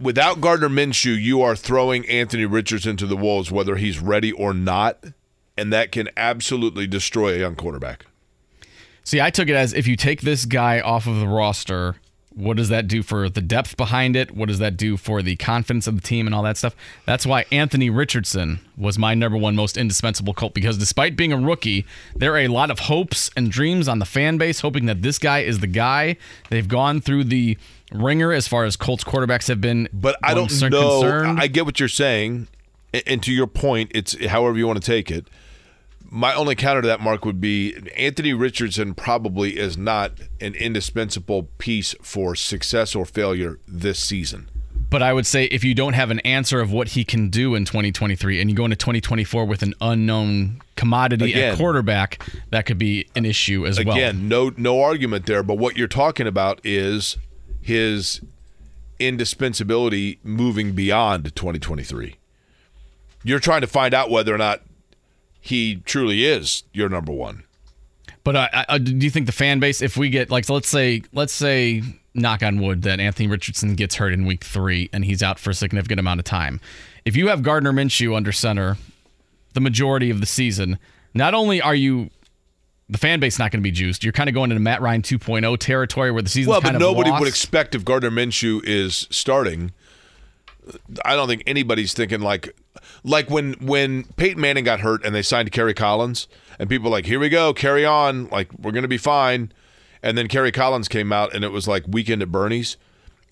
without 0.01 0.40
Gardner 0.40 0.70
Minshew, 0.70 1.20
you 1.20 1.42
are 1.42 1.55
throwing 1.55 2.09
Anthony 2.09 2.46
Richardson 2.46 2.96
to 2.96 3.07
the 3.07 3.14
wolves 3.14 3.53
whether 3.53 3.77
he's 3.77 3.98
ready 3.98 4.33
or 4.33 4.55
not, 4.55 5.05
and 5.59 5.70
that 5.70 5.92
can 5.92 6.09
absolutely 6.16 6.87
destroy 6.87 7.35
a 7.35 7.40
young 7.40 7.57
quarterback. 7.57 8.07
See, 9.05 9.20
I 9.20 9.29
took 9.29 9.48
it 9.48 9.55
as 9.55 9.75
if 9.75 9.87
you 9.87 9.96
take 9.96 10.22
this 10.22 10.46
guy 10.46 10.81
off 10.81 11.07
of 11.07 11.20
the 11.20 11.29
roster, 11.29 11.96
what 12.35 12.57
does 12.57 12.68
that 12.71 12.88
do 12.88 13.03
for 13.03 13.29
the 13.29 13.40
depth 13.40 13.77
behind 13.77 14.16
it? 14.16 14.31
What 14.31 14.49
does 14.49 14.59
that 14.59 14.77
do 14.77 14.97
for 14.97 15.23
the 15.23 15.37
confidence 15.37 15.87
of 15.87 15.97
the 15.97 16.01
team 16.01 16.27
and 16.27 16.35
all 16.35 16.42
that 16.42 16.57
stuff? 16.57 16.75
That's 17.07 17.27
why 17.27 17.45
Anthony 17.53 17.90
Richardson 17.90 18.61
was 18.77 18.99
my 18.99 19.14
number 19.14 19.37
one 19.37 19.55
most 19.55 19.77
indispensable 19.77 20.35
Colt 20.35 20.55
because 20.55 20.79
despite 20.79 21.16
being 21.16 21.33
a 21.33 21.37
rookie, 21.37 21.85
there 22.14 22.33
are 22.35 22.40
a 22.40 22.49
lot 22.49 22.71
of 22.71 22.81
hopes 22.81 23.31
and 23.37 23.51
dreams 23.51 23.88
on 23.88 23.99
the 23.99 24.05
fan 24.05 24.38
base 24.38 24.61
hoping 24.61 24.87
that 24.87 25.03
this 25.03 25.18
guy 25.18 25.40
is 25.40 25.61
the 25.61 25.66
guy. 25.66 26.16
They've 26.51 26.68
gone 26.68 27.01
through 27.01 27.25
the 27.25 27.59
ringer 27.92 28.33
as 28.33 28.49
far 28.49 28.64
as 28.64 28.77
Colts 28.77 29.05
quarterbacks 29.05 29.49
have 29.49 29.61
been. 29.61 29.88
But 29.92 30.16
I 30.23 30.35
don't 30.35 30.51
know. 30.71 31.01
concerned. 31.01 31.40
I 31.40 31.47
get 31.47 31.64
what 31.64 31.79
you're 31.81 31.88
saying, 31.88 32.49
and 33.07 33.23
to 33.23 33.33
your 33.33 33.47
point, 33.47 33.90
it's 33.95 34.27
however 34.27 34.57
you 34.59 34.66
want 34.66 34.83
to 34.83 34.87
take 34.87 35.11
it. 35.11 35.27
My 36.14 36.35
only 36.35 36.55
counter 36.55 36.83
to 36.83 36.88
that, 36.88 37.01
Mark, 37.01 37.25
would 37.25 37.40
be 37.40 37.75
Anthony 37.96 38.35
Richardson 38.35 38.94
probably 38.94 39.59
is 39.59 39.79
not 39.79 40.12
an 40.42 40.55
indispensable 40.55 41.44
piece 41.57 41.94
for 42.03 42.37
success 42.37 42.94
or 42.94 43.07
failure 43.07 43.59
this 43.66 43.98
season. 43.98 44.51
But 44.90 45.03
I 45.03 45.14
would 45.14 45.25
say 45.25 45.44
if 45.44 45.64
you 45.64 45.75
don't 45.75 45.94
have 45.94 46.11
an 46.11 46.20
answer 46.20 46.61
of 46.61 46.70
what 46.70 46.88
he 46.88 47.03
can 47.03 47.31
do 47.31 47.55
in 47.55 47.64
2023 47.64 48.42
and 48.42 48.51
you 48.51 48.55
go 48.55 48.66
into 48.66 48.77
2024 48.77 49.46
with 49.46 49.62
an 49.62 49.72
unknown 49.81 50.61
commodity 50.77 51.33
Again. 51.33 51.53
at 51.53 51.57
quarterback, 51.57 52.22
that 52.51 52.66
could 52.66 52.77
be 52.77 53.09
an 53.16 53.25
issue 53.25 53.66
as 53.66 53.83
well. 53.83 53.96
Again, 53.96 54.29
no 54.29 54.53
no 54.59 54.83
argument 54.83 55.25
there. 55.25 55.42
But 55.42 55.57
what 55.57 55.79
you're 55.79 55.88
talking 55.88 56.27
about 56.27 56.61
is 56.62 57.16
his 57.62 58.20
indispensability 58.98 60.18
moving 60.22 60.72
beyond 60.72 61.35
2023. 61.35 62.16
You're 63.25 63.40
trying 63.40 63.62
to 63.62 63.66
find 63.66 63.94
out 63.94 64.11
whether 64.11 64.35
or 64.35 64.38
not 64.38 64.61
he 65.42 65.76
truly 65.85 66.24
is 66.24 66.62
your 66.72 66.88
number 66.88 67.12
one. 67.12 67.42
But 68.24 68.37
uh, 68.37 68.48
I, 68.52 68.64
I, 68.68 68.78
do 68.78 68.92
you 68.92 69.11
think 69.11 69.26
the 69.26 69.33
fan 69.33 69.59
base, 69.59 69.83
if 69.83 69.96
we 69.96 70.09
get 70.09 70.31
like, 70.31 70.44
so 70.44 70.55
let's 70.55 70.68
say, 70.68 71.02
let's 71.12 71.33
say, 71.33 71.83
knock 72.14 72.42
on 72.42 72.61
wood, 72.61 72.83
that 72.83 73.00
Anthony 73.00 73.28
Richardson 73.28 73.74
gets 73.74 73.96
hurt 73.96 74.12
in 74.12 74.24
week 74.24 74.44
three 74.44 74.88
and 74.92 75.05
he's 75.05 75.22
out 75.22 75.40
for 75.40 75.50
a 75.50 75.55
significant 75.55 75.98
amount 75.98 76.20
of 76.20 76.24
time. 76.24 76.61
If 77.05 77.16
you 77.16 77.28
have 77.28 77.42
Gardner 77.42 77.72
Minshew 77.72 78.16
under 78.16 78.31
center 78.31 78.76
the 79.55 79.61
majority 79.61 80.11
of 80.11 80.20
the 80.20 80.26
season, 80.26 80.78
not 81.12 81.35
only 81.35 81.61
are 81.61 81.74
you 81.74 82.11
the 82.88 82.98
fan 82.98 83.18
base 83.18 83.38
not 83.38 83.50
going 83.50 83.61
to 83.61 83.64
be 83.64 83.72
juiced, 83.72 84.05
you're 84.05 84.12
kind 84.12 84.28
of 84.28 84.35
going 84.35 84.52
into 84.52 84.62
Matt 84.62 84.81
Ryan 84.81 85.02
2.0 85.02 85.59
territory 85.59 86.12
where 86.12 86.22
the 86.22 86.28
season. 86.28 86.50
Well, 86.50 86.61
kind 86.61 86.74
but 86.74 86.78
nobody 86.78 87.11
lost. 87.11 87.20
would 87.20 87.28
expect 87.28 87.74
if 87.74 87.85
Gardner 87.85 88.11
Minshew 88.11 88.62
is 88.64 89.09
starting. 89.11 89.72
I 91.05 91.16
don't 91.16 91.26
think 91.26 91.42
anybody's 91.48 91.92
thinking 91.94 92.20
like 92.20 92.55
like 93.05 93.31
when 93.31 93.55
when 93.55 94.05
Peyton 94.17 94.41
Manning 94.41 94.65
got 94.65 94.81
hurt 94.81 95.05
and 95.05 95.15
they 95.15 95.23
signed 95.23 95.53
Kerry 95.53 95.75
Collins 95.75 96.29
and 96.59 96.69
people 96.69 96.91
like 96.91 97.07
here 97.07 97.21
we 97.21 97.29
go 97.29 97.53
carry 97.53 97.85
on 97.85 98.29
like 98.29 98.53
we're 98.55 98.73
gonna 98.73 98.89
be 98.89 98.99
fine, 98.99 99.53
and 100.03 100.17
then 100.17 100.29
Kerry 100.29 100.53
Collins 100.53 100.89
came 100.89 101.13
out 101.13 101.35
and 101.35 101.45
it 101.45 101.53
was 101.53 101.69
like 101.69 101.85
weekend 101.87 102.23
at 102.23 102.31
Bernie's, 102.33 102.77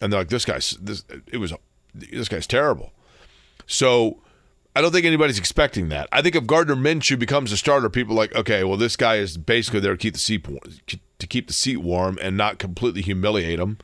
and 0.00 0.12
they're 0.12 0.20
like 0.20 0.28
this 0.28 0.44
guy's 0.44 0.76
this 0.80 1.04
it 1.32 1.38
was 1.38 1.52
this 1.94 2.28
guy's 2.28 2.46
terrible, 2.46 2.92
so. 3.66 4.22
I 4.76 4.80
don't 4.82 4.92
think 4.92 5.04
anybody's 5.04 5.36
expecting 5.36 5.88
that. 5.88 6.08
I 6.12 6.22
think 6.22 6.36
if 6.36 6.46
Gardner 6.46 6.76
Minshew 6.76 7.18
becomes 7.18 7.50
a 7.50 7.56
starter, 7.56 7.90
people 7.90 8.14
like, 8.14 8.32
okay, 8.36 8.62
well, 8.62 8.76
this 8.76 8.94
guy 8.96 9.16
is 9.16 9.36
basically 9.36 9.80
there 9.80 9.90
to 9.90 9.98
keep 9.98 10.14
the 10.14 10.20
seat 10.20 10.46
to 11.18 11.26
keep 11.26 11.48
the 11.48 11.52
seat 11.52 11.78
warm 11.78 12.16
and 12.22 12.36
not 12.36 12.60
completely 12.60 13.02
humiliate 13.02 13.58
him. 13.58 13.78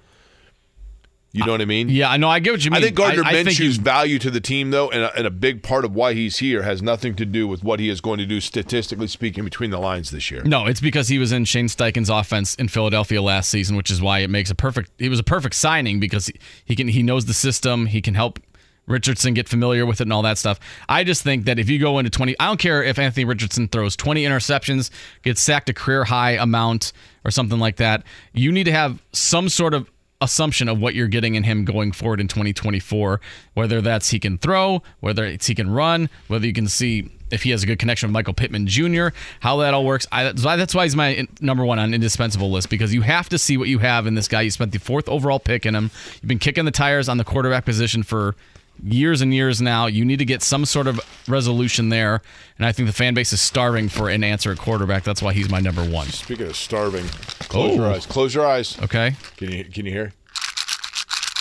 You 1.37 1.46
know 1.46 1.53
what 1.53 1.61
I 1.61 1.66
mean? 1.66 1.88
Yeah, 1.88 2.11
I 2.11 2.16
know. 2.16 2.29
I 2.29 2.38
get 2.38 2.53
what 2.53 2.64
you 2.64 2.70
mean. 2.70 2.83
I 2.83 2.85
think 2.85 2.96
Gardner 2.96 3.25
I, 3.25 3.31
I 3.31 3.33
Minshew's 3.44 3.77
value 3.77 4.18
to 4.20 4.31
the 4.31 4.40
team, 4.40 4.70
though, 4.70 4.90
and 4.90 5.03
a, 5.03 5.16
and 5.16 5.27
a 5.27 5.31
big 5.31 5.62
part 5.62 5.85
of 5.85 5.94
why 5.94 6.14
he's 6.14 6.38
here 6.38 6.62
has 6.62 6.83
nothing 6.83 7.14
to 7.16 7.27
do 7.27 7.46
with 7.46 7.62
what 7.62 7.79
he 7.79 7.88
is 7.88 8.01
going 8.01 8.18
to 8.18 8.27
do 8.27 8.40
statistically 8.40 9.07
speaking 9.07 9.44
between 9.44 9.70
the 9.70 9.79
lines 9.79 10.11
this 10.11 10.31
year. 10.31 10.42
No, 10.44 10.66
it's 10.66 10.81
because 10.81 11.09
he 11.09 11.18
was 11.18 11.33
in 11.33 11.44
Shane 11.44 11.68
Steichen's 11.68 12.09
offense 12.09 12.55
in 12.55 12.68
Philadelphia 12.68 13.20
last 13.20 13.51
season, 13.51 13.77
which 13.77 13.90
is 13.90 14.01
why 14.01 14.20
it 14.20 14.31
makes 14.31 14.51
a 14.51 14.55
perfect. 14.55 14.90
He 14.99 15.09
was 15.09 15.18
a 15.18 15.25
perfect 15.25 15.55
signing 15.55 16.01
because 16.01 16.27
he, 16.27 16.35
he 16.64 16.77
can 16.77 16.88
he 16.88 17.03
knows 17.03 17.27
the 17.27 17.35
system. 17.35 17.87
He 17.87 18.01
can 18.01 18.14
help 18.14 18.40
Richardson, 18.87 19.35
get 19.35 19.49
familiar 19.49 19.85
with 19.85 20.01
it 20.01 20.05
and 20.05 20.12
all 20.12 20.22
that 20.22 20.38
stuff. 20.38 20.61
I 20.88 21.05
just 21.05 21.22
think 21.22 21.44
that 21.46 21.59
if 21.59 21.68
you 21.68 21.79
go 21.79 21.99
into 21.99 22.11
20, 22.11 22.37
I 22.38 22.46
don't 22.46 22.59
care 22.59 22.83
if 22.83 22.99
Anthony 22.99 23.25
Richardson 23.25 23.68
throws 23.68 23.96
20 23.96 24.22
interceptions, 24.22 24.90
gets 25.22 25.42
sacked 25.42 25.68
a 25.68 25.75
career 25.75 26.05
high 26.05 26.33
amount 26.33 26.92
or 27.25 27.31
something 27.31 27.59
like 27.59 27.77
that. 27.77 28.05
You 28.33 28.53
need 28.53 28.64
to 28.64 28.72
have 28.72 29.03
some 29.12 29.49
sort 29.49 29.75
of 29.75 29.90
assumption 30.20 30.68
of 30.68 30.81
what 30.81 30.94
you're 30.94 31.09
getting 31.09 31.35
in 31.35 31.44
him 31.44 31.64
going 31.64 31.92
forward 31.92 32.20
in 32.20 32.29
2024, 32.29 33.20
whether 33.55 33.81
that's 33.81 34.11
he 34.11 34.18
can 34.18 34.38
throw, 34.38 34.83
whether 35.00 35.24
it's 35.24 35.46
he 35.46 35.55
can 35.55 35.70
run, 35.70 36.09
whether 36.29 36.46
you 36.46 36.52
can 36.52 36.68
see 36.68 37.11
if 37.31 37.42
he 37.42 37.50
has 37.50 37.62
a 37.62 37.66
good 37.66 37.79
connection 37.79 38.09
with 38.09 38.12
Michael 38.12 38.35
Pittman 38.35 38.66
Jr., 38.66 39.09
how 39.40 39.57
that 39.59 39.74
all 39.74 39.85
works. 39.85 40.07
I, 40.12 40.33
that's 40.33 40.74
why 40.74 40.85
he's 40.85 40.96
my 40.96 41.26
number 41.40 41.64
one 41.64 41.79
on 41.79 41.92
indispensable 41.92 42.50
list 42.50 42.70
because 42.70 42.94
you 42.94 43.02
have 43.02 43.29
to 43.31 43.38
see 43.38 43.57
what 43.57 43.68
you 43.68 43.79
have 43.81 44.07
in 44.07 44.14
this 44.14 44.29
guy. 44.29 44.42
You 44.42 44.50
spent 44.50 44.72
the 44.72 44.79
fourth 44.79 45.09
overall 45.09 45.40
pick 45.40 45.66
in 45.66 45.74
him. 45.74 45.90
You've 46.14 46.29
been 46.29 46.38
kicking 46.38 46.64
the 46.64 46.70
tires 46.70 47.09
on 47.09 47.18
the 47.18 47.24
quarterback 47.24 47.64
position 47.64 48.02
for 48.02 48.37
years 48.82 49.20
and 49.20 49.32
years 49.34 49.60
now. 49.62 49.86
You 49.86 50.04
need 50.04 50.18
to 50.18 50.24
get 50.24 50.42
some 50.42 50.64
sort 50.64 50.86
of 50.86 51.00
resolution 51.28 51.88
there, 51.88 52.22
and 52.58 52.66
I 52.66 52.72
think 52.72 52.88
the 52.88 52.92
fan 52.94 53.14
base 53.14 53.32
is 53.32 53.40
starving 53.40 53.88
for 53.88 54.08
an 54.08 54.22
answer 54.24 54.52
at 54.52 54.58
quarterback. 54.58 55.04
That's 55.04 55.22
why 55.22 55.32
he's 55.32 55.50
my 55.50 55.60
number 55.60 55.84
one. 55.84 56.06
Speaking 56.08 56.46
of 56.46 56.56
starving, 56.56 57.06
close 57.48 57.72
oh. 57.72 57.74
your 57.76 57.86
Oh. 57.86 57.94
eyes. 57.94 58.06
Close 58.06 58.34
your 58.34 58.46
eyes. 58.46 58.78
Okay. 58.82 59.14
Can 59.36 59.50
you 59.52 59.64
can 59.64 59.86
you 59.86 59.92
hear? 59.92 60.12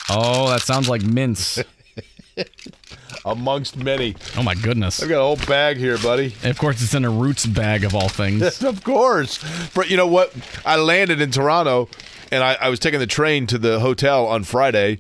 Oh, 0.09 0.49
that 0.49 0.61
sounds 0.61 0.87
like 0.87 1.01
mints. 1.03 1.59
Amongst 3.25 3.75
many, 3.77 4.15
Oh 4.37 4.43
my 4.43 4.53
goodness. 4.53 5.01
I've 5.01 5.09
got 5.09 5.19
a 5.19 5.23
whole 5.23 5.47
bag 5.47 5.77
here, 5.77 5.97
buddy. 5.97 6.35
And 6.43 6.51
of 6.51 6.59
course, 6.59 6.83
it's 6.83 6.93
in 6.93 7.03
a 7.05 7.09
roots 7.09 7.45
bag 7.47 7.83
of 7.83 7.95
all 7.95 8.07
things. 8.09 8.61
of 8.63 8.83
course. 8.83 9.43
But 9.73 9.89
you 9.89 9.97
know 9.97 10.05
what? 10.05 10.31
I 10.63 10.75
landed 10.75 11.19
in 11.21 11.31
Toronto, 11.31 11.89
and 12.31 12.43
I, 12.43 12.53
I 12.61 12.69
was 12.69 12.79
taking 12.79 12.99
the 12.99 13.07
train 13.07 13.47
to 13.47 13.57
the 13.57 13.79
hotel 13.79 14.27
on 14.27 14.43
Friday, 14.43 14.99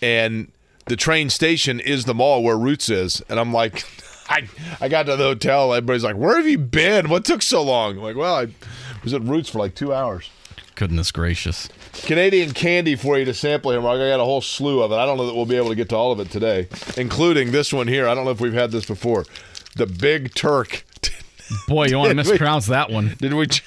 and 0.00 0.52
the 0.90 0.96
train 0.96 1.30
station 1.30 1.78
is 1.78 2.04
the 2.04 2.14
mall 2.14 2.42
where 2.42 2.58
Roots 2.58 2.90
is, 2.90 3.22
and 3.30 3.40
I'm 3.40 3.52
like. 3.52 3.84
I, 4.32 4.48
I 4.80 4.88
got 4.88 5.06
to 5.06 5.16
the 5.16 5.24
hotel. 5.24 5.74
Everybody's 5.74 6.04
like, 6.04 6.14
"Where 6.14 6.36
have 6.36 6.46
you 6.46 6.56
been? 6.56 7.08
What 7.08 7.24
took 7.24 7.42
so 7.42 7.64
long?" 7.64 7.96
I'm 7.96 8.02
like, 8.04 8.14
well, 8.14 8.36
I 8.36 8.46
was 9.02 9.12
at 9.12 9.22
Roots 9.22 9.48
for 9.48 9.58
like 9.58 9.74
two 9.74 9.92
hours. 9.92 10.30
Goodness 10.76 11.10
gracious. 11.10 11.68
Canadian 11.92 12.52
candy 12.52 12.94
for 12.94 13.18
you 13.18 13.24
to 13.24 13.34
sample 13.34 13.72
here, 13.72 13.80
Mark. 13.80 13.96
I 13.96 14.08
got 14.08 14.20
a 14.20 14.24
whole 14.24 14.40
slew 14.40 14.84
of 14.84 14.92
it. 14.92 14.94
I 14.94 15.04
don't 15.04 15.16
know 15.16 15.26
that 15.26 15.34
we'll 15.34 15.46
be 15.46 15.56
able 15.56 15.70
to 15.70 15.74
get 15.74 15.88
to 15.88 15.96
all 15.96 16.12
of 16.12 16.20
it 16.20 16.30
today, 16.30 16.68
including 16.96 17.50
this 17.50 17.72
one 17.72 17.88
here. 17.88 18.06
I 18.06 18.14
don't 18.14 18.24
know 18.24 18.30
if 18.30 18.40
we've 18.40 18.52
had 18.52 18.70
this 18.70 18.86
before. 18.86 19.24
The 19.74 19.88
Big 19.88 20.32
Turk. 20.36 20.84
Boy, 21.66 21.88
you 21.88 21.98
want 21.98 22.10
to 22.10 22.14
mispronounce 22.14 22.66
that 22.66 22.88
one. 22.88 23.16
Did 23.18 23.34
we? 23.34 23.48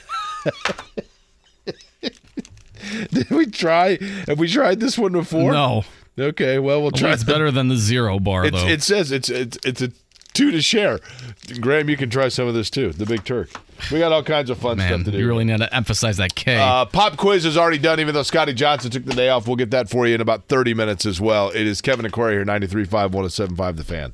Did 3.12 3.30
we 3.30 3.48
try? 3.48 3.98
Have 4.28 4.40
we 4.40 4.48
tried 4.48 4.80
this 4.80 4.98
one 4.98 5.12
before? 5.12 5.52
No. 5.52 5.84
Okay, 6.19 6.60
well 6.60 6.82
we'll 6.82 6.91
try. 6.91 7.12
It's 7.13 7.23
better 7.23 7.49
than 7.52 7.67
the 7.69 7.78
zero 7.78 8.19
bar, 8.19 8.45
It's, 8.45 8.56
though. 8.62 8.67
it 8.67 8.82
says 8.84 9.12
it's 9.12 9.30
it's 9.30 9.58
it's 9.65 9.82
a 9.82 9.91
two 10.34 10.52
to 10.52 10.62
share. 10.62 10.99
Graham, 11.60 11.89
you 11.89 11.97
can 11.97 12.10
try 12.10 12.28
some 12.30 12.47
of 12.47 12.54
this 12.54 12.69
too. 12.69 12.91
The 12.91 13.06
Big 13.06 13.23
Turk. 13.23 13.49
We 13.91 13.99
got 13.99 14.12
all 14.12 14.23
kinds 14.23 14.49
of 14.49 14.58
fun 14.60 14.78
Man, 14.78 14.88
stuff 14.93 15.06
to 15.06 15.12
do. 15.12 15.17
you 15.17 15.28
really 15.28 15.43
need 15.43 15.58
to 15.58 15.76
emphasize 15.76 16.17
that 16.17 16.36
K. 16.36 16.58
Uh, 16.58 16.86
pop 16.86 17.17
quiz 17.17 17.45
is 17.45 17.58
already 17.58 17.78
done, 17.80 17.99
even 17.99 18.13
though 18.13 18.23
Scotty 18.23 18.54
Johnson 18.54 18.91
took 18.91 19.06
the 19.06 19.13
day 19.13 19.30
off. 19.30 19.47
We'll 19.47 19.56
get 19.58 19.71
that 19.71 19.89
for 19.89 20.08
you 20.08 20.15
in 20.15 20.21
about 20.21 20.45
30 20.47 20.73
minutes 20.73 21.06
as 21.06 21.19
well. 21.19 21.49
It 21.49 21.65
is 21.67 21.82
Kevin 21.82 22.06
and 22.06 22.13
Corey 22.13 22.34
here, 22.36 22.45
93.5, 22.45 23.10
107.5 23.12 23.76
The 23.78 23.84
Fan. 23.84 24.13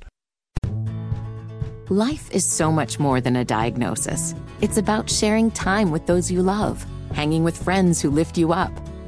Life 1.90 2.30
is 2.32 2.46
so 2.46 2.72
much 2.72 3.00
more 3.00 3.20
than 3.20 3.36
a 3.36 3.44
diagnosis. 3.46 4.36
It's 4.62 4.78
about 4.78 5.10
sharing 5.10 5.50
time 5.52 5.90
with 5.92 6.06
those 6.06 6.32
you 6.32 6.42
love, 6.44 6.86
hanging 7.14 7.44
with 7.44 7.62
friends 7.62 8.00
who 8.02 8.10
lift 8.12 8.38
you 8.38 8.54
up, 8.54 8.72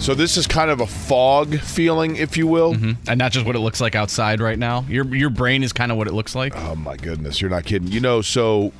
So 0.00 0.14
this 0.14 0.38
is 0.38 0.46
kind 0.46 0.70
of 0.70 0.80
a 0.80 0.86
fog 0.86 1.60
feeling, 1.60 2.16
if 2.16 2.38
you 2.38 2.46
will. 2.46 2.72
Mm-hmm. 2.72 2.92
and 3.06 3.18
not 3.18 3.32
just 3.32 3.44
what 3.44 3.54
it 3.54 3.58
looks 3.60 3.82
like 3.82 3.94
outside 3.94 4.40
right 4.40 4.58
now. 4.58 4.86
Your 4.88 5.04
your 5.14 5.28
brain 5.28 5.62
is 5.62 5.74
kind 5.74 5.92
of 5.92 5.98
what 5.98 6.08
it 6.08 6.14
looks 6.14 6.34
like. 6.34 6.56
Oh 6.56 6.74
my 6.74 6.96
goodness, 6.96 7.40
you're 7.40 7.50
not 7.50 7.64
kidding. 7.66 7.92
You 7.92 8.00
know, 8.00 8.22
so 8.22 8.72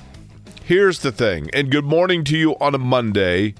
here's 0.65 1.01
the 1.01 1.13
thing. 1.13 1.51
And 1.53 1.71
good 1.71 1.85
morning 1.85 2.25
to 2.25 2.39
you 2.39 2.57
on 2.57 2.75
a 2.75 2.79
Monday. 2.79 3.55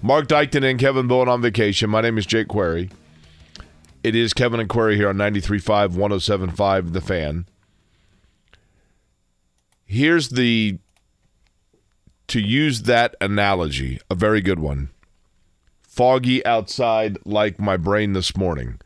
Mark 0.00 0.26
Dykton 0.26 0.68
and 0.68 0.80
Kevin 0.80 1.06
Bowen 1.06 1.28
on 1.28 1.42
vacation. 1.42 1.90
My 1.90 2.00
name 2.00 2.16
is 2.16 2.24
Jake 2.24 2.48
Query. 2.48 2.88
It 4.02 4.16
is 4.16 4.32
Kevin 4.32 4.58
and 4.58 4.68
Query 4.68 4.96
here 4.96 5.10
on 5.10 5.16
93.5, 5.16 5.90
107.5 5.90 6.92
The 6.92 7.00
Fan. 7.00 7.46
Here's 9.84 10.30
the, 10.30 10.78
to 12.26 12.40
use 12.40 12.82
that 12.82 13.14
analogy, 13.20 14.00
a 14.10 14.16
very 14.16 14.40
good 14.40 14.58
one. 14.58 14.88
Foggy 15.92 16.44
outside 16.46 17.18
like 17.26 17.60
my 17.60 17.76
brain 17.76 18.14
this 18.14 18.34
morning. 18.34 18.80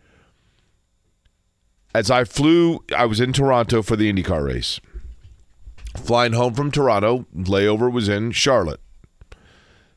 As 1.95 2.11
I 2.11 2.25
flew, 2.25 2.83
I 2.95 3.07
was 3.07 3.21
in 3.21 3.33
Toronto 3.33 3.81
for 3.81 3.95
the 3.95 4.12
IndyCar 4.12 4.45
race. 4.45 4.81
Flying 5.97 6.33
home 6.33 6.55
from 6.55 6.73
Toronto, 6.73 7.25
layover 7.33 7.92
was 7.92 8.09
in 8.09 8.33
Charlotte. 8.33 8.81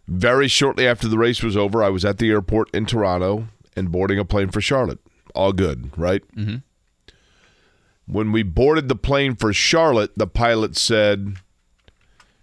Very 0.08 0.48
shortly 0.48 0.86
after 0.86 1.08
the 1.08 1.17
race 1.17 1.41
was 1.41 1.58
over, 1.58 1.84
I 1.84 1.89
was 1.89 2.06
at 2.06 2.19
the 2.19 2.30
airport 2.30 2.69
in 2.76 2.86
Toronto 2.86 3.48
and 3.76 3.91
boarding 3.91 4.19
a 4.19 4.24
plane 4.24 4.50
for 4.50 4.62
Charlotte. 4.62 5.00
All 5.34 5.52
good, 5.52 5.89
right? 5.98 6.22
Mm-hmm. 6.36 6.58
When 8.06 8.32
we 8.32 8.43
boarded 8.43 8.88
the 8.88 8.95
plane 8.95 9.36
for 9.36 9.52
Charlotte, 9.52 10.12
the 10.15 10.28
pilot 10.28 10.78
said, 10.78 11.38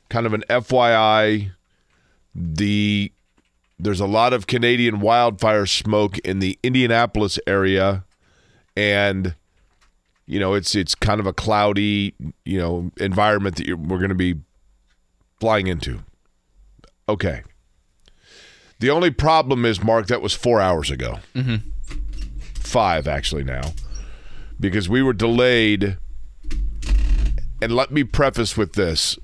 kind 0.09 0.27
of 0.27 0.35
an 0.35 0.43
FYI, 0.51 1.53
the 2.35 3.13
there's 3.79 4.01
a 4.01 4.07
lot 4.07 4.33
of 4.33 4.47
Canadian 4.47 5.01
wildfire 5.01 5.67
smoke 5.67 6.19
in 6.19 6.39
the 6.39 6.59
Indianapolis 6.63 7.39
area, 7.47 8.05
and 8.77 9.35
you 10.27 10.41
know 10.41 10.55
it's 10.55 10.75
it's 10.75 10.95
kind 10.95 11.21
of 11.21 11.27
a 11.27 11.33
cloudy 11.33 12.15
you 12.45 12.59
know 12.59 12.91
environment 12.99 13.57
that 13.57 13.67
you're, 13.67 13.77
we're 13.77 13.99
going 13.99 14.09
to 14.09 14.15
be 14.15 14.37
flying 15.41 15.67
into. 15.67 16.01
Okay. 17.09 17.43
The 18.79 18.91
only 18.91 19.11
problem 19.11 19.65
is, 19.65 19.83
Mark, 19.83 20.07
that 20.09 20.21
was 20.21 20.35
four 20.35 20.61
hours 20.61 20.91
ago. 20.91 21.21
Mm-hmm. 21.35 21.69
Five 22.61 23.09
actually 23.09 23.45
now, 23.45 23.73
because 24.59 24.89
we 24.89 25.03
were 25.03 25.13
delayed. 25.13 25.99
And 27.63 27.75
let 27.75 27.91
me 27.91 28.05
preface 28.05 28.57
with 28.57 28.75
this: 28.75 29.19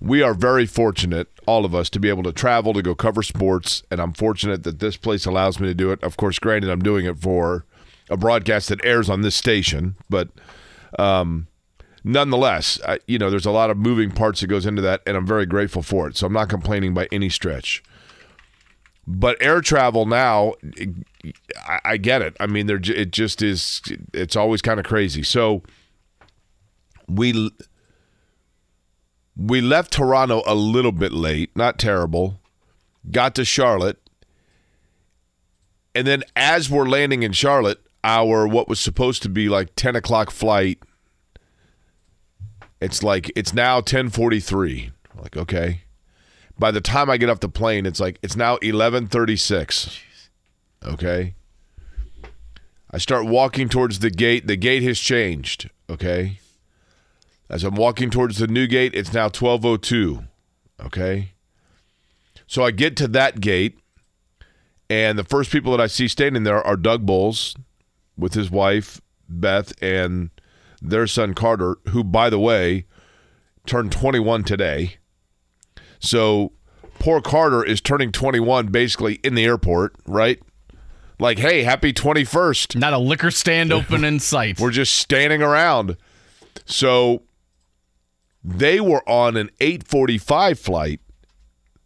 we 0.00 0.22
are 0.22 0.34
very 0.34 0.66
fortunate, 0.66 1.28
all 1.48 1.64
of 1.64 1.74
us, 1.74 1.88
to 1.90 1.98
be 1.98 2.10
able 2.10 2.22
to 2.24 2.32
travel 2.32 2.74
to 2.74 2.82
go 2.82 2.94
cover 2.94 3.22
sports, 3.22 3.82
and 3.90 4.00
I'm 4.00 4.12
fortunate 4.12 4.64
that 4.64 4.78
this 4.78 4.96
place 4.98 5.24
allows 5.24 5.58
me 5.58 5.66
to 5.66 5.74
do 5.74 5.90
it. 5.90 6.02
Of 6.02 6.16
course, 6.18 6.38
granted, 6.38 6.70
I'm 6.70 6.82
doing 6.82 7.06
it 7.06 7.18
for 7.18 7.64
a 8.10 8.16
broadcast 8.16 8.68
that 8.68 8.84
airs 8.84 9.08
on 9.08 9.22
this 9.22 9.34
station, 9.34 9.96
but 10.10 10.28
um, 10.98 11.46
nonetheless, 12.04 12.78
I, 12.86 12.98
you 13.06 13.18
know, 13.18 13.30
there's 13.30 13.46
a 13.46 13.50
lot 13.50 13.70
of 13.70 13.78
moving 13.78 14.10
parts 14.10 14.40
that 14.40 14.48
goes 14.48 14.66
into 14.66 14.82
that, 14.82 15.00
and 15.06 15.16
I'm 15.16 15.26
very 15.26 15.46
grateful 15.46 15.82
for 15.82 16.06
it. 16.06 16.16
So 16.16 16.26
I'm 16.26 16.32
not 16.34 16.50
complaining 16.50 16.92
by 16.94 17.08
any 17.10 17.30
stretch. 17.30 17.82
But 19.06 19.38
air 19.40 19.62
travel 19.62 20.04
now, 20.04 20.52
I, 21.66 21.80
I 21.84 21.96
get 21.96 22.20
it. 22.20 22.36
I 22.38 22.46
mean, 22.46 22.66
there 22.66 22.80
it 22.82 23.10
just 23.10 23.40
is. 23.40 23.80
It's 24.12 24.36
always 24.36 24.60
kind 24.60 24.78
of 24.78 24.84
crazy. 24.84 25.22
So 25.22 25.62
we 27.08 27.50
we 29.38 29.60
left 29.60 29.92
Toronto 29.92 30.42
a 30.46 30.54
little 30.54 30.92
bit 30.92 31.12
late, 31.12 31.56
not 31.56 31.78
terrible. 31.78 32.40
Got 33.10 33.36
to 33.36 33.44
Charlotte. 33.44 33.98
And 35.94 36.06
then 36.06 36.24
as 36.34 36.68
we're 36.68 36.88
landing 36.88 37.22
in 37.22 37.32
Charlotte, 37.32 37.80
our 38.02 38.46
what 38.46 38.68
was 38.68 38.80
supposed 38.80 39.22
to 39.22 39.28
be 39.28 39.48
like 39.48 39.74
10 39.76 39.94
o'clock 39.96 40.30
flight, 40.30 40.80
it's 42.80 43.02
like 43.02 43.30
it's 43.36 43.54
now 43.54 43.76
1043. 43.76 44.90
Like, 45.20 45.36
okay. 45.36 45.82
By 46.58 46.72
the 46.72 46.80
time 46.80 47.08
I 47.08 47.16
get 47.16 47.30
off 47.30 47.40
the 47.40 47.48
plane, 47.48 47.86
it's 47.86 48.00
like 48.00 48.18
it's 48.22 48.36
now 48.36 48.52
1136. 48.54 50.00
Okay. 50.84 51.34
I 52.90 52.98
start 52.98 53.26
walking 53.26 53.68
towards 53.68 54.00
the 54.00 54.10
gate. 54.10 54.46
The 54.46 54.56
gate 54.56 54.82
has 54.82 54.98
changed. 54.98 55.70
Okay. 55.88 56.40
As 57.50 57.64
I'm 57.64 57.76
walking 57.76 58.10
towards 58.10 58.38
the 58.38 58.46
new 58.46 58.66
gate, 58.66 58.94
it's 58.94 59.12
now 59.12 59.24
1202. 59.24 60.24
Okay. 60.84 61.32
So 62.46 62.62
I 62.64 62.70
get 62.70 62.96
to 62.96 63.08
that 63.08 63.40
gate, 63.40 63.78
and 64.88 65.18
the 65.18 65.24
first 65.24 65.50
people 65.50 65.72
that 65.72 65.80
I 65.80 65.86
see 65.86 66.08
standing 66.08 66.44
there 66.44 66.62
are 66.66 66.76
Doug 66.76 67.04
Boles 67.04 67.56
with 68.16 68.34
his 68.34 68.50
wife, 68.50 69.00
Beth, 69.28 69.72
and 69.82 70.30
their 70.80 71.06
son 71.06 71.34
Carter, 71.34 71.76
who, 71.88 72.04
by 72.04 72.30
the 72.30 72.38
way, 72.38 72.86
turned 73.66 73.92
21 73.92 74.44
today. 74.44 74.96
So 76.00 76.52
poor 76.98 77.20
Carter 77.20 77.64
is 77.64 77.80
turning 77.80 78.12
21 78.12 78.68
basically 78.68 79.14
in 79.16 79.34
the 79.34 79.44
airport, 79.44 79.94
right? 80.06 80.40
Like, 81.18 81.38
hey, 81.38 81.64
happy 81.64 81.92
21st. 81.92 82.76
Not 82.76 82.92
a 82.92 82.98
liquor 82.98 83.30
stand 83.30 83.72
open 83.74 84.04
in 84.04 84.20
sight. 84.20 84.60
We're 84.60 84.70
just 84.70 84.96
standing 84.96 85.42
around. 85.42 85.96
So 86.64 87.22
they 88.42 88.80
were 88.80 89.06
on 89.08 89.36
an 89.36 89.50
845 89.60 90.58
flight 90.58 91.00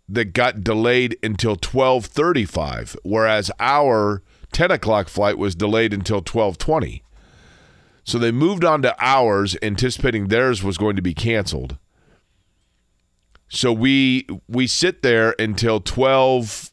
that 0.09 0.32
got 0.32 0.62
delayed 0.62 1.16
until 1.22 1.53
1235, 1.53 2.96
whereas 3.03 3.50
our 3.59 4.22
10 4.53 4.70
o'clock 4.70 5.09
flight 5.09 5.38
was 5.38 5.55
delayed 5.55 5.94
until 5.94 6.18
1220. 6.18 7.03
So 8.05 8.18
they 8.18 8.32
moved 8.32 8.64
on 8.64 8.82
to 8.82 8.94
ours, 9.00 9.57
anticipating 9.62 10.28
theirs 10.28 10.62
was 10.62 10.76
going 10.76 10.96
to 10.96 11.03
be 11.03 11.14
canceled. 11.14 11.78
So 13.48 13.72
we 13.72 14.26
we 14.48 14.66
sit 14.66 15.03
there 15.03 15.34
until 15.38 15.80
12 15.80 16.72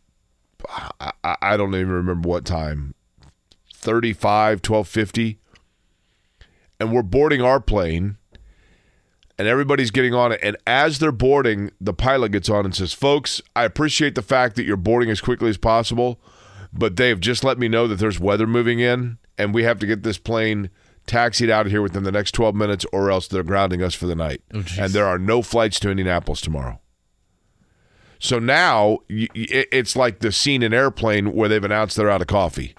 I, 1.00 1.12
I 1.42 1.58
don't 1.58 1.76
even 1.76 1.90
remember 1.90 2.28
what 2.28 2.46
time 2.46 2.96
35 3.74 4.60
1250 4.60 5.40
and 6.80 6.94
we're 6.94 7.02
boarding 7.02 7.42
our 7.42 7.60
plane 7.60 8.18
and 9.40 9.48
everybody's 9.48 9.90
getting 9.90 10.14
on 10.14 10.32
it. 10.32 10.40
And 10.44 10.56
as 10.68 11.00
they're 11.00 11.12
boarding 11.12 11.72
the 11.82 11.94
pilot 11.94 12.32
gets 12.34 12.50
on 12.50 12.66
and 12.66 12.76
says 12.76 12.94
folks 12.94 13.42
i 13.56 13.64
appreciate 13.64 14.14
the 14.14 14.22
fact 14.22 14.56
that 14.58 14.66
you're 14.66 14.78
boarding 14.78 15.10
as 15.10 15.22
quickly 15.22 15.50
as 15.50 15.58
possible 15.58 16.20
but 16.72 16.96
they 16.98 17.10
have 17.10 17.20
just 17.20 17.44
let 17.44 17.58
me 17.58 17.68
know 17.68 17.88
that 17.88 17.96
there's 17.98 18.20
weather 18.20 18.46
moving 18.46 18.80
in 18.80 19.18
and 19.38 19.54
we 19.56 19.64
have 19.64 19.80
to 19.80 19.88
get 19.88 20.04
this 20.04 20.18
plane 20.20 20.70
taxied 21.08 21.50
out 21.50 21.66
of 21.66 21.72
here 21.72 21.82
within 21.82 22.04
the 22.04 22.12
next 22.12 22.34
12 22.34 22.54
minutes 22.54 22.86
or 22.94 23.10
else 23.10 23.28
they're 23.28 23.42
grounding 23.42 23.82
us 23.82 23.96
for 23.96 24.06
the 24.06 24.14
night. 24.14 24.44
Oh, 24.54 24.64
and 24.78 24.94
there 24.94 25.08
are 25.08 25.18
no 25.18 25.42
flights 25.42 25.80
to 25.80 25.90
indianapolis 25.90 26.42
tomorrow. 26.42 26.80
So 28.20 28.38
now 28.38 29.00
y- 29.10 29.28
y- 29.34 29.48
it- 29.50 29.70
it's 29.72 29.96
like 29.96 30.20
the 30.20 30.32
scene 30.32 30.62
in 30.62 30.74
airplane 30.74 31.32
where 31.34 31.50
they've 31.50 31.64
announced 31.64 31.96
they're 31.98 32.10
out 32.10 32.22
of 32.22 32.28
coffee. 32.28 32.76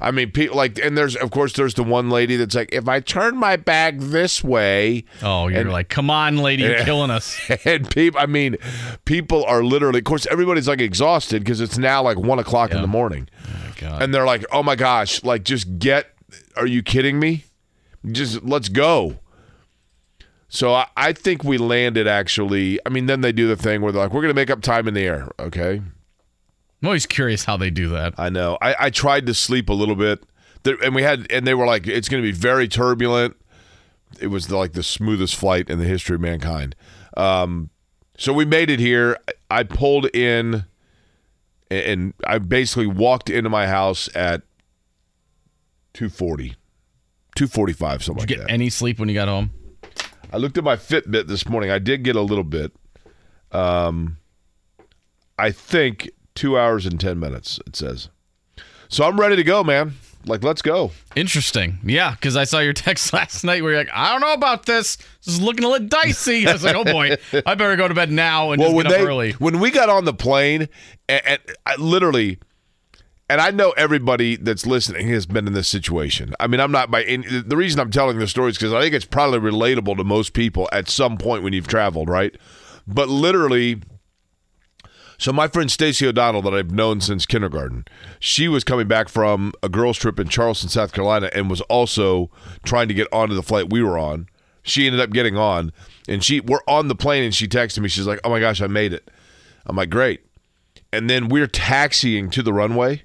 I 0.00 0.10
mean, 0.10 0.30
people 0.30 0.56
like, 0.56 0.78
and 0.78 0.96
there's 0.96 1.16
of 1.16 1.30
course 1.30 1.52
there's 1.54 1.74
the 1.74 1.82
one 1.82 2.10
lady 2.10 2.36
that's 2.36 2.54
like, 2.54 2.70
if 2.72 2.88
I 2.88 3.00
turn 3.00 3.36
my 3.36 3.56
bag 3.56 4.00
this 4.00 4.42
way, 4.44 5.04
Oh, 5.22 5.48
you're 5.48 5.60
And- 5.62 5.72
like, 5.72 5.88
come 5.88 6.10
on, 6.10 6.38
lady, 6.38 6.62
you're 6.64 6.76
Yeah. 6.78 6.84
killing 6.86 7.10
us. 7.10 7.38
and 7.64 7.88
people, 7.90 8.20
I 8.20 8.26
mean, 8.26 8.56
people 9.04 9.44
are 9.44 9.62
literally, 9.62 9.98
of 9.98 10.04
course, 10.04 10.26
everybody's 10.30 10.68
like 10.68 10.80
exhausted 10.80 11.42
because 11.44 11.60
it's 11.60 11.78
now 11.78 12.02
like 12.02 12.18
one 12.18 12.38
o'clock 12.38 12.70
in 12.72 12.80
the 12.80 12.86
morning, 12.88 13.28
oh, 13.46 13.72
God. 13.80 14.02
and 14.02 14.14
they're 14.14 14.26
like, 14.26 14.44
oh 14.52 14.62
my 14.62 14.76
gosh, 14.76 15.22
like 15.24 15.44
just 15.44 15.78
get, 15.78 16.06
are 16.56 16.66
you 16.66 16.82
kidding 16.82 17.18
me? 17.18 17.44
Just 18.10 18.42
let's 18.42 18.68
go. 18.68 19.18
So 20.48 20.74
I, 20.74 20.86
I 20.96 21.12
think 21.14 21.44
we 21.44 21.56
landed 21.56 22.06
actually. 22.06 22.78
I 22.84 22.90
mean, 22.90 23.06
then 23.06 23.22
they 23.22 23.32
do 23.32 23.48
the 23.48 23.56
thing 23.56 23.80
where 23.80 23.90
they're 23.90 24.02
like, 24.02 24.12
we're 24.12 24.20
going 24.20 24.34
to 24.34 24.38
make 24.38 24.50
up 24.50 24.60
time 24.60 24.86
in 24.86 24.92
the 24.94 25.00
air. 25.02 25.30
Okay. 25.40 25.80
I'm 26.82 26.88
always 26.88 27.06
curious 27.06 27.44
how 27.44 27.56
they 27.56 27.70
do 27.70 27.88
that. 27.90 28.14
I 28.18 28.28
know. 28.28 28.58
I, 28.60 28.74
I 28.86 28.90
tried 28.90 29.26
to 29.26 29.34
sleep 29.34 29.68
a 29.68 29.72
little 29.72 29.94
bit, 29.94 30.24
there, 30.64 30.76
and 30.82 30.94
we 30.94 31.02
had, 31.02 31.30
and 31.30 31.46
they 31.46 31.54
were 31.54 31.64
like, 31.66 31.86
"It's 31.86 32.08
going 32.08 32.22
to 32.22 32.26
be 32.26 32.36
very 32.36 32.66
turbulent." 32.66 33.36
It 34.20 34.26
was 34.26 34.48
the, 34.48 34.56
like 34.56 34.72
the 34.72 34.82
smoothest 34.82 35.36
flight 35.36 35.70
in 35.70 35.78
the 35.78 35.84
history 35.86 36.16
of 36.16 36.20
mankind. 36.20 36.74
Um, 37.16 37.70
so 38.18 38.32
we 38.32 38.44
made 38.44 38.68
it 38.68 38.80
here. 38.80 39.16
I 39.50 39.62
pulled 39.62 40.06
in, 40.14 40.64
and- 41.70 42.14
I 42.26 42.38
basically 42.38 42.86
walked 42.88 43.30
into 43.30 43.48
my 43.48 43.66
house 43.68 44.08
at 44.14 44.42
two 45.94 46.08
forty. 46.08 46.56
245 47.34 48.04
something 48.04 48.26
Did 48.26 48.30
you 48.30 48.36
like 48.36 48.40
get 48.40 48.48
that. 48.48 48.52
any 48.52 48.68
sleep 48.68 48.98
when 48.98 49.08
you 49.08 49.14
got 49.14 49.26
home? 49.28 49.52
I 50.32 50.36
looked 50.36 50.58
at 50.58 50.64
my 50.64 50.76
Fitbit 50.76 51.28
this 51.28 51.48
morning. 51.48 51.70
I 51.70 51.78
did 51.78 52.02
get 52.02 52.14
a 52.14 52.20
little 52.20 52.44
bit. 52.44 52.72
Um, 53.52 54.18
I 55.38 55.50
think 55.50 56.10
two 56.34 56.58
hours 56.58 56.86
and 56.86 56.98
10 57.00 57.18
minutes, 57.18 57.58
it 57.66 57.76
says. 57.76 58.08
So 58.88 59.04
I'm 59.04 59.18
ready 59.18 59.36
to 59.36 59.44
go, 59.44 59.64
man. 59.64 59.94
Like, 60.24 60.44
let's 60.44 60.62
go. 60.62 60.92
Interesting. 61.16 61.78
Yeah, 61.82 62.12
because 62.12 62.36
I 62.36 62.44
saw 62.44 62.60
your 62.60 62.72
text 62.74 63.12
last 63.12 63.42
night 63.42 63.62
where 63.62 63.72
you're 63.72 63.80
like, 63.80 63.92
I 63.92 64.12
don't 64.12 64.20
know 64.20 64.32
about 64.32 64.66
this. 64.66 64.96
This 64.96 65.34
is 65.34 65.40
looking 65.40 65.64
a 65.64 65.68
little 65.68 65.88
dicey. 65.88 66.46
I 66.46 66.52
was 66.52 66.64
like, 66.64 66.76
oh 66.76 66.84
boy, 66.84 67.16
I 67.46 67.54
better 67.54 67.76
go 67.76 67.88
to 67.88 67.94
bed 67.94 68.10
now 68.10 68.52
and 68.52 68.62
just 68.62 68.74
when 68.74 68.86
get 68.86 69.00
up 69.00 69.06
early. 69.06 69.32
when 69.32 69.58
we 69.60 69.70
got 69.70 69.88
on 69.88 70.04
the 70.04 70.14
plane, 70.14 70.68
and, 71.08 71.22
and 71.26 71.40
I 71.66 71.76
literally, 71.76 72.38
and 73.28 73.40
I 73.40 73.50
know 73.50 73.70
everybody 73.70 74.36
that's 74.36 74.64
listening 74.66 75.08
has 75.08 75.26
been 75.26 75.46
in 75.46 75.54
this 75.54 75.68
situation. 75.68 76.34
I 76.38 76.46
mean, 76.46 76.60
I'm 76.60 76.72
not 76.72 76.90
by 76.90 77.02
any, 77.02 77.26
the 77.40 77.56
reason 77.56 77.80
I'm 77.80 77.90
telling 77.90 78.18
this 78.18 78.30
story 78.30 78.50
is 78.50 78.58
because 78.58 78.72
I 78.72 78.80
think 78.80 78.94
it's 78.94 79.04
probably 79.04 79.38
relatable 79.40 79.96
to 79.96 80.04
most 80.04 80.34
people 80.34 80.68
at 80.70 80.88
some 80.88 81.18
point 81.18 81.42
when 81.42 81.52
you've 81.52 81.68
traveled, 81.68 82.08
right? 82.08 82.36
But 82.86 83.08
literally. 83.08 83.80
So 85.22 85.32
my 85.32 85.46
friend 85.46 85.70
Stacey 85.70 86.04
O'Donnell, 86.04 86.42
that 86.42 86.52
I've 86.52 86.72
known 86.72 87.00
since 87.00 87.26
kindergarten, 87.26 87.84
she 88.18 88.48
was 88.48 88.64
coming 88.64 88.88
back 88.88 89.08
from 89.08 89.52
a 89.62 89.68
girls' 89.68 89.96
trip 89.96 90.18
in 90.18 90.26
Charleston, 90.26 90.68
South 90.68 90.92
Carolina, 90.92 91.30
and 91.32 91.48
was 91.48 91.60
also 91.60 92.28
trying 92.64 92.88
to 92.88 92.94
get 92.94 93.06
onto 93.12 93.36
the 93.36 93.42
flight 93.44 93.70
we 93.70 93.84
were 93.84 93.96
on. 93.96 94.26
She 94.64 94.84
ended 94.84 95.00
up 95.00 95.10
getting 95.10 95.36
on, 95.36 95.72
and 96.08 96.24
she 96.24 96.40
we're 96.40 96.64
on 96.66 96.88
the 96.88 96.96
plane, 96.96 97.22
and 97.22 97.32
she 97.32 97.46
texted 97.46 97.78
me. 97.78 97.88
She's 97.88 98.04
like, 98.04 98.18
"Oh 98.24 98.30
my 98.30 98.40
gosh, 98.40 98.60
I 98.60 98.66
made 98.66 98.92
it." 98.92 99.12
I'm 99.64 99.76
like, 99.76 99.90
"Great." 99.90 100.22
And 100.92 101.08
then 101.08 101.28
we're 101.28 101.46
taxiing 101.46 102.28
to 102.30 102.42
the 102.42 102.52
runway, 102.52 103.04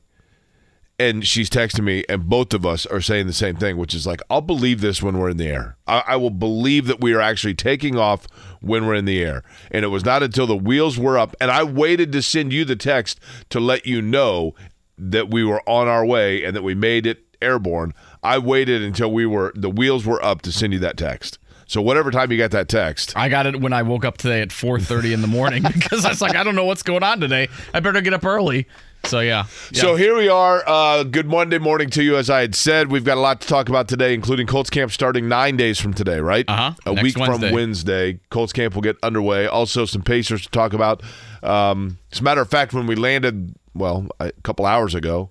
and 0.99 1.27
she's 1.27 1.49
texting 1.49 1.83
me, 1.83 2.03
and 2.09 2.27
both 2.27 2.53
of 2.53 2.65
us 2.65 2.85
are 2.87 3.01
saying 3.01 3.27
the 3.27 3.33
same 3.33 3.55
thing, 3.55 3.77
which 3.77 3.93
is 3.93 4.07
like, 4.07 4.21
I'll 4.29 4.41
believe 4.41 4.81
this 4.81 5.01
when 5.01 5.17
we're 5.17 5.29
in 5.29 5.37
the 5.37 5.47
air. 5.47 5.77
I, 5.85 6.03
I 6.07 6.15
will 6.15 6.31
believe 6.31 6.87
that 6.87 6.99
we 6.99 7.13
are 7.13 7.21
actually 7.21 7.53
taking 7.53 7.97
off 7.97 8.27
when 8.61 8.87
we're 8.87 8.95
in 8.95 9.05
the 9.05 9.23
air. 9.23 9.43
And 9.69 9.85
it 9.85 9.89
was 9.89 10.03
not 10.03 10.23
until 10.23 10.47
the 10.47 10.57
wheels 10.57 10.97
were 10.97 11.17
up, 11.17 11.35
and 11.39 11.51
I 11.51 11.63
waited 11.63 12.11
to 12.13 12.21
send 12.21 12.51
you 12.51 12.65
the 12.65 12.75
text 12.75 13.19
to 13.49 13.59
let 13.59 13.85
you 13.85 14.01
know 14.01 14.55
that 14.97 15.29
we 15.29 15.43
were 15.43 15.61
on 15.69 15.87
our 15.87 16.05
way 16.05 16.43
and 16.43 16.55
that 16.55 16.63
we 16.63 16.73
made 16.73 17.05
it 17.05 17.23
airborne. 17.41 17.93
I 18.23 18.39
waited 18.39 18.81
until 18.81 19.11
we 19.11 19.25
were 19.25 19.53
the 19.55 19.69
wheels 19.69 20.05
were 20.05 20.23
up 20.23 20.41
to 20.43 20.51
send 20.51 20.73
you 20.73 20.79
that 20.79 20.97
text. 20.97 21.37
So 21.67 21.81
whatever 21.81 22.11
time 22.11 22.31
you 22.31 22.37
got 22.37 22.51
that 22.51 22.69
text, 22.69 23.15
I 23.15 23.27
got 23.27 23.45
it 23.45 23.59
when 23.59 23.73
I 23.73 23.83
woke 23.83 24.05
up 24.05 24.17
today 24.17 24.41
at 24.41 24.49
4:30 24.49 25.13
in 25.13 25.21
the 25.21 25.27
morning 25.27 25.63
because 25.73 26.05
I 26.05 26.09
was 26.09 26.21
like, 26.21 26.35
I 26.35 26.43
don't 26.43 26.55
know 26.55 26.65
what's 26.65 26.83
going 26.83 27.03
on 27.03 27.19
today. 27.19 27.49
I 27.73 27.81
better 27.81 28.01
get 28.01 28.13
up 28.13 28.25
early. 28.25 28.67
So 29.07 29.21
yeah. 29.21 29.45
yeah. 29.71 29.81
So 29.81 29.95
here 29.95 30.17
we 30.17 30.27
are. 30.27 30.63
Uh, 30.67 31.03
good 31.03 31.27
Monday 31.27 31.59
morning 31.59 31.89
to 31.91 32.03
you. 32.03 32.17
As 32.17 32.29
I 32.29 32.41
had 32.41 32.55
said, 32.55 32.91
we've 32.91 33.05
got 33.05 33.17
a 33.17 33.21
lot 33.21 33.39
to 33.41 33.47
talk 33.47 33.69
about 33.69 33.87
today, 33.87 34.13
including 34.13 34.47
Colts 34.47 34.69
camp 34.69 34.91
starting 34.91 35.29
nine 35.29 35.55
days 35.55 35.79
from 35.79 35.93
today, 35.93 36.19
right? 36.19 36.43
Uh-huh. 36.47 36.73
A 36.85 36.93
Next 36.93 37.03
week 37.03 37.17
Wednesday. 37.17 37.47
from 37.47 37.55
Wednesday, 37.55 38.19
Colts 38.29 38.51
camp 38.51 38.75
will 38.75 38.81
get 38.81 38.97
underway. 39.01 39.47
Also, 39.47 39.85
some 39.85 40.01
Pacers 40.01 40.43
to 40.43 40.49
talk 40.49 40.73
about. 40.73 41.01
Um, 41.41 41.99
as 42.11 42.19
a 42.19 42.23
matter 42.23 42.41
of 42.41 42.49
fact, 42.49 42.73
when 42.73 42.85
we 42.85 42.95
landed, 42.95 43.55
well, 43.73 44.07
a 44.19 44.33
couple 44.43 44.65
hours 44.65 44.93
ago, 44.93 45.29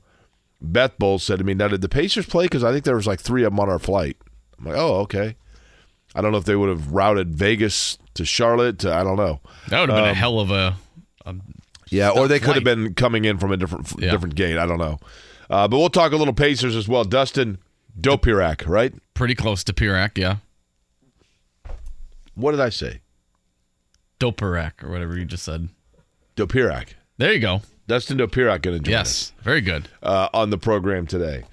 Beth 0.62 0.98
Boles 0.98 1.22
said 1.22 1.38
to 1.38 1.44
me, 1.44 1.52
"Now 1.52 1.68
did 1.68 1.82
the 1.82 1.88
Pacers 1.88 2.26
play? 2.26 2.46
Because 2.46 2.64
I 2.64 2.72
think 2.72 2.84
there 2.84 2.96
was 2.96 3.06
like 3.06 3.20
three 3.20 3.44
of 3.44 3.52
them 3.52 3.60
on 3.60 3.68
our 3.68 3.78
flight." 3.78 4.16
I'm 4.58 4.64
like, 4.64 4.76
"Oh, 4.76 5.00
okay." 5.00 5.36
I 6.14 6.22
don't 6.22 6.32
know 6.32 6.38
if 6.38 6.44
they 6.44 6.56
would 6.56 6.70
have 6.70 6.92
routed 6.92 7.34
Vegas 7.34 7.98
to 8.14 8.24
Charlotte. 8.24 8.78
To, 8.78 8.94
I 8.94 9.04
don't 9.04 9.18
know. 9.18 9.40
that 9.68 9.80
would 9.80 9.90
have 9.90 9.98
been 9.98 10.06
a 10.06 10.10
um, 10.10 10.14
hell 10.14 10.40
of 10.40 10.50
a. 10.50 10.76
Yeah, 11.91 12.11
or 12.11 12.26
they 12.28 12.41
could 12.41 12.55
have 12.57 12.64
been 12.64 12.95
coming 12.95 13.24
in 13.24 13.39
from 13.39 13.53
a 13.53 13.57
different 13.57 13.93
Yeah. 13.99 14.11
different 14.11 14.34
gate. 14.34 14.59
I 14.59 14.66
don't 14.66 14.78
know. 14.78 14.99
Uh, 15.49 15.68
but 15.68 15.78
we'll 15.78 15.89
talk 15.91 16.12
a 16.12 16.16
little 16.16 16.34
Pacers 16.34 16.74
as 16.74 16.89
well. 16.89 17.05
Dustin 17.05 17.59
Dopirak, 18.01 18.66
right? 18.66 18.93
Pretty 19.14 19.34
close 19.34 19.62
to 19.64 19.72
Pirak, 19.72 20.18
yeah. 20.18 20.37
What 22.34 22.51
did 22.51 22.61
I 22.61 22.68
say? 22.68 23.01
Dopirak 24.20 24.82
or 24.82 24.91
whatever 24.91 25.16
you 25.16 25.24
just 25.24 25.45
said. 25.45 25.68
Dopirak. 26.37 26.89
There 27.18 27.32
you 27.32 27.39
go. 27.41 27.62
Dustin 27.87 28.18
Dopirak 28.18 28.62
going 28.62 28.76
to 28.78 28.82
join 28.82 28.91
Yes, 28.93 29.32
very 29.43 29.61
good. 29.61 29.89
uh, 30.03 30.28
on 30.34 30.51
the 30.51 30.59
program 30.59 31.07
today. 31.07 31.45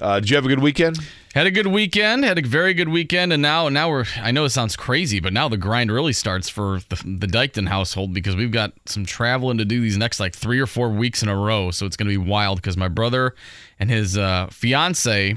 Uh, 0.00 0.20
did 0.20 0.30
you 0.30 0.36
have 0.36 0.44
a 0.44 0.48
good 0.48 0.60
weekend? 0.60 0.98
Had 1.34 1.46
a 1.46 1.52
good 1.52 1.68
weekend. 1.68 2.24
Had 2.24 2.38
a 2.38 2.42
very 2.42 2.74
good 2.74 2.88
weekend, 2.88 3.32
and 3.32 3.40
now 3.40 3.68
now 3.68 3.88
we're. 3.88 4.04
I 4.16 4.32
know 4.32 4.44
it 4.44 4.50
sounds 4.50 4.74
crazy, 4.74 5.20
but 5.20 5.32
now 5.32 5.48
the 5.48 5.56
grind 5.56 5.92
really 5.92 6.12
starts 6.12 6.48
for 6.48 6.80
the 6.88 6.96
the 6.96 7.28
Dykton 7.28 7.68
household 7.68 8.12
because 8.12 8.34
we've 8.34 8.50
got 8.50 8.72
some 8.86 9.06
traveling 9.06 9.58
to 9.58 9.64
do 9.64 9.80
these 9.80 9.96
next 9.96 10.18
like 10.18 10.34
three 10.34 10.58
or 10.58 10.66
four 10.66 10.90
weeks 10.90 11.22
in 11.22 11.28
a 11.28 11.36
row. 11.36 11.70
So 11.70 11.86
it's 11.86 11.96
going 11.96 12.08
to 12.10 12.18
be 12.18 12.30
wild 12.30 12.60
because 12.60 12.76
my 12.76 12.88
brother 12.88 13.36
and 13.78 13.88
his 13.88 14.18
uh, 14.18 14.48
fiance 14.50 15.36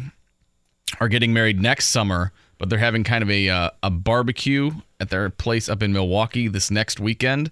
are 0.99 1.07
getting 1.07 1.31
married 1.31 1.61
next 1.61 1.87
summer, 1.87 2.31
but 2.57 2.71
they're 2.71 2.79
having 2.79 3.03
kind 3.03 3.21
of 3.21 3.29
a 3.29 3.49
uh, 3.49 3.69
a 3.83 3.91
barbecue 3.91 4.71
at 4.99 5.11
their 5.11 5.29
place 5.29 5.69
up 5.69 5.83
in 5.83 5.93
Milwaukee 5.93 6.47
this 6.47 6.71
next 6.71 6.99
weekend. 6.99 7.51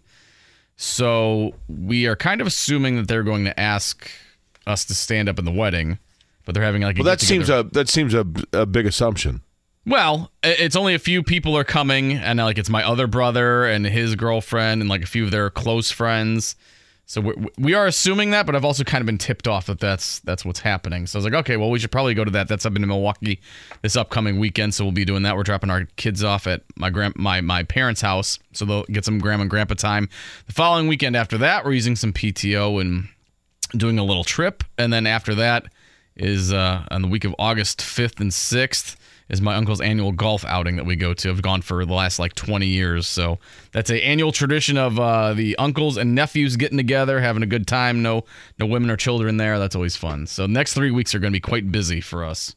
So 0.78 1.54
we 1.68 2.08
are 2.08 2.16
kind 2.16 2.42
of 2.42 2.48
assuming 2.48 2.96
that 2.96 3.08
they're 3.08 3.22
going 3.22 3.46
to 3.46 3.60
ask 3.60 4.10
us 4.66 4.84
to 4.86 4.96
stand 4.96 5.30
up 5.30 5.38
in 5.38 5.46
the 5.46 5.52
wedding, 5.52 6.00
but 6.46 6.54
they're 6.54 6.64
having 6.64 6.82
like 6.82 6.98
a 6.98 7.04
Well, 7.04 7.12
that 7.12 7.22
seems 7.22 7.50
a 7.50 7.64
that 7.72 7.90
seems 7.90 8.14
a, 8.14 8.26
a 8.54 8.66
big 8.66 8.86
assumption. 8.86 9.42
Well, 9.86 10.32
it's 10.44 10.76
only 10.76 10.94
a 10.94 11.00
few 11.00 11.24
people 11.24 11.58
are 11.58 11.64
coming, 11.64 12.14
and 12.14 12.38
like 12.40 12.58
it's 12.58 12.70
my 12.70 12.84
other 12.84 13.08
brother 13.08 13.66
and 13.66 13.86
his 13.86 14.16
girlfriend 14.16 14.82
and 14.82 14.90
like 14.90 15.02
a 15.02 15.08
few 15.08 15.26
of 15.26 15.32
their 15.32 15.50
close 15.50 15.90
friends. 15.90 16.56
So 17.08 17.20
we're, 17.20 17.34
we 17.58 17.74
are 17.74 17.88
assuming 17.88 18.30
that, 18.30 18.46
but 18.46 18.56
I've 18.56 18.64
also 18.64 18.84
kind 18.84 19.02
of 19.02 19.06
been 19.08 19.18
tipped 19.18 19.48
off 19.48 19.66
that 19.66 19.80
that's 19.80 20.20
that's 20.20 20.46
what's 20.46 20.60
happening. 20.60 21.08
So 21.08 21.18
I 21.18 21.20
was 21.20 21.26
like, 21.26 21.34
okay, 21.42 21.58
well, 21.58 21.72
we 21.72 21.80
should 21.80 21.92
probably 21.92 22.14
go 22.14 22.24
to 22.24 22.32
that. 22.32 22.48
That's 22.48 22.66
up 22.66 22.76
in 22.76 22.88
Milwaukee 22.88 23.42
this 23.82 23.96
upcoming 23.96 24.40
weekend, 24.40 24.76
so 24.76 24.86
we'll 24.86 24.92
be 24.94 25.04
doing 25.04 25.24
that. 25.24 25.36
We're 25.36 25.44
dropping 25.44 25.72
our 25.72 25.86
kids 25.96 26.24
off 26.24 26.46
at 26.46 26.62
my 26.76 26.92
grand 26.92 27.16
my 27.16 27.42
my 27.42 27.64
parents' 27.64 28.02
house, 28.02 28.38
so 28.54 28.66
they'll 28.66 28.84
get 28.84 29.04
some 29.04 29.18
grandma 29.18 29.42
and 29.42 29.50
grandpa 29.50 29.74
time. 29.74 30.10
The 30.46 30.54
following 30.54 30.88
weekend 30.88 31.16
after 31.16 31.40
that, 31.40 31.66
we're 31.66 31.74
using 31.74 31.96
some 31.96 32.14
PTO 32.14 32.80
and 32.80 33.10
doing 33.76 33.98
a 33.98 34.04
little 34.04 34.24
trip, 34.24 34.64
and 34.78 34.94
then 34.94 35.08
after 35.08 35.34
that 35.36 35.66
is 36.22 36.54
uh, 36.54 36.86
on 36.92 37.02
the 37.02 37.08
week 37.08 37.26
of 37.26 37.36
August 37.40 37.82
fifth 37.82 38.20
and 38.20 38.34
sixth 38.34 38.96
is 39.32 39.42
my 39.42 39.56
uncle's 39.56 39.80
annual 39.80 40.12
golf 40.12 40.44
outing 40.46 40.76
that 40.76 40.86
we 40.86 40.96
go 40.98 41.14
to. 41.14 41.30
I've 41.30 41.42
gone 41.42 41.62
for 41.62 41.86
the 41.86 41.94
last 41.94 42.20
like 42.20 42.36
20 42.36 42.68
years. 42.68 43.08
So 43.08 43.40
that's 43.72 43.90
a 43.90 44.04
annual 44.06 44.34
tradition 44.34 44.78
of 44.78 45.00
uh, 45.00 45.34
the 45.34 45.56
uncles 45.56 45.96
and 45.98 46.14
nephews 46.14 46.58
getting 46.58 46.78
together, 46.78 47.22
having 47.22 47.42
a 47.42 47.48
good 47.48 47.66
time. 47.66 48.02
No, 48.02 48.26
no 48.60 48.66
women 48.66 48.92
or 48.92 48.98
children 48.98 49.38
there. 49.38 49.58
That's 49.58 49.76
always 49.76 49.96
fun. 49.96 50.28
So 50.28 50.48
next 50.48 50.74
three 50.74 50.92
weeks 50.92 51.16
are 51.16 51.20
going 51.20 51.32
to 51.32 51.38
be 51.38 51.42
quite 51.42 51.72
busy 51.72 52.02
for 52.02 52.26
us. 52.26 52.56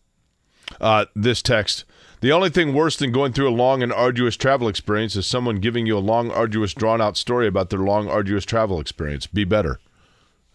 Uh, 0.80 1.04
this 1.14 1.42
text. 1.42 1.84
The 2.20 2.32
only 2.32 2.50
thing 2.50 2.74
worse 2.74 2.96
than 2.96 3.12
going 3.12 3.32
through 3.32 3.50
a 3.50 3.54
long 3.54 3.82
and 3.82 3.92
arduous 3.92 4.36
travel 4.36 4.66
experience 4.66 5.14
is 5.14 5.26
someone 5.26 5.56
giving 5.56 5.86
you 5.86 5.96
a 5.96 6.00
long, 6.00 6.30
arduous, 6.30 6.74
drawn 6.74 7.00
out 7.00 7.16
story 7.16 7.46
about 7.46 7.70
their 7.70 7.80
long, 7.80 8.08
arduous 8.08 8.44
travel 8.44 8.80
experience. 8.80 9.26
Be 9.26 9.44
better. 9.44 9.78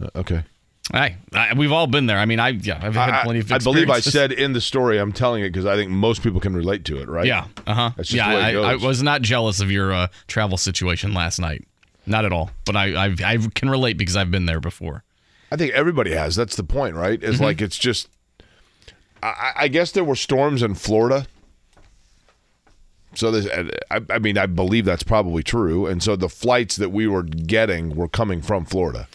Uh, 0.01 0.09
okay. 0.15 0.43
Hey, 0.91 1.17
I, 1.33 1.53
we've 1.53 1.71
all 1.71 1.85
been 1.85 2.07
there. 2.07 2.17
I 2.17 2.25
mean, 2.25 2.39
I 2.39 2.49
yeah, 2.49 2.79
I've 2.81 2.95
had 2.95 3.09
I, 3.09 3.23
plenty 3.23 3.39
of. 3.41 3.51
I 3.51 3.59
believe 3.59 3.89
I 3.91 3.99
said 3.99 4.31
in 4.31 4.53
the 4.53 4.61
story, 4.61 4.97
I'm 4.97 5.11
telling 5.11 5.43
it 5.43 5.49
because 5.49 5.65
I 5.65 5.75
think 5.75 5.91
most 5.91 6.23
people 6.23 6.39
can 6.39 6.55
relate 6.55 6.83
to 6.85 6.97
it, 6.99 7.07
right? 7.07 7.27
Yeah. 7.27 7.45
Uh 7.67 7.73
huh. 7.73 7.91
That's 7.95 8.09
just 8.09 8.17
Yeah. 8.17 8.29
the 8.29 8.35
way 8.35 8.55
it 8.55 8.65
I, 8.65 8.71
I 8.71 8.75
was 8.75 9.03
not 9.03 9.21
jealous 9.21 9.59
of 9.59 9.69
your 9.69 9.93
uh, 9.93 10.07
travel 10.27 10.57
situation 10.57 11.13
last 11.13 11.39
night. 11.39 11.67
Not 12.07 12.25
at 12.25 12.33
all. 12.33 12.49
But 12.65 12.75
I, 12.75 13.05
I 13.05 13.15
I 13.23 13.37
can 13.53 13.69
relate 13.69 13.97
because 13.97 14.15
I've 14.15 14.31
been 14.31 14.47
there 14.47 14.59
before. 14.59 15.03
I 15.51 15.57
think 15.57 15.73
everybody 15.73 16.11
has. 16.13 16.35
That's 16.35 16.55
the 16.55 16.63
point, 16.63 16.95
right? 16.95 17.21
Is 17.21 17.39
like 17.39 17.61
it's 17.61 17.77
just. 17.77 18.09
I, 19.21 19.51
I 19.55 19.67
guess 19.67 19.91
there 19.91 20.03
were 20.03 20.15
storms 20.15 20.63
in 20.63 20.73
Florida. 20.73 21.27
So 23.15 23.31
there's, 23.31 23.47
I, 23.89 24.01
I 24.09 24.19
mean, 24.19 24.37
I 24.37 24.45
believe 24.45 24.85
that's 24.85 25.03
probably 25.03 25.41
true, 25.41 25.87
and 25.87 26.01
so 26.01 26.15
the 26.15 26.29
flights 26.29 26.75
that 26.77 26.89
we 26.89 27.07
were 27.07 27.23
getting 27.23 27.95
were 27.95 28.07
coming 28.07 28.39
from 28.41 28.65
Florida. 28.65 29.07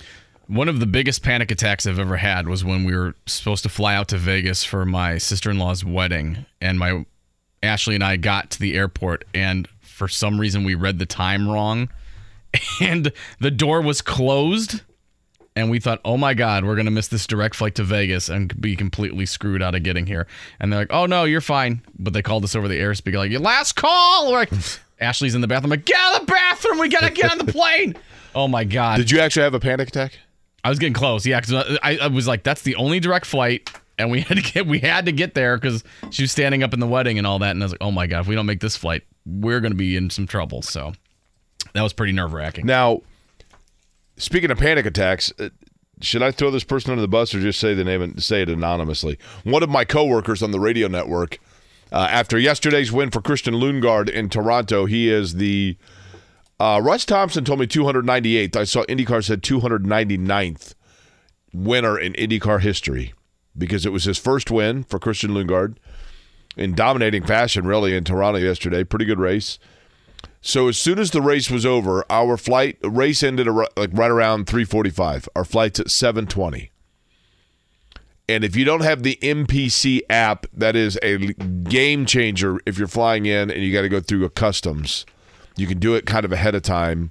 One 0.47 0.69
of 0.69 0.79
the 0.79 0.87
biggest 0.87 1.23
panic 1.23 1.51
attacks 1.51 1.87
I've 1.87 1.99
ever 1.99 2.17
had 2.17 2.49
was 2.49 2.65
when 2.65 2.85
we 2.85 2.95
were 2.95 3.15
supposed 3.27 3.63
to 3.63 3.69
fly 3.69 3.95
out 3.95 4.09
to 4.09 4.19
Vegas 4.19 4.63
for 4.63 4.85
my 4.85 5.17
sister-in-law's 5.17 5.85
wedding, 5.85 6.45
and 6.61 6.79
my 6.79 7.07
Ashley 7.63 7.95
and 7.95 8.05
I 8.05 8.17
got 8.17 8.51
to 8.51 8.61
the 8.61 8.75
airport, 8.77 9.25
and 9.33 9.67
for 9.81 10.07
some 10.07 10.39
reason 10.39 10.65
we 10.65 10.75
read 10.75 10.99
the 10.99 11.07
time 11.07 11.49
wrong, 11.49 11.89
and 12.81 13.11
the 13.41 13.51
door 13.51 13.81
was 13.81 14.03
closed, 14.03 14.83
and 15.57 15.71
we 15.71 15.79
thought, 15.79 16.01
oh 16.05 16.17
my 16.17 16.35
god, 16.35 16.65
we're 16.65 16.77
gonna 16.77 16.91
miss 16.91 17.09
this 17.09 17.27
direct 17.27 17.55
flight 17.55 17.75
to 17.77 17.85
Vegas 17.85 18.29
and 18.29 18.61
be 18.61 18.77
completely 18.77 19.25
screwed 19.25 19.63
out 19.63 19.75
of 19.75 19.83
getting 19.83 20.07
here. 20.07 20.27
And 20.61 20.73
they're 20.73 20.81
like, 20.81 20.93
oh 20.93 21.07
no, 21.07 21.25
you're 21.25 21.41
fine. 21.41 21.81
But 21.99 22.13
they 22.13 22.23
called 22.23 22.45
us 22.45 22.55
over 22.55 22.69
the 22.69 22.79
air 22.79 22.95
speaker 22.95 23.19
like, 23.19 23.31
your 23.31 23.41
last 23.41 23.75
call. 23.75 24.31
We're 24.31 24.39
like, 24.41 24.53
Ashley's 25.01 25.35
in 25.35 25.41
the 25.41 25.47
bathroom. 25.47 25.73
I'm 25.73 25.79
like, 25.79 25.87
get 25.87 25.97
out 25.99 26.21
of 26.21 26.27
the 26.27 26.33
bathroom. 26.33 26.79
We 26.79 26.89
gotta 26.89 27.13
get 27.13 27.31
on 27.31 27.39
the 27.39 27.51
plane. 27.51 27.97
Oh 28.35 28.49
my 28.49 28.65
god. 28.65 28.97
Did 28.97 29.11
you 29.11 29.21
actually 29.21 29.45
have 29.45 29.55
a 29.55 29.61
panic 29.61 29.89
attack? 29.89 30.19
I 30.65 30.71
was 30.71 30.79
getting 30.79 30.95
close, 30.95 31.27
yeah, 31.27 31.41
because 31.41 31.79
I, 31.83 31.99
I 31.99 32.07
was 32.09 32.27
like, 32.27 32.43
"That's 32.43 32.63
the 32.63 32.75
only 32.77 32.99
direct 32.99 33.27
flight," 33.27 33.71
and 33.99 34.11
we 34.11 34.21
had 34.29 34.39
to 34.39 34.43
get 34.43 34.67
we 34.67 34.81
had 34.81 35.05
to 35.05 35.13
get 35.13 35.35
there 35.35 35.57
because 35.57 35.85
she 36.11 36.23
was 36.23 36.33
standing 36.33 36.63
up 36.63 36.73
in 36.73 36.81
the 36.81 36.87
wedding 36.87 37.19
and 37.19 37.27
all 37.27 37.39
that, 37.41 37.51
and 37.51 37.63
I 37.63 37.67
was 37.67 37.73
like, 37.73 37.83
"Oh 37.83 37.91
my 37.91 38.07
god, 38.07 38.21
if 38.21 38.27
we 38.27 38.35
don't 38.35 38.47
make 38.47 38.61
this 38.61 38.77
flight, 38.77 39.03
we're 39.27 39.61
gonna 39.61 39.75
be 39.75 39.97
in 39.97 40.11
some 40.11 40.27
trouble." 40.27 40.63
So 40.63 40.95
that 41.75 41.83
was 41.83 41.93
pretty 41.93 42.13
nerve 42.13 42.33
wracking. 42.33 42.67
Now, 42.67 43.03
speaking 44.17 44.51
of 44.51 44.59
panic 44.59 44.87
attacks, 44.87 45.33
uh, 45.39 45.51
should 46.01 46.23
I 46.23 46.31
throw 46.31 46.51
this 46.51 46.65
person 46.65 46.91
under 46.93 47.03
the 47.03 47.09
bus 47.09 47.35
or 47.35 47.41
just 47.41 47.61
say 47.61 47.75
the 47.75 47.85
name 47.85 48.01
and 48.03 48.23
say 48.23 48.43
it 48.43 48.49
anonymously? 48.49 49.19
One 49.45 49.63
of 49.63 49.69
my 49.69 49.85
coworkers 49.85 50.43
on 50.43 50.51
the 50.51 50.61
radio 50.61 50.89
network, 50.89 51.39
uh, 51.93 52.09
after 52.11 52.39
yesterday's 52.39 52.91
win 52.91 53.11
for 53.11 53.21
Christian 53.21 53.55
Lundgaard 53.55 54.09
in 54.09 54.29
Toronto, 54.29 54.87
he 54.87 55.11
is 55.11 55.35
the 55.35 55.77
uh, 56.61 56.81
Russ 56.83 57.05
Thompson 57.05 57.45
told 57.45 57.61
me 57.61 57.67
298th. 57.67 58.57
I 58.57 58.65
saw 58.65 58.85
IndyCar 58.85 59.25
said 59.25 59.43
299th 59.43 60.75
winner 61.53 61.99
in 61.99 62.13
IndyCar 62.15 62.61
history 62.61 63.15
because 63.57 63.87
it 63.87 63.93
was 63.93 64.05
his 64.05 64.19
first 64.19 64.51
win 64.51 64.85
for 64.85 64.99
Christian 64.99 65.31
Lundgaard 65.31 65.77
in 66.57 66.75
dominating 66.75 67.25
fashion, 67.25 67.67
really, 67.67 67.97
in 67.97 68.05
Toronto 68.05 68.39
yesterday. 68.39 68.85
Pretty 68.85 69.05
good 69.05 69.19
race. 69.19 69.59
So 70.41 70.69
as 70.69 70.77
soon 70.77 70.99
as 70.99 71.11
the 71.11 71.23
race 71.23 71.51
was 71.51 71.65
over, 71.65 72.05
our 72.11 72.37
flight 72.37 72.77
race 72.83 73.23
ended 73.23 73.49
ar- 73.49 73.69
like 73.77 73.91
right 73.93 74.11
around 74.11 74.47
3:45. 74.47 75.29
Our 75.35 75.45
flight's 75.45 75.81
at 75.81 75.91
7:20. 75.91 76.71
And 78.29 78.43
if 78.43 78.57
you 78.57 78.65
don't 78.65 78.83
have 78.83 79.03
the 79.03 79.19
MPC 79.23 80.03
app, 80.09 80.47
that 80.53 80.77
is 80.77 80.99
a 81.03 81.33
game 81.65 82.07
changer 82.07 82.59
if 82.65 82.79
you're 82.79 82.89
flying 82.89 83.27
in 83.27 83.51
and 83.51 83.63
you 83.63 83.73
got 83.73 83.83
to 83.83 83.89
go 83.89 84.01
through 84.01 84.25
a 84.25 84.31
customs. 84.31 85.05
You 85.57 85.67
can 85.67 85.79
do 85.79 85.95
it 85.95 86.07
kind 86.07 86.25
of 86.25 86.33
ahead 86.33 86.55
of 86.55 86.63
time 86.63 87.11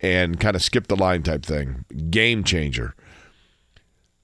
and 0.00 0.38
kind 0.38 0.54
of 0.54 0.62
skip 0.62 0.88
the 0.88 0.96
line 0.96 1.22
type 1.22 1.44
thing. 1.44 1.84
Game 2.10 2.44
changer. 2.44 2.94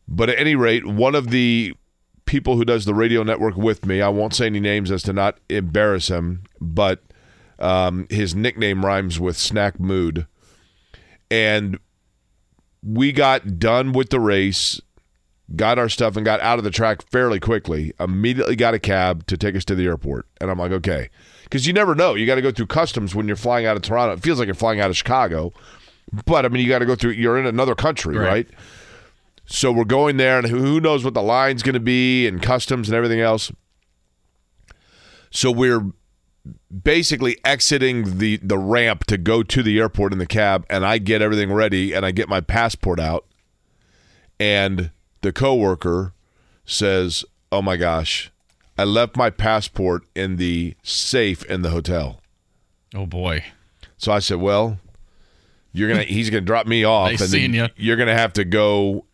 But 0.07 0.29
at 0.29 0.39
any 0.39 0.55
rate, 0.55 0.87
one 0.87 1.15
of 1.15 1.31
the 1.31 1.75
people 2.27 2.57
who 2.57 2.65
does 2.65 2.85
the 2.85 2.95
radio 2.95 3.23
network 3.23 3.57
with 3.57 3.87
me, 3.87 4.01
I 4.01 4.09
won't 4.09 4.35
say 4.35 4.47
any 4.47 4.61
names 4.61 4.91
as 4.91 5.03
to 5.05 5.13
not 5.13 5.39
embarrass 5.49 6.09
him, 6.09 6.45
but 6.61 7.03
um, 7.59 8.07
his 8.11 8.35
nickname 8.35 8.85
rhymes 8.85 9.19
with 9.19 9.37
Snack 9.37 9.81
Mood. 9.81 10.27
And 11.31 11.79
we 12.83 13.13
got 13.13 13.59
done 13.59 13.93
with 13.93 14.11
the 14.11 14.21
race, 14.21 14.81
got 15.57 15.79
our 15.79 15.89
stuff, 15.89 16.17
and 16.17 16.25
got 16.25 16.41
out 16.41 16.59
of 16.59 16.65
the 16.65 16.71
track 16.71 17.03
fairly 17.11 17.41
quickly. 17.41 17.93
Immediately 17.99 18.57
got 18.57 18.75
a 18.75 18.79
cab 18.79 19.27
to 19.27 19.37
take 19.37 19.57
us 19.57 19.65
to 19.67 19.75
the 19.75 19.87
airport. 19.87 20.27
And 20.41 20.51
I'm 20.51 20.59
like, 20.59 20.73
okay. 20.73 21.09
Because 21.55 21.69
you 21.69 21.73
never 21.73 21.95
know. 21.95 22.15
You 22.15 22.27
got 22.27 22.35
to 22.35 22.43
go 22.43 22.51
through 22.51 22.67
customs 22.67 23.15
when 23.15 23.29
you're 23.29 23.37
flying 23.37 23.65
out 23.65 23.77
of 23.77 23.83
Toronto. 23.83 24.15
It 24.15 24.21
feels 24.25 24.41
like 24.41 24.47
you're 24.47 24.57
flying 24.57 24.81
out 24.81 24.91
of 24.91 24.97
Chicago. 24.97 25.53
But, 26.27 26.45
I 26.45 26.49
mean, 26.49 26.61
you 26.65 26.69
got 26.69 26.81
to 26.81 26.85
go 26.85 26.97
through, 26.97 27.13
you're 27.13 27.39
in 27.39 27.47
another 27.47 27.77
country, 27.77 28.17
Right. 28.17 28.27
right? 28.29 28.49
So 29.47 29.71
we're 29.71 29.85
going 29.85 30.17
there, 30.17 30.37
and 30.37 30.49
who 30.49 30.59
who 30.59 30.81
knows 30.81 31.05
what 31.05 31.15
the 31.15 31.23
line's 31.23 31.63
going 31.63 31.75
to 31.75 31.79
be, 31.79 32.27
and 32.27 32.43
customs 32.43 32.89
and 32.89 32.97
everything 32.97 33.21
else. 33.21 33.53
So 35.31 35.53
we're 35.53 35.93
basically 36.83 37.39
exiting 37.45 38.19
the 38.19 38.39
the 38.39 38.59
ramp 38.59 39.05
to 39.05 39.17
go 39.17 39.45
to 39.45 39.63
the 39.63 39.79
airport 39.79 40.13
in 40.13 40.19
the 40.19 40.27
cab, 40.27 40.67
and 40.69 40.85
I 40.85 40.99
get 40.99 41.23
everything 41.23 41.53
ready, 41.53 41.93
and 41.93 42.05
I 42.05 42.11
get 42.11 42.29
my 42.29 42.41
passport 42.41 42.99
out, 42.99 43.27
and 44.41 44.91
the 45.21 45.33
coworker 45.33 46.15
says, 46.65 47.25
"Oh 47.53 47.63
my 47.63 47.77
gosh, 47.77 48.33
I 48.77 48.85
left 48.85 49.17
my 49.17 49.31
passport 49.31 50.03
in 50.15 50.37
the 50.37 50.75
safe 50.83 51.45
in 51.45 51.63
the 51.63 51.71
hotel." 51.71 52.21
Oh 52.95 53.07
boy, 53.07 53.45
So 53.97 54.13
I 54.13 54.19
said, 54.21 54.39
"Well, 54.39 54.79
you're 55.73 55.89
gonna 55.89 56.05
he's 56.05 56.31
gonna 56.31 56.41
drop 56.43 56.67
me 56.67 56.85
off, 56.85 57.11
Nice 57.11 57.21
and 57.23 57.31
then 57.31 57.55
ya. 57.55 57.69
you're 57.77 57.97
gonna 57.97 58.15
have 58.17 58.33
to 58.35 58.45
go, 58.45 59.07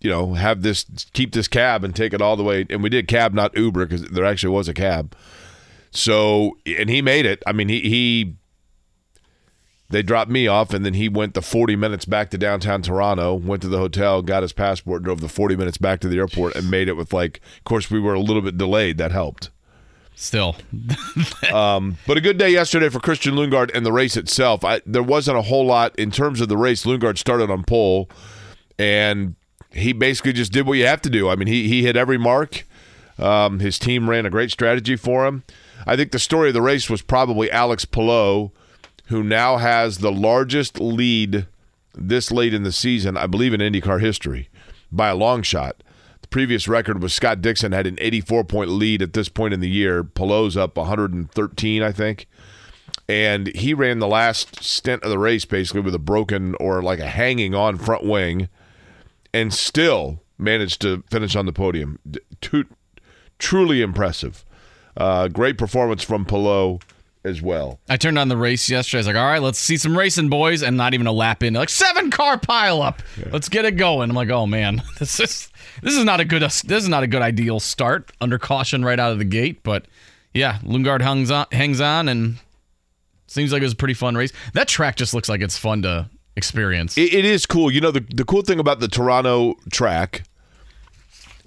you 0.00 0.08
know, 0.10 0.34
have 0.34 0.62
this 0.62 0.84
keep 1.12 1.32
this 1.32 1.48
cab 1.48 1.84
and 1.84 1.94
take 1.94 2.12
it 2.14 2.22
all 2.22 2.36
the 2.36 2.42
way." 2.44 2.66
And 2.70 2.82
we 2.82 2.88
did 2.88 3.08
cab, 3.08 3.34
not 3.34 3.56
Uber, 3.56 3.86
because 3.86 4.08
there 4.08 4.24
actually 4.24 4.54
was 4.54 4.68
a 4.68 4.74
cab. 4.74 5.14
So 5.90 6.56
and 6.66 6.88
he 6.88 7.02
made 7.02 7.26
it. 7.26 7.42
I 7.46 7.52
mean, 7.52 7.68
he 7.68 7.80
he 7.80 8.36
they 9.90 10.02
dropped 10.02 10.30
me 10.30 10.46
off, 10.46 10.72
and 10.72 10.86
then 10.86 10.94
he 10.94 11.08
went 11.08 11.34
the 11.34 11.42
40 11.42 11.76
minutes 11.76 12.04
back 12.04 12.30
to 12.30 12.38
downtown 12.38 12.80
Toronto, 12.80 13.34
went 13.34 13.60
to 13.62 13.68
the 13.68 13.78
hotel, 13.78 14.22
got 14.22 14.42
his 14.42 14.52
passport, 14.52 15.02
drove 15.02 15.20
the 15.20 15.28
40 15.28 15.56
minutes 15.56 15.78
back 15.78 16.00
to 16.00 16.08
the 16.08 16.18
airport, 16.18 16.54
and 16.56 16.70
made 16.70 16.88
it 16.88 16.96
with 16.96 17.12
like. 17.12 17.40
Of 17.58 17.64
course, 17.64 17.90
we 17.90 18.00
were 18.00 18.14
a 18.14 18.20
little 18.20 18.42
bit 18.42 18.56
delayed. 18.56 18.98
That 18.98 19.12
helped. 19.12 19.50
still, 20.14 20.56
But 22.06 22.16
a 22.16 22.20
good 22.20 22.38
day 22.38 22.50
yesterday 22.50 22.88
for 22.88 23.00
Christian 23.00 23.34
Lundgaard 23.34 23.70
and 23.74 23.84
the 23.84 23.92
race 23.92 24.16
itself. 24.16 24.64
I, 24.64 24.80
there 24.86 25.02
wasn't 25.02 25.38
a 25.38 25.42
whole 25.42 25.66
lot 25.66 25.94
in 25.98 26.10
terms 26.10 26.40
of 26.40 26.48
the 26.48 26.56
race. 26.56 26.84
Lundgaard 26.84 27.18
started 27.18 27.50
on 27.50 27.64
pole, 27.64 28.08
and 28.78 29.34
he 29.72 29.92
basically 29.92 30.32
just 30.32 30.52
did 30.52 30.66
what 30.66 30.74
you 30.74 30.86
have 30.86 31.02
to 31.02 31.10
do. 31.10 31.28
I 31.28 31.34
mean, 31.34 31.48
he 31.48 31.68
he 31.68 31.82
hit 31.84 31.96
every 31.96 32.18
mark. 32.18 32.64
Um, 33.18 33.58
his 33.58 33.78
team 33.78 34.08
ran 34.08 34.24
a 34.24 34.30
great 34.30 34.50
strategy 34.50 34.96
for 34.96 35.26
him. 35.26 35.42
I 35.86 35.96
think 35.96 36.12
the 36.12 36.18
story 36.18 36.48
of 36.48 36.54
the 36.54 36.62
race 36.62 36.88
was 36.88 37.02
probably 37.02 37.50
Alex 37.50 37.84
Palou, 37.84 38.52
who 39.10 39.24
now 39.24 39.56
has 39.56 39.98
the 39.98 40.12
largest 40.12 40.80
lead 40.80 41.46
this 41.94 42.30
late 42.30 42.54
in 42.54 42.62
the 42.62 42.70
season, 42.70 43.16
I 43.16 43.26
believe, 43.26 43.52
in 43.52 43.60
IndyCar 43.60 44.00
history 44.00 44.48
by 44.92 45.08
a 45.08 45.16
long 45.16 45.42
shot. 45.42 45.82
The 46.22 46.28
previous 46.28 46.68
record 46.68 47.02
was 47.02 47.12
Scott 47.12 47.42
Dixon 47.42 47.72
had 47.72 47.88
an 47.88 47.98
84 48.00 48.44
point 48.44 48.70
lead 48.70 49.02
at 49.02 49.12
this 49.12 49.28
point 49.28 49.52
in 49.52 49.58
the 49.58 49.68
year. 49.68 50.04
Palou's 50.04 50.56
up 50.56 50.76
113, 50.76 51.82
I 51.82 51.90
think. 51.90 52.28
And 53.08 53.48
he 53.48 53.74
ran 53.74 53.98
the 53.98 54.06
last 54.06 54.62
stint 54.62 55.02
of 55.02 55.10
the 55.10 55.18
race 55.18 55.44
basically 55.44 55.80
with 55.80 55.94
a 55.96 55.98
broken 55.98 56.54
or 56.60 56.80
like 56.80 57.00
a 57.00 57.08
hanging 57.08 57.52
on 57.52 57.78
front 57.78 58.04
wing 58.04 58.48
and 59.34 59.52
still 59.52 60.22
managed 60.38 60.80
to 60.82 61.02
finish 61.10 61.34
on 61.34 61.46
the 61.46 61.52
podium. 61.52 61.98
Tu- 62.40 62.64
truly 63.40 63.82
impressive. 63.82 64.44
Uh, 64.96 65.26
great 65.26 65.58
performance 65.58 66.04
from 66.04 66.24
Pillow 66.24 66.78
as 67.24 67.42
well. 67.42 67.78
I 67.88 67.96
turned 67.96 68.18
on 68.18 68.28
the 68.28 68.36
race 68.36 68.68
yesterday. 68.68 68.98
I 68.98 69.00
was 69.00 69.06
like, 69.08 69.16
all 69.16 69.24
right, 69.24 69.42
let's 69.42 69.58
see 69.58 69.76
some 69.76 69.96
racing, 69.96 70.28
boys, 70.28 70.62
and 70.62 70.76
not 70.76 70.94
even 70.94 71.06
a 71.06 71.12
lap 71.12 71.42
in. 71.42 71.54
Like 71.54 71.68
seven 71.68 72.10
car 72.10 72.38
pile 72.38 72.82
up. 72.82 73.02
Let's 73.30 73.48
get 73.48 73.64
it 73.64 73.76
going. 73.76 74.10
I'm 74.10 74.16
like, 74.16 74.30
oh 74.30 74.46
man, 74.46 74.82
this 74.98 75.20
is 75.20 75.50
this 75.82 75.96
is 75.96 76.04
not 76.04 76.20
a 76.20 76.24
good 76.24 76.42
this 76.42 76.64
is 76.64 76.88
not 76.88 77.02
a 77.02 77.06
good 77.06 77.22
ideal 77.22 77.60
start 77.60 78.10
under 78.20 78.38
caution 78.38 78.84
right 78.84 78.98
out 78.98 79.12
of 79.12 79.18
the 79.18 79.24
gate. 79.24 79.62
But 79.62 79.86
yeah, 80.32 80.58
Lundgaard 80.64 81.02
hangs 81.02 81.30
on 81.30 81.46
hangs 81.52 81.80
on 81.80 82.08
and 82.08 82.38
seems 83.26 83.52
like 83.52 83.60
it 83.60 83.66
was 83.66 83.74
a 83.74 83.76
pretty 83.76 83.94
fun 83.94 84.16
race. 84.16 84.32
That 84.54 84.68
track 84.68 84.96
just 84.96 85.14
looks 85.14 85.28
like 85.28 85.40
it's 85.40 85.58
fun 85.58 85.82
to 85.82 86.10
experience. 86.36 86.96
It, 86.96 87.14
it 87.14 87.24
is 87.24 87.46
cool. 87.46 87.70
You 87.70 87.80
know, 87.80 87.90
the, 87.90 88.00
the 88.00 88.24
cool 88.24 88.42
thing 88.42 88.58
about 88.58 88.80
the 88.80 88.88
Toronto 88.88 89.54
track, 89.72 90.24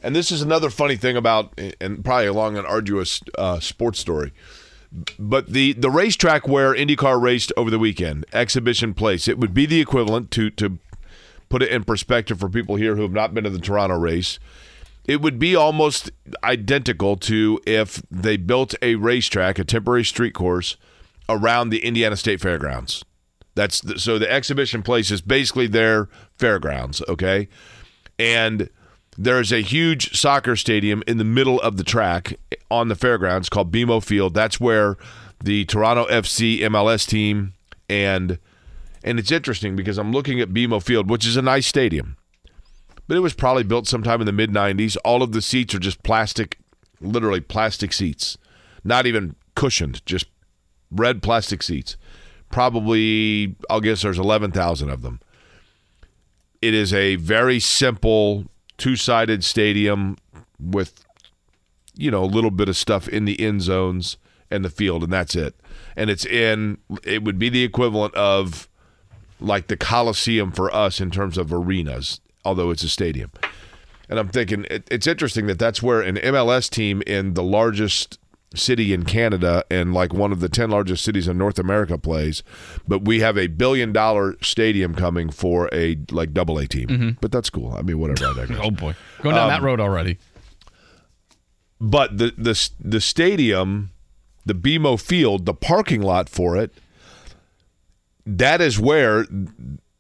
and 0.01 0.15
this 0.15 0.31
is 0.31 0.41
another 0.41 0.69
funny 0.69 0.95
thing 0.95 1.17
about, 1.17 1.59
and 1.81 2.03
probably 2.03 2.27
a 2.27 2.33
long 2.33 2.57
and 2.57 2.65
arduous 2.67 3.21
uh, 3.37 3.59
sports 3.59 3.99
story, 3.99 4.31
but 5.17 5.47
the, 5.47 5.73
the 5.73 5.89
racetrack 5.89 6.47
where 6.47 6.73
IndyCar 6.73 7.21
raced 7.21 7.51
over 7.57 7.71
the 7.71 7.79
weekend, 7.79 8.25
Exhibition 8.31 8.93
Place, 8.93 9.27
it 9.27 9.39
would 9.39 9.53
be 9.53 9.65
the 9.65 9.81
equivalent 9.81 10.29
to, 10.31 10.49
to 10.51 10.77
put 11.49 11.63
it 11.63 11.69
in 11.69 11.83
perspective 11.83 12.39
for 12.39 12.49
people 12.49 12.75
here 12.75 12.95
who 12.95 13.01
have 13.01 13.11
not 13.11 13.33
been 13.33 13.43
to 13.43 13.49
the 13.49 13.59
Toronto 13.59 13.97
race. 13.97 14.39
It 15.05 15.21
would 15.21 15.39
be 15.39 15.55
almost 15.55 16.11
identical 16.43 17.17
to 17.17 17.59
if 17.65 18.01
they 18.09 18.37
built 18.37 18.75
a 18.81 18.95
racetrack, 18.95 19.59
a 19.59 19.63
temporary 19.63 20.05
street 20.05 20.33
course, 20.33 20.77
around 21.27 21.69
the 21.69 21.83
Indiana 21.83 22.15
State 22.15 22.39
Fairgrounds. 22.39 23.03
That's 23.55 23.81
the, 23.81 23.99
so 23.99 24.17
the 24.17 24.31
exhibition 24.31 24.81
place 24.81 25.11
is 25.11 25.21
basically 25.21 25.67
their 25.67 26.07
fairgrounds, 26.37 27.01
okay? 27.07 27.49
And 28.17 28.69
there's 29.17 29.51
a 29.51 29.61
huge 29.61 30.17
soccer 30.17 30.55
stadium 30.55 31.03
in 31.07 31.17
the 31.17 31.23
middle 31.23 31.59
of 31.61 31.77
the 31.77 31.83
track 31.83 32.37
on 32.69 32.87
the 32.87 32.95
fairgrounds 32.95 33.49
called 33.49 33.71
BMO 33.71 34.03
Field. 34.03 34.33
That's 34.33 34.59
where 34.59 34.97
the 35.43 35.65
Toronto 35.65 36.05
FC 36.07 36.59
MLS 36.61 37.07
team 37.07 37.53
and 37.89 38.39
and 39.05 39.19
it's 39.19 39.31
interesting 39.31 39.75
because 39.75 39.97
I'm 39.97 40.13
looking 40.13 40.39
at 40.39 40.53
BMO 40.53 40.81
Field, 40.81 41.09
which 41.09 41.27
is 41.27 41.35
a 41.35 41.41
nice 41.41 41.67
stadium. 41.67 42.15
But 43.05 43.17
it 43.17 43.19
was 43.19 43.33
probably 43.33 43.63
built 43.63 43.85
sometime 43.85 44.21
in 44.21 44.25
the 44.25 44.31
mid 44.31 44.49
90s. 44.49 44.95
All 45.03 45.21
of 45.21 45.33
the 45.33 45.41
seats 45.41 45.75
are 45.75 45.79
just 45.79 46.03
plastic, 46.03 46.57
literally 47.01 47.41
plastic 47.41 47.91
seats. 47.91 48.37
Not 48.85 49.05
even 49.05 49.35
cushioned, 49.55 50.05
just 50.05 50.27
red 50.89 51.21
plastic 51.21 51.61
seats 51.63 51.97
probably 52.53 53.55
I'll 53.69 53.81
guess 53.81 54.03
there's 54.03 54.19
11,000 54.19 54.89
of 54.89 55.01
them. 55.01 55.19
It 56.61 56.73
is 56.73 56.93
a 56.93 57.15
very 57.17 57.59
simple 57.59 58.45
two-sided 58.83 59.45
stadium 59.45 60.17
with 60.59 61.05
you 61.95 62.11
know 62.11 62.21
a 62.21 62.25
little 62.25 62.51
bit 62.51 62.67
of 62.67 62.75
stuff 62.75 63.07
in 63.07 63.23
the 63.23 63.39
end 63.39 63.61
zones 63.61 64.17
and 64.51 64.65
the 64.65 64.69
field 64.69 65.03
and 65.03 65.13
that's 65.13 65.35
it. 65.35 65.55
And 65.95 66.09
it's 66.09 66.25
in 66.25 66.79
it 67.01 67.23
would 67.23 67.39
be 67.39 67.47
the 67.47 67.63
equivalent 67.63 68.13
of 68.13 68.67
like 69.39 69.67
the 69.67 69.77
Coliseum 69.77 70.51
for 70.51 70.69
us 70.75 70.99
in 70.99 71.11
terms 71.11 71.37
of 71.37 71.53
arenas, 71.53 72.19
although 72.43 72.71
it's 72.71 72.83
a 72.83 72.89
stadium. 72.89 73.31
And 74.09 74.19
I'm 74.19 74.27
thinking 74.27 74.65
it, 74.69 74.85
it's 74.91 75.07
interesting 75.07 75.47
that 75.47 75.59
that's 75.59 75.81
where 75.81 76.01
an 76.01 76.17
MLS 76.17 76.69
team 76.69 77.01
in 77.07 77.35
the 77.35 77.43
largest 77.43 78.19
city 78.55 78.93
in 78.93 79.03
Canada 79.03 79.63
and 79.71 79.93
like 79.93 80.13
one 80.13 80.31
of 80.31 80.39
the 80.39 80.49
10 80.49 80.69
largest 80.69 81.03
cities 81.03 81.27
in 81.27 81.37
North 81.37 81.57
America 81.59 81.97
plays, 81.97 82.43
but 82.87 83.03
we 83.05 83.19
have 83.19 83.37
a 83.37 83.47
billion 83.47 83.91
dollar 83.91 84.35
stadium 84.41 84.93
coming 84.95 85.29
for 85.29 85.69
a 85.73 85.97
like 86.11 86.33
double 86.33 86.57
A 86.57 86.67
team. 86.67 86.87
Mm-hmm. 86.87 87.09
But 87.21 87.31
that's 87.31 87.49
cool. 87.49 87.73
I 87.73 87.81
mean, 87.81 87.99
whatever. 87.99 88.25
I 88.27 88.57
oh 88.63 88.71
boy, 88.71 88.95
going 89.21 89.35
down 89.35 89.49
that 89.49 89.59
Um, 89.59 89.65
road 89.65 89.79
already. 89.79 90.17
But 91.79 92.17
the 92.17 92.33
the 92.37 92.69
the 92.79 93.01
stadium, 93.01 93.91
the 94.45 94.53
BMO 94.55 94.99
Field, 95.01 95.45
the 95.45 95.53
parking 95.53 96.01
lot 96.01 96.29
for 96.29 96.55
it, 96.55 96.71
that 98.25 98.61
is 98.61 98.79
where 98.79 99.25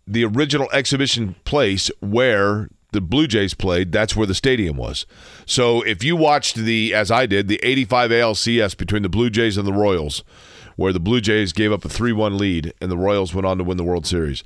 the 0.07 0.23
original 0.25 0.69
exhibition 0.71 1.35
place 1.45 1.89
where 1.99 2.69
the 2.93 3.01
Blue 3.01 3.27
Jays 3.27 3.53
played, 3.53 3.91
that's 3.91 4.15
where 4.15 4.27
the 4.27 4.35
stadium 4.35 4.77
was. 4.77 5.05
So 5.45 5.81
if 5.81 6.03
you 6.03 6.15
watched 6.15 6.55
the, 6.55 6.93
as 6.93 7.11
I 7.11 7.25
did, 7.25 7.47
the 7.47 7.59
85 7.63 8.11
ALCS 8.11 8.77
between 8.77 9.03
the 9.03 9.09
Blue 9.09 9.29
Jays 9.29 9.57
and 9.57 9.67
the 9.67 9.73
Royals, 9.73 10.23
where 10.75 10.93
the 10.93 10.99
Blue 10.99 11.21
Jays 11.21 11.53
gave 11.53 11.71
up 11.71 11.85
a 11.85 11.89
3 11.89 12.13
1 12.13 12.37
lead 12.37 12.73
and 12.81 12.89
the 12.89 12.97
Royals 12.97 13.33
went 13.33 13.45
on 13.45 13.57
to 13.57 13.63
win 13.63 13.77
the 13.77 13.83
World 13.83 14.05
Series. 14.05 14.43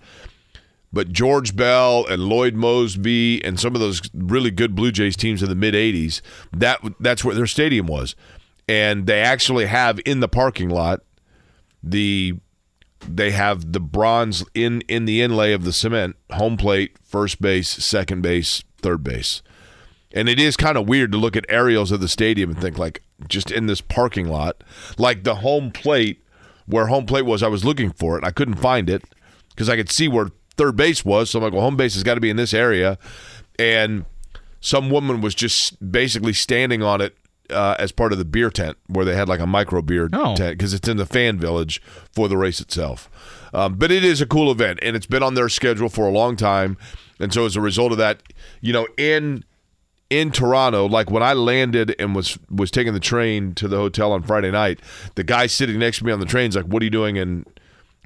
But 0.91 1.11
George 1.11 1.55
Bell 1.55 2.05
and 2.09 2.23
Lloyd 2.23 2.55
Moseby 2.55 3.45
and 3.45 3.59
some 3.59 3.75
of 3.75 3.81
those 3.81 4.01
really 4.13 4.51
good 4.51 4.73
Blue 4.73 4.91
Jays 4.91 5.17
teams 5.17 5.43
in 5.43 5.49
the 5.49 5.55
mid 5.55 5.73
80s, 5.73 6.21
that 6.53 6.79
that's 6.99 7.23
where 7.23 7.35
their 7.35 7.47
stadium 7.47 7.87
was. 7.87 8.15
And 8.69 9.05
they 9.05 9.21
actually 9.21 9.65
have 9.65 9.99
in 10.05 10.19
the 10.21 10.27
parking 10.27 10.69
lot 10.69 11.01
the 11.83 12.35
they 13.01 13.31
have 13.31 13.73
the 13.73 13.79
bronze 13.79 14.43
in 14.53 14.81
in 14.81 15.05
the 15.05 15.21
inlay 15.21 15.53
of 15.53 15.63
the 15.63 15.73
cement 15.73 16.15
home 16.31 16.57
plate 16.57 16.97
first 17.03 17.41
base 17.41 17.69
second 17.69 18.21
base 18.21 18.63
third 18.81 19.03
base. 19.03 19.41
And 20.13 20.29
it 20.29 20.39
is 20.39 20.55
kind 20.57 20.77
of 20.77 20.87
weird 20.87 21.11
to 21.11 21.17
look 21.17 21.35
at 21.35 21.45
aerials 21.49 21.91
of 21.91 21.99
the 21.99 22.07
stadium 22.07 22.51
and 22.51 22.61
think 22.61 22.77
like 22.77 23.03
just 23.27 23.51
in 23.51 23.67
this 23.67 23.81
parking 23.81 24.27
lot 24.27 24.63
like 24.97 25.23
the 25.23 25.35
home 25.35 25.71
plate 25.71 26.23
where 26.65 26.87
home 26.87 27.05
plate 27.05 27.25
was 27.25 27.43
i 27.43 27.47
was 27.47 27.65
looking 27.65 27.91
for 27.91 28.17
it. 28.17 28.23
I 28.23 28.31
couldn't 28.31 28.55
find 28.55 28.89
it 28.89 29.03
because 29.49 29.69
i 29.69 29.75
could 29.75 29.91
see 29.91 30.07
where 30.07 30.29
third 30.55 30.75
base 30.75 31.05
was. 31.05 31.29
So 31.29 31.39
i'm 31.39 31.43
like 31.43 31.53
well 31.53 31.61
home 31.61 31.77
base 31.77 31.93
has 31.93 32.03
got 32.03 32.15
to 32.15 32.21
be 32.21 32.29
in 32.29 32.37
this 32.37 32.53
area. 32.53 32.97
And 33.59 34.05
some 34.59 34.89
woman 34.89 35.21
was 35.21 35.35
just 35.35 35.91
basically 35.91 36.33
standing 36.33 36.83
on 36.83 37.01
it 37.01 37.15
uh, 37.49 37.75
as 37.79 37.91
part 37.91 38.11
of 38.11 38.17
the 38.17 38.25
beer 38.25 38.49
tent 38.49 38.77
where 38.87 39.05
they 39.05 39.15
had 39.15 39.27
like 39.29 39.39
a 39.39 39.47
micro 39.47 39.81
beer 39.81 40.09
Oh. 40.13 40.35
tent 40.35 40.57
because 40.57 40.73
it's 40.73 40.87
in 40.87 40.97
the 40.97 41.05
fan 41.05 41.37
village 41.39 41.81
for 42.11 42.27
the 42.27 42.37
race 42.37 42.59
itself. 42.59 43.09
Um, 43.53 43.75
but 43.75 43.91
it 43.91 44.03
is 44.03 44.19
a 44.21 44.25
cool 44.25 44.51
event 44.51 44.79
and 44.81 44.95
it's 44.95 45.05
been 45.05 45.23
on 45.23 45.33
their 45.35 45.49
schedule 45.49 45.89
for 45.89 46.07
a 46.07 46.11
long 46.11 46.35
time. 46.35 46.77
And 47.19 47.33
so 47.33 47.45
as 47.45 47.55
a 47.55 47.61
result 47.61 47.91
of 47.91 47.97
that, 47.97 48.21
you 48.61 48.73
know, 48.73 48.87
in 48.97 49.43
in 50.09 50.31
Toronto, 50.31 50.85
like 50.87 51.09
when 51.11 51.23
I 51.23 51.33
landed 51.33 51.95
and 51.99 52.15
was 52.15 52.37
was 52.49 52.71
taking 52.71 52.93
the 52.93 52.99
train 52.99 53.53
to 53.55 53.67
the 53.67 53.77
hotel 53.77 54.11
on 54.13 54.23
Friday 54.23 54.51
night, 54.51 54.79
the 55.15 55.23
guy 55.23 55.47
sitting 55.47 55.79
next 55.79 55.97
to 55.99 56.05
me 56.05 56.11
on 56.11 56.19
the 56.19 56.25
train's 56.25 56.55
like, 56.55 56.65
"What 56.65 56.81
are 56.81 56.85
you 56.85 56.91
doing 56.91 57.15
in 57.17 57.45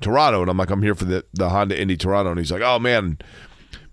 Toronto?" 0.01 0.41
And 0.41 0.49
I'm 0.49 0.57
like, 0.57 0.69
"I'm 0.71 0.81
here 0.81 0.95
for 0.95 1.05
the 1.05 1.25
the 1.33 1.49
Honda 1.49 1.79
Indy 1.79 1.97
Toronto." 1.97 2.31
And 2.31 2.39
he's 2.39 2.51
like, 2.51 2.63
"Oh 2.63 2.79
man, 2.79 3.19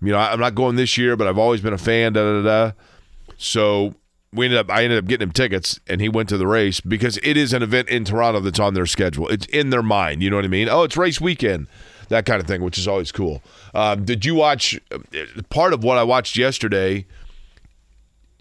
you 0.01 0.11
know, 0.11 0.17
I'm 0.17 0.39
not 0.39 0.55
going 0.55 0.75
this 0.75 0.97
year, 0.97 1.15
but 1.15 1.27
I've 1.27 1.37
always 1.37 1.61
been 1.61 1.73
a 1.73 1.77
fan." 1.77 2.13
Da 2.13 2.21
da 2.23 2.41
da. 2.41 2.65
da. 2.67 2.71
So 3.37 3.93
we 4.33 4.45
ended 4.45 4.59
up, 4.59 4.69
I 4.69 4.83
ended 4.83 4.99
up 4.99 5.05
getting 5.05 5.27
him 5.27 5.31
tickets, 5.31 5.79
and 5.87 6.01
he 6.01 6.09
went 6.09 6.29
to 6.29 6.37
the 6.37 6.45
race 6.47 6.79
because 6.81 7.17
it 7.23 7.35
is 7.37 7.51
an 7.53 7.63
event 7.63 7.89
in 7.89 8.05
Toronto 8.05 8.39
that's 8.41 8.59
on 8.59 8.73
their 8.75 8.85
schedule. 8.85 9.27
It's 9.29 9.45
in 9.47 9.69
their 9.71 9.81
mind. 9.83 10.21
You 10.21 10.29
know 10.29 10.35
what 10.35 10.45
I 10.45 10.49
mean? 10.49 10.69
Oh, 10.69 10.83
it's 10.83 10.95
race 10.97 11.19
weekend, 11.19 11.67
that 12.09 12.25
kind 12.25 12.39
of 12.39 12.45
thing, 12.47 12.61
which 12.61 12.77
is 12.77 12.87
always 12.87 13.11
cool. 13.11 13.41
Um, 13.73 14.05
did 14.05 14.25
you 14.25 14.35
watch 14.35 14.79
uh, 14.91 14.99
part 15.49 15.73
of 15.73 15.83
what 15.83 15.97
I 15.97 16.03
watched 16.03 16.37
yesterday? 16.37 17.05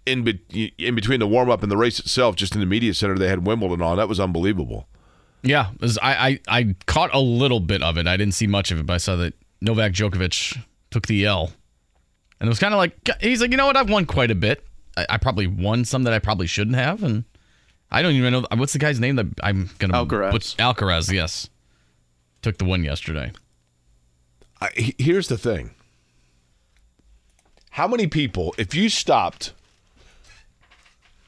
In, 0.07 0.25
be- 0.25 0.73
in 0.79 0.95
between 0.95 1.21
the 1.21 1.27
warm 1.27 1.51
up 1.51 1.63
and 1.63 1.71
the 1.71 1.77
race 1.77 1.99
itself, 1.99 2.35
just 2.35 2.55
in 2.55 2.61
the 2.61 2.67
media 2.67 2.95
center, 2.95 3.17
they 3.19 3.29
had 3.29 3.47
Wimbledon 3.47 3.83
on. 3.83 3.99
That 3.99 4.09
was 4.09 4.19
unbelievable. 4.19 4.89
Yeah, 5.43 5.71
was- 5.81 5.99
I, 5.99 6.41
I 6.49 6.61
I 6.61 6.75
caught 6.87 7.11
a 7.15 7.21
little 7.21 7.61
bit 7.61 7.83
of 7.83 7.99
it. 7.99 8.07
I 8.07 8.17
didn't 8.17 8.33
see 8.35 8.47
much 8.47 8.71
of 8.71 8.79
it, 8.81 8.87
but 8.87 8.95
I 8.95 8.97
saw 8.99 9.17
that 9.17 9.35
Novak 9.61 9.93
Djokovic 9.93 10.59
took 10.91 11.07
the 11.07 11.27
L, 11.27 11.53
and 12.41 12.49
it 12.49 12.51
was 12.51 12.59
kind 12.59 12.73
of 12.73 12.79
like 12.79 12.95
he's 13.21 13.41
like, 13.43 13.51
you 13.51 13.57
know 13.59 13.67
what? 13.67 13.77
I've 13.77 13.91
won 13.91 14.07
quite 14.07 14.31
a 14.31 14.35
bit. 14.35 14.65
I, 14.99 15.07
I 15.11 15.17
probably 15.19 15.47
won 15.47 15.85
some 15.85 16.03
that 16.05 16.13
I 16.13 16.19
probably 16.19 16.49
shouldn't 16.49 16.77
have, 16.77 17.05
and 17.05 17.25
I 17.91 18.03
don't 18.03 18.15
even 18.15 18.33
know 18.33 18.47
what's 18.57 18.73
the 18.73 18.81
guy's 18.81 18.99
name 18.99 19.17
that 19.17 19.27
I'm 19.43 19.71
gonna 19.79 19.95
Alcaraz. 19.95 20.31
Put, 20.33 20.43
Alcaraz, 20.59 21.13
yes, 21.13 21.49
took 22.43 22.59
the 22.59 22.65
win 22.65 22.83
yesterday. 22.83 23.33
I, 24.61 24.71
here's 24.99 25.29
the 25.29 25.39
thing. 25.39 25.71
How 27.71 27.87
many 27.87 28.09
people, 28.09 28.57
if 28.59 28.75
you 28.75 28.89
stopped, 28.89 29.53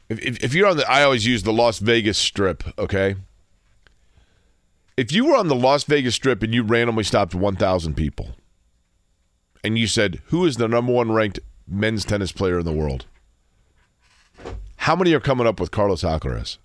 if, 0.08 0.18
if, 0.18 0.42
if 0.42 0.54
you're 0.54 0.66
on 0.66 0.78
the, 0.78 0.90
I 0.90 1.04
always 1.04 1.24
use 1.24 1.44
the 1.44 1.52
Las 1.52 1.78
Vegas 1.78 2.18
Strip, 2.18 2.64
okay? 2.76 3.14
If 4.96 5.12
you 5.12 5.26
were 5.26 5.36
on 5.36 5.46
the 5.46 5.54
Las 5.54 5.84
Vegas 5.84 6.16
Strip 6.16 6.42
and 6.42 6.52
you 6.52 6.64
randomly 6.64 7.04
stopped 7.04 7.36
1,000 7.36 7.94
people 7.94 8.30
and 9.62 9.78
you 9.78 9.86
said, 9.86 10.20
who 10.26 10.44
is 10.44 10.56
the 10.56 10.66
number 10.66 10.92
one 10.92 11.12
ranked 11.12 11.38
men's 11.68 12.04
tennis 12.04 12.32
player 12.32 12.58
in 12.58 12.64
the 12.64 12.72
world? 12.72 13.06
How 14.80 14.96
many 14.96 15.12
are 15.12 15.20
coming 15.20 15.46
up 15.46 15.60
with 15.60 15.70
Carlos 15.70 16.02
Alcaraz? 16.02 16.56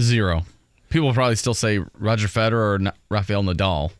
Zero. 0.00 0.46
People 0.88 1.12
probably 1.12 1.34
still 1.34 1.52
say 1.52 1.80
Roger 1.98 2.28
Federer 2.28 2.88
or 2.88 2.92
Rafael 3.10 3.42
Nadal. 3.42 3.90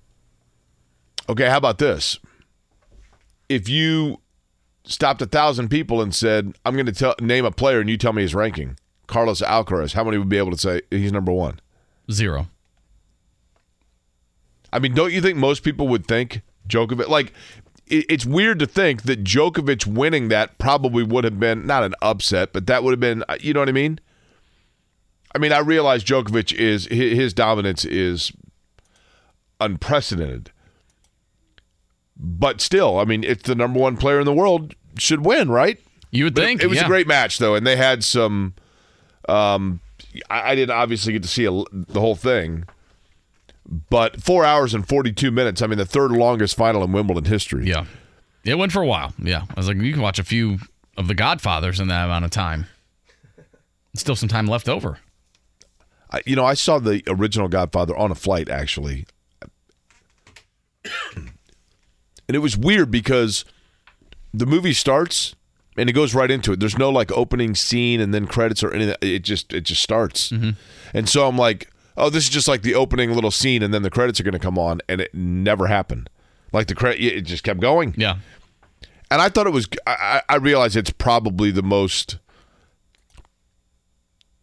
Okay, 1.29 1.49
how 1.49 1.57
about 1.57 1.79
this? 1.79 2.21
If 3.49 3.69
you 3.69 4.21
stopped 4.85 5.21
a 5.21 5.27
thousand 5.27 5.69
people 5.69 6.01
and 6.01 6.15
said, 6.15 6.55
"I'm 6.65 6.75
going 6.75 6.87
to 6.87 6.93
tell 6.93 7.17
name 7.21 7.45
a 7.45 7.51
player," 7.51 7.81
and 7.81 7.91
you 7.91 7.97
tell 7.97 8.13
me 8.13 8.23
his 8.23 8.37
ranking, 8.37 8.79
Carlos 9.09 9.41
Alcaraz, 9.41 9.95
how 9.95 10.05
many 10.05 10.17
would 10.17 10.29
be 10.29 10.39
able 10.39 10.53
to 10.53 10.59
say 10.59 10.83
he's 10.93 11.11
number 11.11 11.33
one? 11.33 11.59
Zero. 12.09 12.47
I 14.73 14.79
mean, 14.79 14.95
don't 14.95 15.13
you 15.13 15.21
think 15.21 15.39
most 15.39 15.65
people 15.65 15.89
would 15.89 16.07
think 16.07 16.43
Djokovic? 16.69 17.09
Like, 17.09 17.27
it, 17.27 17.66
it's 17.89 18.27
weird 18.27 18.59
to 18.59 18.67
think 18.67 19.03
that 19.03 19.23
Djokovic 19.23 19.87
winning 19.87 20.29
that 20.29 20.59
probably 20.59 21.03
would 21.05 21.25
have 21.25 21.39
been 21.39 21.67
not 21.67 21.85
an 21.85 21.95
upset, 22.03 22.53
but 22.53 22.67
that 22.67 22.83
would 22.83 22.91
have 22.91 23.01
been, 23.01 23.25
you 23.41 23.53
know 23.53 23.61
what 23.61 23.69
I 23.69 23.73
mean? 23.73 24.01
I 25.35 25.39
mean, 25.39 25.53
I 25.53 25.59
realize 25.59 26.03
Djokovic 26.03 26.53
is 26.53 26.87
his 26.87 27.33
dominance 27.33 27.85
is 27.85 28.33
unprecedented, 29.61 30.51
but 32.17 32.61
still, 32.61 32.99
I 32.99 33.05
mean, 33.05 33.23
it's 33.23 33.43
the 33.45 33.55
number 33.55 33.79
one 33.79 33.97
player 33.97 34.19
in 34.19 34.25
the 34.25 34.33
world 34.33 34.75
should 34.99 35.25
win, 35.25 35.51
right? 35.51 35.79
You 36.11 36.25
would 36.25 36.35
But 36.35 36.45
think 36.45 36.63
it 36.63 36.69
was 36.69 36.79
yeah. 36.79 36.85
a 36.85 36.89
great 36.89 37.07
match 37.07 37.39
though, 37.39 37.55
and 37.55 37.67
they 37.67 37.77
had 37.77 38.03
some. 38.03 38.55
Um, 39.29 39.81
I, 40.31 40.53
I 40.53 40.55
didn't 40.55 40.75
obviously 40.75 41.13
get 41.13 41.23
to 41.23 41.29
see 41.29 41.45
a, 41.45 41.51
the 41.73 42.01
whole 42.01 42.15
thing, 42.15 42.65
but 43.69 44.23
four 44.23 44.45
hours 44.45 44.75
and 44.75 44.87
forty-two 44.87 45.31
minutes. 45.31 45.63
I 45.63 45.67
mean, 45.67 45.79
the 45.79 45.87
third 45.87 46.13
longest 46.13 46.57
final 46.57 46.85
in 46.85 46.93
Wimbledon 46.93 47.25
history. 47.25 47.67
Yeah, 47.67 47.87
it 48.45 48.57
went 48.57 48.73
for 48.73 48.83
a 48.83 48.87
while. 48.87 49.13
Yeah, 49.19 49.43
I 49.49 49.55
was 49.55 49.69
like, 49.69 49.79
you 49.79 49.93
can 49.93 50.03
watch 50.03 50.19
a 50.19 50.25
few 50.25 50.59
of 50.97 51.09
the 51.09 51.15
Godfathers 51.15 51.81
in 51.81 51.89
that 51.89 52.05
amount 52.05 52.25
of 52.25 52.31
time. 52.31 52.67
Still 53.95 54.17
some 54.17 54.29
time 54.29 54.47
left 54.47 54.69
over. 54.69 54.99
I, 56.11 56.21
you 56.25 56.37
know, 56.37 56.45
I 56.45 56.55
saw 56.55 56.79
the 56.79 57.03
original 57.09 57.49
Godfather 57.49 57.97
on 57.97 58.11
a 58.11 58.15
flight 58.15 58.49
actually, 58.49 59.07
and 61.15 61.31
it 62.29 62.39
was 62.39 62.57
weird 62.57 62.91
because 62.91 63.45
the 64.33 64.47
movie 64.47 64.73
starts 64.73 65.35
and 65.77 65.91
it 65.91 65.95
goes 65.95 66.15
right 66.15 66.31
into 66.31 66.53
it. 66.53 66.61
There's 66.61 66.79
no 66.79 66.91
like 66.91 67.11
opening 67.11 67.55
scene 67.55 68.01
and 68.01 68.15
then 68.15 68.27
credits 68.27 68.63
or 68.63 68.73
anything. 68.73 68.97
It 69.01 69.21
just 69.21 69.53
it 69.53 69.63
just 69.63 69.83
starts, 69.83 70.31
mm-hmm. 70.31 70.51
and 70.95 71.09
so 71.09 71.27
I'm 71.27 71.37
like, 71.37 71.71
oh, 71.97 72.11
this 72.11 72.25
is 72.25 72.31
just 72.31 72.49
like 72.49 72.63
the 72.63 72.75
opening 72.75 73.13
little 73.15 73.31
scene, 73.31 73.63
and 73.63 73.73
then 73.73 73.83
the 73.83 73.91
credits 73.91 74.21
are 74.21 74.23
going 74.23 74.33
to 74.33 74.39
come 74.39 74.59
on, 74.59 74.81
and 74.89 75.01
it 75.01 75.15
never 75.15 75.67
happened. 75.67 76.11
Like 76.53 76.69
the 76.69 76.75
credit, 76.75 77.03
it 77.03 77.23
just 77.23 77.43
kept 77.45 77.61
going. 77.61 77.95
Yeah, 77.97 78.19
And 79.11 79.21
I 79.21 79.29
thought 79.29 79.47
it 79.47 79.53
was. 79.53 79.69
I, 79.87 80.23
I 80.29 80.37
realize 80.37 80.77
it's 80.77 80.91
probably 80.91 81.51
the 81.51 81.63
most 81.63 82.19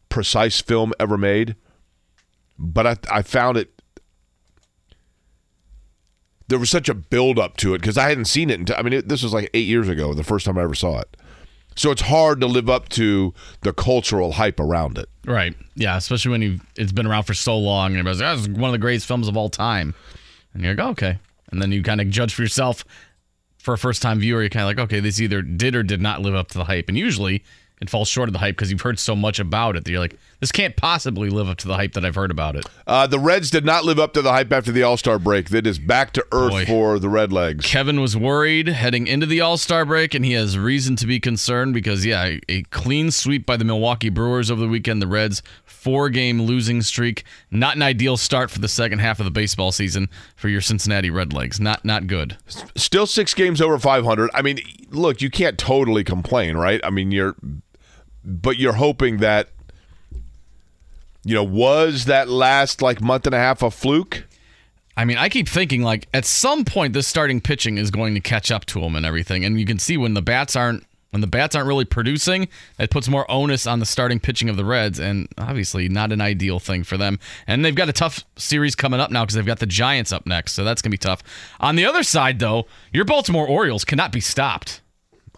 precise 0.10 0.62
film 0.62 0.93
ever 0.99 1.18
made, 1.18 1.56
but 2.60 2.86
I 2.86 2.97
I 3.12 3.22
found 3.22 3.58
it. 3.58 3.70
There 6.49 6.60
was 6.60 6.70
such 6.70 6.89
a 6.89 6.93
build 6.93 7.39
up 7.39 7.58
to 7.58 7.74
it 7.74 7.80
because 7.80 7.97
I 7.97 8.10
hadn't 8.10 8.26
seen 8.26 8.49
it. 8.49 8.60
Until, 8.60 8.76
I 8.78 8.82
mean, 8.84 8.93
it, 8.93 9.08
this 9.08 9.24
was 9.24 9.34
like 9.34 9.49
eight 9.54 9.66
years 9.66 9.88
ago, 9.88 10.14
the 10.14 10.24
first 10.24 10.45
time 10.45 10.58
I 10.58 10.64
ever 10.64 10.76
saw 10.76 10.99
it. 10.99 11.18
So 11.76 11.91
it's 11.91 12.01
hard 12.03 12.39
to 12.41 12.47
live 12.47 12.69
up 12.69 12.89
to 12.89 13.34
the 13.61 13.74
cultural 13.74 14.34
hype 14.34 14.59
around 14.59 14.97
it. 14.97 15.09
right. 15.26 15.55
Yeah, 15.76 15.97
especially 15.97 16.32
when 16.32 16.41
you 16.43 16.59
it's 16.76 16.91
been 16.91 17.07
around 17.07 17.24
for 17.24 17.34
so 17.34 17.57
long 17.57 17.88
and 17.91 17.97
everybody's 17.97 18.21
like, 18.21 18.28
ah, 18.30 18.34
"Oh, 18.34 18.36
"That's 18.36 18.47
one 18.47 18.69
of 18.69 18.74
the 18.74 18.78
greatest 18.78 19.07
films 19.07 19.28
of 19.28 19.36
all 19.36 19.49
time," 19.49 19.95
and 20.53 20.63
you're 20.63 20.76
like, 20.76 20.86
oh, 20.86 20.89
"Okay," 20.91 21.17
and 21.51 21.61
then 21.61 21.71
you 21.71 21.82
kind 21.82 21.99
of 21.99 22.09
judge 22.09 22.34
for 22.34 22.43
yourself. 22.43 22.86
For 23.57 23.74
a 23.74 23.78
first 23.78 24.01
time 24.01 24.19
viewer, 24.19 24.41
you're 24.41 24.49
kind 24.49 24.63
of 24.63 24.67
like, 24.67 24.80
"Okay, 24.86 24.99
this 24.99 25.19
either 25.19 25.41
did 25.41 25.74
or 25.76 25.82
did 25.84 26.01
not 26.01 26.21
live 26.21 26.36
up 26.36 26.49
to 26.49 26.57
the 26.59 26.65
hype," 26.65 26.89
and 26.89 26.97
usually 26.97 27.43
it 27.84 27.89
falls 27.89 28.07
short 28.07 28.29
of 28.29 28.34
the 28.34 28.39
hype 28.39 28.55
because 28.55 28.71
you've 28.71 28.79
heard 28.79 28.97
so 28.97 29.13
much 29.13 29.39
about 29.39 29.75
it 29.75 29.84
that 29.84 29.91
you're 29.91 29.99
like, 29.99 30.17
"This 30.39 30.53
can't 30.53 30.73
possibly 30.77 31.29
live 31.29 31.49
up 31.49 31.57
to 31.57 31.67
the 31.67 31.75
hype 31.75 31.91
that 31.93 32.05
I've 32.05 32.15
heard 32.15 32.31
about 32.31 32.55
it." 32.55 32.65
Uh, 32.88 33.07
the 33.07 33.19
Reds 33.19 33.51
did 33.51 33.65
not 33.65 33.84
live 33.84 33.99
up 33.99 34.13
to 34.13 34.21
the 34.21 34.31
hype 34.31 34.53
after 34.53 34.71
the 34.71 34.84
All 34.84 34.95
Star 34.95 35.19
break. 35.19 35.49
That 35.49 35.67
is 35.67 35.79
back 35.79 36.13
to 36.13 36.25
earth 36.31 36.51
Boy. 36.51 36.65
for 36.65 36.97
the 36.97 37.09
Redlegs. 37.09 37.63
Kevin 37.63 37.99
was 37.99 38.15
worried 38.15 38.69
heading 38.69 39.05
into 39.05 39.25
the 39.25 39.41
All 39.41 39.57
Star 39.57 39.84
break, 39.84 40.13
and 40.13 40.23
he 40.23 40.31
has 40.31 40.57
reason 40.57 40.95
to 40.95 41.05
be 41.05 41.19
concerned 41.19 41.73
because, 41.73 42.05
yeah, 42.05 42.23
a, 42.23 42.39
a 42.47 42.63
clean 42.63 43.11
sweep 43.11 43.45
by 43.45 43.57
the 43.57 43.65
Milwaukee 43.65 44.09
Brewers 44.09 44.49
over 44.49 44.61
the 44.61 44.69
weekend. 44.69 45.01
The 45.01 45.07
Reds' 45.07 45.43
four 45.65 46.09
game 46.09 46.41
losing 46.43 46.81
streak. 46.81 47.25
Not 47.51 47.75
an 47.75 47.81
ideal 47.81 48.15
start 48.15 48.49
for 48.49 48.59
the 48.59 48.69
second 48.69 48.99
half 48.99 49.19
of 49.19 49.25
the 49.25 49.31
baseball 49.31 49.73
season 49.73 50.07
for 50.38 50.47
your 50.47 50.61
Cincinnati 50.61 51.09
Redlegs. 51.09 51.59
Not 51.59 51.84
not 51.84 52.07
good. 52.07 52.38
Still 52.77 53.05
six 53.05 53.34
games 53.34 53.61
over 53.61 53.77
500. 53.77 54.29
I 54.34 54.41
mean, 54.41 54.59
look, 54.91 55.21
you 55.21 55.29
can't 55.29 55.57
totally 55.57 56.03
complain, 56.03 56.55
right? 56.55 56.79
I 56.84 56.89
mean, 56.89 57.11
you're, 57.11 57.36
but 58.24 58.57
you're 58.57 58.74
hoping 58.74 59.17
that, 59.17 59.49
you 61.24 61.36
know, 61.36 61.43
was 61.43 62.05
that 62.05 62.30
last 62.30 62.82
like 62.82 63.01
month 63.01 63.26
and 63.26 63.36
a 63.36 63.39
half 63.39 63.61
a 63.61 63.71
fluke? 63.71 64.26
I 64.95 65.05
mean, 65.05 65.17
I 65.17 65.30
keep 65.30 65.47
thinking 65.47 65.82
like 65.82 66.07
at 66.13 66.26
some 66.26 66.65
point 66.65 66.93
this 66.93 67.07
starting 67.07 67.41
pitching 67.41 67.78
is 67.78 67.89
going 67.91 68.13
to 68.13 68.19
catch 68.19 68.51
up 68.51 68.65
to 68.65 68.82
them 68.82 68.95
and 68.95 69.05
everything. 69.05 69.43
And 69.43 69.59
you 69.59 69.65
can 69.65 69.80
see 69.80 69.97
when 69.97 70.13
the 70.13 70.21
bats 70.21 70.55
aren't 70.55 70.86
when 71.13 71.21
the 71.21 71.28
bats 71.28 71.55
aren't 71.55 71.67
really 71.67 71.86
producing, 71.86 72.47
it 72.80 72.89
puts 72.89 73.07
more 73.07 73.30
onus 73.30 73.67
on 73.67 73.80
the 73.80 73.86
starting 73.86 74.19
pitching 74.19 74.49
of 74.49 74.57
the 74.57 74.65
Reds, 74.65 74.97
and 74.97 75.28
obviously 75.38 75.88
not 75.88 76.11
an 76.11 76.21
ideal 76.21 76.57
thing 76.59 76.84
for 76.84 76.97
them. 76.97 77.19
And 77.45 77.63
they've 77.63 77.76
got 77.76 77.88
a 77.88 77.93
tough 77.93 78.26
series 78.36 78.74
coming 78.74 78.99
up 78.99 79.11
now 79.11 79.24
because 79.24 79.36
they've 79.36 79.45
got 79.45 79.59
the 79.59 79.67
Giants 79.67 80.11
up 80.11 80.26
next, 80.26 80.53
so 80.53 80.63
that's 80.63 80.82
gonna 80.82 80.89
be 80.89 80.97
tough. 80.97 81.21
On 81.59 81.76
the 81.76 81.86
other 81.86 82.01
side, 82.01 82.39
though, 82.39 82.65
your 82.91 83.05
Baltimore 83.05 83.45
Orioles 83.45 83.86
cannot 83.86 84.11
be 84.11 84.21
stopped. 84.21 84.82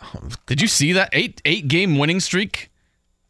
Oh, 0.01 0.29
Did 0.45 0.61
you 0.61 0.69
see 0.69 0.93
that 0.93 1.09
eight 1.11 1.41
eight 1.43 1.67
game 1.67 1.97
winning 1.97 2.21
streak? 2.21 2.69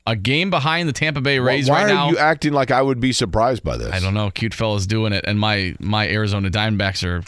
A 0.08 0.16
game 0.16 0.50
behind 0.52 0.88
the 0.88 0.94
Tampa 0.94 1.20
Bay 1.22 1.40
Rays 1.40 1.68
Why 1.70 1.82
right 1.84 1.88
now. 1.88 2.04
Why 2.06 2.10
are 2.10 2.12
you 2.12 2.18
acting 2.20 2.54
like 2.54 2.70
I 2.70 2.82
would 2.82 3.00
be 3.00 3.12
surprised 3.12 3.64
by 3.64 3.76
this? 3.78 3.92
I 3.92 4.00
don't 4.00 4.14
know. 4.14 4.30
Cute 4.30 4.54
fella's 4.54 4.86
doing 4.86 5.14
it, 5.14 5.26
and 5.28 5.40
my 5.40 5.76
my 5.80 6.08
Arizona 6.08 6.50
Diamondbacks 6.52 7.04
are 7.04 7.24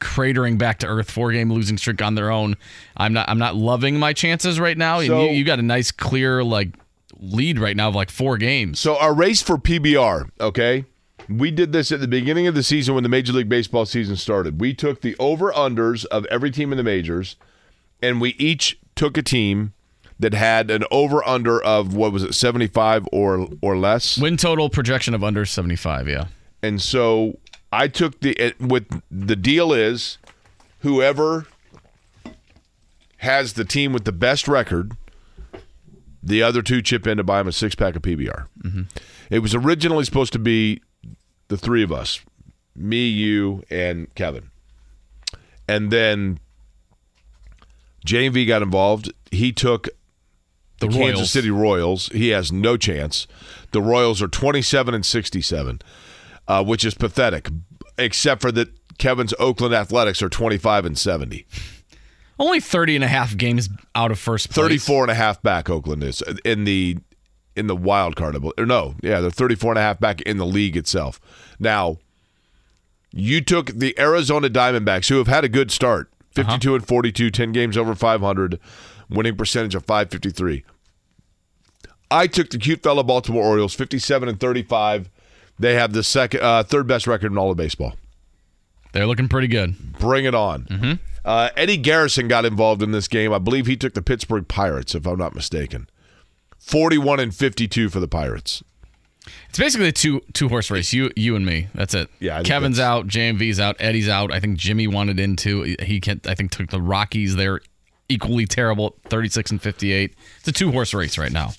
cratering 0.00 0.56
back 0.56 0.78
to 0.78 0.86
earth. 0.86 1.10
Four 1.10 1.32
game 1.32 1.52
losing 1.52 1.76
streak 1.76 2.00
on 2.02 2.14
their 2.14 2.30
own. 2.30 2.56
I'm 2.96 3.12
not 3.12 3.28
I'm 3.28 3.38
not 3.38 3.56
loving 3.56 3.98
my 3.98 4.12
chances 4.12 4.60
right 4.60 4.78
now. 4.78 5.00
So- 5.02 5.24
you, 5.24 5.30
you 5.38 5.44
got 5.44 5.58
a 5.58 5.62
nice 5.62 5.90
clear 5.90 6.44
like 6.44 6.68
lead 7.18 7.58
right 7.58 7.76
now 7.76 7.88
of 7.88 7.94
like 7.94 8.10
four 8.10 8.38
games. 8.38 8.78
So 8.80 8.96
our 8.96 9.12
race 9.12 9.42
for 9.42 9.58
PBR, 9.58 10.30
okay? 10.40 10.84
We 11.28 11.50
did 11.50 11.72
this 11.72 11.92
at 11.92 12.00
the 12.00 12.08
beginning 12.08 12.46
of 12.46 12.54
the 12.54 12.62
season 12.62 12.94
when 12.94 13.02
the 13.02 13.08
Major 13.08 13.32
League 13.32 13.48
Baseball 13.48 13.86
season 13.86 14.16
started. 14.16 14.60
We 14.60 14.72
took 14.74 15.00
the 15.00 15.14
over 15.18 15.52
unders 15.52 16.04
of 16.06 16.24
every 16.26 16.50
team 16.50 16.72
in 16.72 16.78
the 16.78 16.82
majors, 16.82 17.36
and 18.02 18.20
we 18.20 18.30
each 18.38 18.78
took 18.96 19.16
a 19.18 19.22
team 19.22 19.72
that 20.20 20.34
had 20.34 20.70
an 20.70 20.84
over 20.90 21.26
under 21.26 21.62
of 21.62 21.94
what 21.94 22.12
was 22.12 22.22
it, 22.22 22.34
seventy 22.34 22.66
five 22.66 23.06
or 23.12 23.48
or 23.60 23.76
less. 23.76 24.18
Win 24.18 24.36
total 24.36 24.68
projection 24.68 25.14
of 25.14 25.24
under 25.24 25.44
75. 25.44 26.08
Yeah. 26.08 26.26
And 26.62 26.80
so 26.80 27.38
I 27.72 27.88
took 27.88 28.20
the 28.20 28.32
it, 28.32 28.60
with 28.60 29.02
the 29.10 29.36
deal 29.36 29.72
is 29.72 30.18
whoever 30.80 31.46
has 33.18 33.54
the 33.54 33.64
team 33.64 33.92
with 33.92 34.04
the 34.04 34.12
best 34.12 34.46
record, 34.46 34.96
the 36.22 36.42
other 36.42 36.62
two 36.62 36.82
chip 36.82 37.06
in 37.06 37.16
to 37.16 37.24
buy 37.24 37.40
him 37.40 37.48
a 37.48 37.52
six 37.52 37.74
pack 37.74 37.96
of 37.96 38.02
PBR. 38.02 38.46
Mm-hmm. 38.62 38.82
It 39.30 39.40
was 39.40 39.54
originally 39.54 40.04
supposed 40.04 40.32
to 40.34 40.38
be 40.38 40.82
the 41.48 41.56
three 41.56 41.82
of 41.82 41.92
us, 41.92 42.20
me, 42.76 43.06
you, 43.06 43.62
and 43.70 44.14
Kevin, 44.14 44.50
and 45.68 45.90
then 45.90 46.38
JV 48.06 48.46
got 48.46 48.62
involved. 48.62 49.12
He 49.30 49.52
took 49.52 49.88
the, 50.80 50.88
The 50.88 50.98
Kansas 50.98 51.30
City 51.30 51.50
Royals. 51.50 52.08
He 52.08 52.28
has 52.30 52.50
no 52.50 52.76
chance. 52.76 53.26
The 53.72 53.80
Royals 53.80 54.20
are 54.20 54.28
27 54.28 54.94
and 54.94 55.06
67, 55.06 55.80
uh, 56.48 56.64
which 56.64 56.84
is 56.84 56.94
pathetic, 56.94 57.48
except 57.98 58.42
for 58.42 58.50
that 58.52 58.68
Kevin's 58.98 59.32
Oakland 59.38 59.74
Athletics 59.74 60.22
are 60.22 60.28
25 60.28 60.84
and 60.84 60.98
70. 60.98 61.46
Only 62.38 62.60
30 62.60 62.96
and 62.96 63.04
a 63.04 63.08
half 63.08 63.36
games 63.36 63.68
out 63.94 64.10
of 64.10 64.18
first 64.18 64.50
place. 64.50 64.56
34 64.56 65.04
and 65.04 65.10
a 65.10 65.14
half 65.14 65.42
back 65.42 65.68
Oakland 65.68 66.02
is 66.02 66.22
in 66.44 66.64
the 66.64 66.96
in 67.54 67.66
the 67.66 67.76
wild 67.76 68.16
card. 68.16 68.36
Or 68.58 68.66
no, 68.66 68.94
yeah, 69.02 69.20
they're 69.20 69.30
34 69.30 69.72
and 69.72 69.78
a 69.78 69.82
half 69.82 70.00
back 70.00 70.22
in 70.22 70.38
the 70.38 70.46
league 70.46 70.76
itself. 70.76 71.20
Now, 71.58 71.98
you 73.12 73.40
took 73.42 73.66
the 73.66 73.98
Arizona 73.98 74.48
Diamondbacks 74.48 75.08
who 75.08 75.18
have 75.18 75.26
had 75.26 75.44
a 75.44 75.48
good 75.48 75.70
start. 75.70 76.10
52 76.34 76.76
and 76.76 76.86
42, 76.86 77.30
10 77.30 77.52
games 77.52 77.76
over 77.76 77.94
500, 77.94 78.60
winning 79.10 79.36
percentage 79.36 79.74
of 79.74 79.84
553. 79.84 80.64
I 82.10 82.26
took 82.26 82.50
the 82.50 82.58
cute 82.58 82.82
fella 82.82 83.04
Baltimore 83.04 83.44
Orioles 83.44 83.74
57 83.74 84.28
and 84.28 84.40
35. 84.40 85.08
They 85.58 85.74
have 85.74 85.92
the 85.92 86.02
second 86.02 86.40
uh, 86.40 86.62
third 86.62 86.86
best 86.86 87.06
record 87.06 87.30
in 87.30 87.38
all 87.38 87.50
of 87.50 87.56
baseball. 87.56 87.94
They're 88.92 89.06
looking 89.06 89.28
pretty 89.28 89.46
good. 89.46 89.98
Bring 89.98 90.24
it 90.24 90.34
on. 90.34 90.98
Uh, 91.24 91.50
Eddie 91.56 91.76
Garrison 91.76 92.26
got 92.28 92.44
involved 92.44 92.82
in 92.82 92.92
this 92.92 93.06
game. 93.06 93.32
I 93.32 93.38
believe 93.38 93.66
he 93.66 93.76
took 93.76 93.94
the 93.94 94.02
Pittsburgh 94.02 94.48
Pirates, 94.48 94.94
if 94.94 95.06
I'm 95.06 95.18
not 95.18 95.34
mistaken. 95.34 95.88
41 96.58 97.20
and 97.20 97.34
52 97.34 97.88
for 97.88 98.00
the 98.00 98.08
Pirates. 98.08 98.64
It's 99.48 99.58
basically 99.58 99.88
a 99.88 99.92
two 99.92 100.22
two 100.32 100.48
horse 100.48 100.70
race. 100.70 100.92
You 100.92 101.10
you 101.14 101.36
and 101.36 101.44
me. 101.44 101.68
That's 101.74 101.92
it. 101.94 102.08
Yeah, 102.20 102.42
Kevin's 102.42 102.80
out. 102.80 103.06
JMV's 103.06 103.60
out. 103.60 103.76
Eddie's 103.78 104.08
out. 104.08 104.32
I 104.32 104.40
think 104.40 104.56
Jimmy 104.56 104.86
wanted 104.86 105.20
into. 105.20 105.76
He 105.80 106.00
can't. 106.00 106.26
I 106.26 106.34
think 106.34 106.50
took 106.50 106.70
the 106.70 106.80
Rockies. 106.80 107.36
They're 107.36 107.60
equally 108.10 108.46
terrible. 108.46 108.96
at 109.04 109.10
36 109.10 109.52
and 109.52 109.62
58. 109.62 110.14
It's 110.38 110.48
a 110.48 110.52
two 110.52 110.72
horse 110.72 110.92
race 110.92 111.16
right 111.16 111.32
now. 111.32 111.52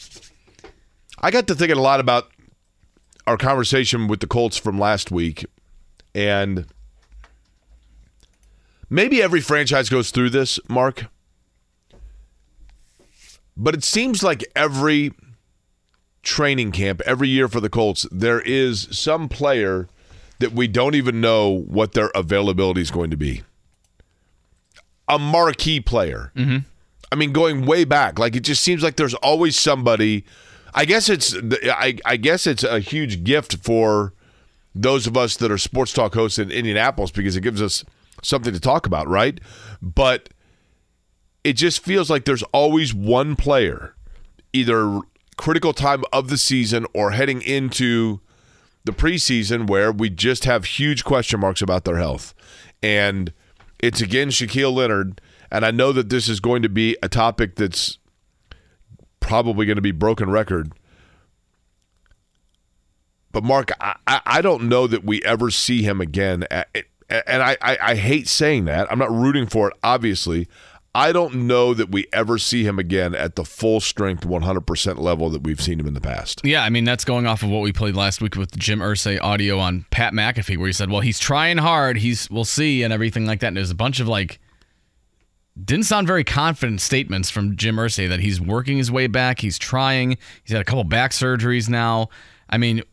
I 1.20 1.32
got 1.32 1.48
to 1.48 1.56
thinking 1.56 1.78
a 1.78 1.82
lot 1.82 2.00
about 2.00 2.30
our 3.28 3.38
conversation 3.38 4.08
with 4.08 4.20
the 4.20 4.28
Colts 4.28 4.58
from 4.58 4.80
last 4.80 5.12
week, 5.12 5.46
and 6.16 6.66
maybe 8.90 9.22
every 9.22 9.42
franchise 9.42 9.90
goes 9.90 10.12
through 10.12 10.32
this, 10.32 10.60
Mark. 10.68 11.06
But 13.56 13.76
it 13.76 13.84
seems 13.84 14.24
like 14.24 14.44
every 14.56 15.12
training 16.24 16.72
camp, 16.72 17.02
every 17.06 17.28
year 17.30 17.48
for 17.48 17.60
the 17.60 17.70
Colts, 17.70 18.08
there 18.12 18.42
is 18.42 18.88
some 18.92 19.30
player 19.30 19.88
that 20.40 20.54
we 20.54 20.68
don't 20.68 20.96
even 20.96 21.22
know 21.22 21.50
what 21.68 21.94
their 21.94 22.10
availability 22.16 22.82
is 22.82 22.90
going 22.90 23.12
to 23.12 23.18
be. 23.18 23.44
A 25.12 25.20
marquee 25.20 25.80
player. 25.80 26.32
Mm-hmm. 26.36 26.60
I 27.12 27.16
mean, 27.16 27.34
going 27.34 27.66
way 27.66 27.84
back, 27.84 28.18
like 28.18 28.36
it 28.36 28.40
just 28.40 28.64
seems 28.64 28.82
like 28.82 28.96
there's 28.96 29.14
always 29.16 29.60
somebody. 29.60 30.24
I 30.74 30.86
guess 30.86 31.10
it's 31.10 31.36
I, 31.66 31.98
I 32.06 32.16
guess 32.16 32.48
it's 32.48 32.64
a 32.64 32.80
huge 32.80 33.24
gift 33.24 33.58
for 33.58 34.14
those 34.74 35.08
of 35.08 35.18
us 35.18 35.36
that 35.38 35.52
are 35.52 35.58
sports 35.58 35.92
talk 35.92 36.14
hosts 36.14 36.40
in 36.40 36.50
Indianapolis 36.50 37.12
because 37.12 37.36
it 37.36 37.42
gives 37.42 37.62
us 37.62 37.84
something 38.24 38.54
to 38.54 38.60
talk 38.60 38.86
about, 38.86 39.08
right? 39.08 39.40
But 39.82 40.30
it 41.44 41.54
just 41.54 41.84
feels 41.84 42.10
like 42.10 42.26
there's 42.26 42.44
always 42.54 42.94
one 42.94 43.36
player, 43.36 43.96
either 44.54 45.02
critical 45.38 45.74
time 45.74 46.04
of 46.14 46.30
the 46.30 46.38
season 46.38 46.86
or 46.94 47.12
heading 47.12 47.42
into 47.42 48.22
the 48.86 48.92
preseason, 48.92 49.68
where 49.68 49.92
we 49.92 50.10
just 50.10 50.46
have 50.46 50.66
huge 50.66 51.04
question 51.04 51.40
marks 51.40 51.62
about 51.62 51.84
their 51.84 51.98
health. 51.98 52.34
And 52.82 53.34
it's 53.82 54.02
again 54.02 54.30
Shaquille 54.30 54.74
Leonard. 54.74 55.22
And 55.52 55.66
I 55.66 55.72
know 55.72 55.92
that 55.92 56.10
this 56.10 56.30
is 56.30 56.40
going 56.40 56.62
to 56.62 56.70
be 56.70 56.96
a 57.04 57.10
topic 57.10 57.56
that's 57.56 57.98
probably 59.20 59.66
going 59.66 59.76
to 59.76 59.82
be 59.82 59.92
broken 59.92 60.30
record. 60.30 60.72
But 63.34 63.44
Mark, 63.44 63.72
I, 63.80 63.96
I 64.08 64.42
don't 64.42 64.70
know 64.70 64.88
that 64.88 65.04
we 65.04 65.22
ever 65.24 65.52
see 65.52 65.84
him 65.84 66.02
again. 66.02 66.46
And 66.52 67.44
I, 67.44 67.58
I, 67.62 67.78
I 67.82 67.96
hate 67.96 68.28
saying 68.28 68.66
that. 68.66 68.92
I'm 68.92 69.00
not 69.00 69.12
rooting 69.12 69.46
for 69.46 69.70
it, 69.70 69.78
obviously. 69.84 70.48
I 70.94 71.14
don't 71.14 71.48
know 71.48 71.74
that 71.74 71.90
we 71.90 72.08
ever 72.12 72.38
see 72.38 72.66
him 72.66 72.78
again 72.78 73.16
at 73.16 73.36
the 73.38 73.46
full 73.46 73.80
strength 73.80 74.28
100% 74.28 74.98
level 74.98 75.30
that 75.30 75.44
we've 75.44 75.62
seen 75.62 75.80
him 75.80 75.88
in 75.88 75.94
the 75.94 76.02
past. 76.02 76.42
Yeah, 76.44 76.64
I 76.64 76.70
mean, 76.70 76.84
that's 76.84 77.06
going 77.06 77.26
off 77.26 77.44
of 77.44 77.50
what 77.50 77.62
we 77.62 77.72
played 77.72 77.96
last 77.96 78.22
week 78.22 78.36
with 78.36 78.58
Jim 78.58 78.80
Irsay 78.80 79.22
audio 79.22 79.58
on 79.58 79.86
Pat 79.90 80.12
McAfee, 80.12 80.58
where 80.58 80.68
he 80.68 80.74
said, 80.74 80.90
well, 80.90 81.00
he's 81.00 81.18
trying 81.18 81.60
hard. 81.60 81.98
He's, 81.98 82.30
we'll 82.30 82.44
see, 82.44 82.84
and 82.84 82.92
everything 82.92 83.26
like 83.26 83.40
that. 83.40 83.48
And 83.48 83.58
there's 83.58 83.72
a 83.72 83.76
bunch 83.76 84.02
of 84.02 84.10
like, 84.10 84.40
didn't 85.64 85.86
sound 85.86 86.08
very 86.08 86.26
confident 86.26 86.82
statements 86.82 87.30
from 87.30 87.56
Jim 87.56 87.78
Irsay 87.78 88.10
that 88.10 88.20
he's 88.20 88.42
working 88.42 88.78
his 88.78 88.92
way 88.92 89.08
back. 89.08 89.40
He's 89.40 89.58
trying. 89.58 90.18
He's 90.44 90.52
had 90.52 90.62
a 90.62 90.66
couple 90.66 90.84
back 90.84 91.12
surgeries 91.12 91.70
now. 91.70 92.10
I 92.50 92.58
mean, 92.58 92.84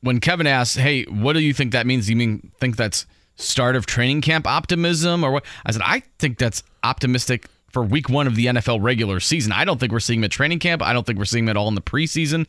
when 0.00 0.20
Kevin 0.20 0.46
asks, 0.46 0.76
"Hey, 0.76 1.04
what 1.04 1.32
do 1.32 1.40
you 1.40 1.52
think 1.52 1.72
that 1.72 1.86
means?" 1.86 2.06
Do 2.06 2.12
you 2.12 2.16
mean 2.16 2.52
think 2.60 2.76
that's 2.76 3.06
start 3.36 3.74
of 3.74 3.86
training 3.86 4.20
camp 4.20 4.46
optimism 4.46 5.24
or 5.24 5.32
what? 5.32 5.44
I 5.66 5.72
said, 5.72 5.82
I 5.84 6.02
think 6.18 6.38
that's 6.38 6.62
optimistic 6.84 7.48
for 7.70 7.82
week 7.82 8.08
one 8.08 8.26
of 8.26 8.36
the 8.36 8.46
NFL 8.46 8.80
regular 8.82 9.18
season. 9.18 9.50
I 9.50 9.64
don't 9.64 9.80
think 9.80 9.90
we're 9.90 10.00
seeing 10.00 10.20
him 10.20 10.24
at 10.24 10.30
training 10.30 10.60
camp. 10.60 10.82
I 10.82 10.92
don't 10.92 11.04
think 11.04 11.18
we're 11.18 11.24
seeing 11.24 11.44
him 11.44 11.48
at 11.48 11.56
all 11.56 11.68
in 11.68 11.74
the 11.74 11.80
preseason. 11.80 12.46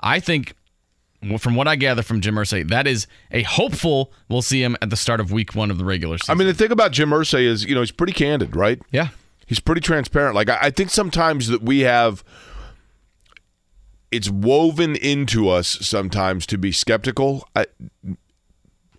I 0.00 0.20
think, 0.20 0.54
from 1.38 1.56
what 1.56 1.66
I 1.66 1.74
gather 1.74 2.02
from 2.02 2.20
Jim 2.20 2.36
Irsay, 2.36 2.68
that 2.68 2.86
is 2.86 3.08
a 3.32 3.42
hopeful 3.42 4.12
we'll 4.28 4.42
see 4.42 4.62
him 4.62 4.76
at 4.80 4.90
the 4.90 4.96
start 4.96 5.18
of 5.18 5.32
week 5.32 5.54
one 5.56 5.72
of 5.72 5.78
the 5.78 5.84
regular 5.84 6.18
season. 6.18 6.32
I 6.32 6.36
mean, 6.36 6.46
the 6.46 6.54
thing 6.54 6.70
about 6.70 6.92
Jim 6.92 7.10
Irsay 7.10 7.44
is, 7.44 7.64
you 7.64 7.74
know, 7.74 7.80
he's 7.80 7.90
pretty 7.90 8.12
candid, 8.12 8.54
right? 8.54 8.80
Yeah. 8.92 9.08
He's 9.46 9.58
pretty 9.58 9.80
transparent. 9.80 10.36
Like, 10.36 10.48
I, 10.48 10.58
I 10.62 10.70
think 10.70 10.90
sometimes 10.90 11.48
that 11.48 11.62
we 11.62 11.80
have 11.80 12.22
it's 14.10 14.30
woven 14.30 14.96
into 14.96 15.48
us 15.48 15.68
sometimes 15.86 16.46
to 16.46 16.58
be 16.58 16.72
skeptical. 16.72 17.46
I, 17.54 17.66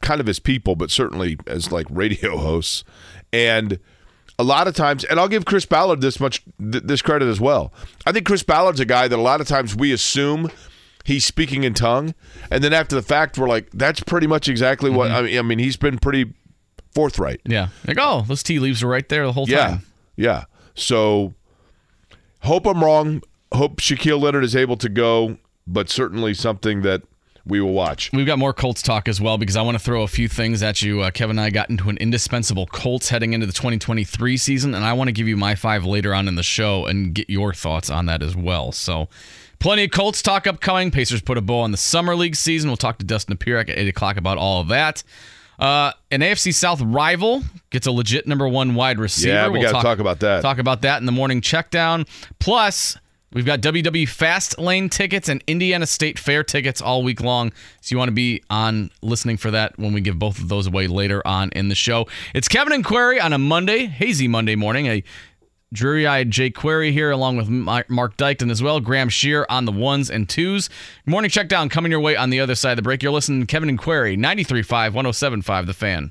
kind 0.01 0.21
of 0.21 0.29
as 0.29 0.39
people, 0.39 0.75
but 0.75 0.91
certainly 0.91 1.37
as 1.47 1.71
like 1.71 1.87
radio 1.89 2.37
hosts. 2.39 2.83
And 3.31 3.79
a 4.39 4.43
lot 4.43 4.67
of 4.67 4.73
times, 4.73 5.03
and 5.03 5.19
I'll 5.19 5.27
give 5.27 5.43
Chris 5.43 5.65
Ballard 5.65 5.99
this 5.99 6.19
much 6.19 6.41
th- 6.59 6.83
this 6.85 7.01
credit 7.01 7.27
as 7.27 7.41
well. 7.41 7.73
I 8.07 8.13
think 8.13 8.25
Chris 8.25 8.41
Ballard's 8.41 8.79
a 8.79 8.85
guy 8.85 9.09
that 9.09 9.19
a 9.19 9.21
lot 9.21 9.41
of 9.41 9.47
times 9.47 9.75
we 9.75 9.91
assume 9.91 10.49
he's 11.03 11.25
speaking 11.25 11.65
in 11.65 11.73
tongue, 11.73 12.15
and 12.49 12.63
then 12.63 12.71
after 12.71 12.95
the 12.95 13.01
fact, 13.01 13.37
we're 13.37 13.49
like, 13.49 13.69
that's 13.73 13.99
pretty 13.99 14.27
much 14.27 14.47
exactly 14.47 14.89
what 14.89 15.09
mm-hmm. 15.09 15.17
I 15.17 15.21
mean. 15.23 15.37
I 15.37 15.41
mean, 15.41 15.59
he's 15.59 15.75
been 15.75 15.99
pretty 15.99 16.33
forthright. 16.95 17.41
Yeah, 17.45 17.67
like 17.85 17.97
oh, 17.99 18.23
those 18.27 18.41
tea 18.41 18.59
leaves 18.59 18.81
are 18.81 18.87
right 18.87 19.07
there 19.09 19.25
the 19.25 19.33
whole 19.33 19.45
time. 19.45 19.83
Yeah, 20.15 20.25
yeah. 20.31 20.43
So 20.73 21.33
hope 22.39 22.65
I'm 22.65 22.81
wrong. 22.81 23.21
Hope 23.51 23.81
Shaquille 23.81 24.21
Leonard 24.21 24.45
is 24.45 24.55
able 24.55 24.77
to 24.77 24.87
go, 24.87 25.37
but 25.67 25.89
certainly 25.89 26.33
something 26.33 26.81
that 26.83 27.01
we 27.49 27.59
will 27.59 27.73
watch. 27.73 28.11
We've 28.13 28.25
got 28.25 28.39
more 28.39 28.53
Colts 28.53 28.81
talk 28.81 29.07
as 29.07 29.19
well 29.19 29.37
because 29.37 29.55
I 29.55 29.61
want 29.61 29.77
to 29.77 29.83
throw 29.83 30.03
a 30.03 30.07
few 30.07 30.27
things 30.29 30.63
at 30.63 30.81
you. 30.81 31.01
Uh, 31.01 31.11
Kevin 31.11 31.37
and 31.37 31.45
I 31.45 31.49
got 31.49 31.69
into 31.69 31.89
an 31.89 31.97
indispensable 31.97 32.67
Colts 32.67 33.09
heading 33.09 33.33
into 33.33 33.45
the 33.45 33.53
2023 33.53 34.37
season, 34.37 34.73
and 34.73 34.85
I 34.85 34.93
want 34.93 35.07
to 35.07 35.11
give 35.11 35.27
you 35.27 35.35
my 35.35 35.55
five 35.55 35.85
later 35.85 36.13
on 36.13 36.27
in 36.27 36.35
the 36.35 36.43
show 36.43 36.85
and 36.85 37.13
get 37.13 37.29
your 37.29 37.53
thoughts 37.53 37.89
on 37.89 38.05
that 38.05 38.21
as 38.23 38.35
well. 38.35 38.71
So, 38.71 39.09
plenty 39.59 39.83
of 39.83 39.91
Colts 39.91 40.21
talk 40.21 40.47
upcoming. 40.47 40.91
Pacers 40.91 41.21
put 41.21 41.37
a 41.37 41.41
bow 41.41 41.59
on 41.61 41.71
the 41.71 41.77
Summer 41.77 42.15
League 42.15 42.35
season. 42.35 42.69
We'll 42.69 42.77
talk 42.77 42.99
to 42.99 43.05
Dustin 43.05 43.35
Dopirak 43.35 43.69
at 43.69 43.77
8 43.77 43.87
o'clock 43.89 44.17
about 44.17 44.37
all 44.37 44.61
of 44.61 44.67
that. 44.69 45.03
Uh, 45.59 45.91
an 46.09 46.21
AFC 46.21 46.53
South 46.53 46.81
rival 46.81 47.43
gets 47.69 47.85
a 47.85 47.91
legit 47.91 48.25
number 48.25 48.47
one 48.47 48.75
wide 48.75 48.97
receiver. 48.97 49.33
Yeah, 49.33 49.47
we 49.49 49.59
We'll 49.59 49.71
gotta 49.71 49.83
talk 49.83 49.99
about 49.99 50.21
that. 50.21 50.41
Talk 50.41 50.57
about 50.57 50.83
that 50.83 51.01
in 51.01 51.05
the 51.05 51.11
morning 51.11 51.41
checkdown. 51.41 52.07
Plus, 52.39 52.97
we've 53.33 53.45
got 53.45 53.61
WWE 53.61 54.03
Fastlane 54.03 54.89
tickets 54.89 55.29
and 55.29 55.43
Indiana 55.47 55.85
State 55.85 56.17
Fair 56.19 56.43
tickets 56.43 56.81
all 56.81 57.03
week 57.03 57.21
long. 57.21 57.51
So 57.81 57.93
you 57.93 57.97
want 57.97 58.09
to 58.09 58.13
be 58.13 58.43
on 58.49 58.91
listening 59.01 59.37
for 59.37 59.51
that 59.51 59.77
when 59.77 59.93
we 59.93 60.01
give 60.01 60.17
both 60.17 60.39
of 60.39 60.49
those 60.49 60.67
away 60.67 60.87
later 60.87 61.25
on 61.25 61.49
in 61.51 61.69
the 61.69 61.75
show. 61.75 62.07
It's 62.33 62.47
Kevin 62.47 62.73
and 62.73 62.83
Query 62.83 63.19
on 63.19 63.33
a 63.33 63.37
Monday, 63.37 63.85
hazy 63.85 64.27
Monday 64.27 64.55
morning. 64.55 64.87
A 64.87 65.03
dreary-eyed 65.71 66.31
Jay 66.31 66.49
Query 66.49 66.91
here, 66.91 67.11
along 67.11 67.37
with 67.37 67.47
Mark 67.47 68.17
Dykton 68.17 68.49
as 68.49 68.63
well. 68.63 68.79
Graham 68.79 69.07
Shear 69.09 69.45
on 69.49 69.65
the 69.65 69.71
ones 69.71 70.09
and 70.09 70.27
twos. 70.27 70.67
Morning 71.05 71.29
check 71.29 71.47
down 71.47 71.69
coming 71.69 71.91
your 71.91 72.01
way 72.01 72.15
on 72.15 72.31
the 72.31 72.39
other 72.39 72.55
side 72.55 72.71
of 72.71 72.77
the 72.77 72.81
break. 72.81 73.03
You're 73.03 73.11
listening 73.11 73.41
to 73.41 73.45
Kevin 73.45 73.69
and 73.69 73.77
Query, 73.77 74.17
93.5, 74.17 74.93
107.5 74.93 75.65
The 75.67 75.73
Fan. 75.75 76.07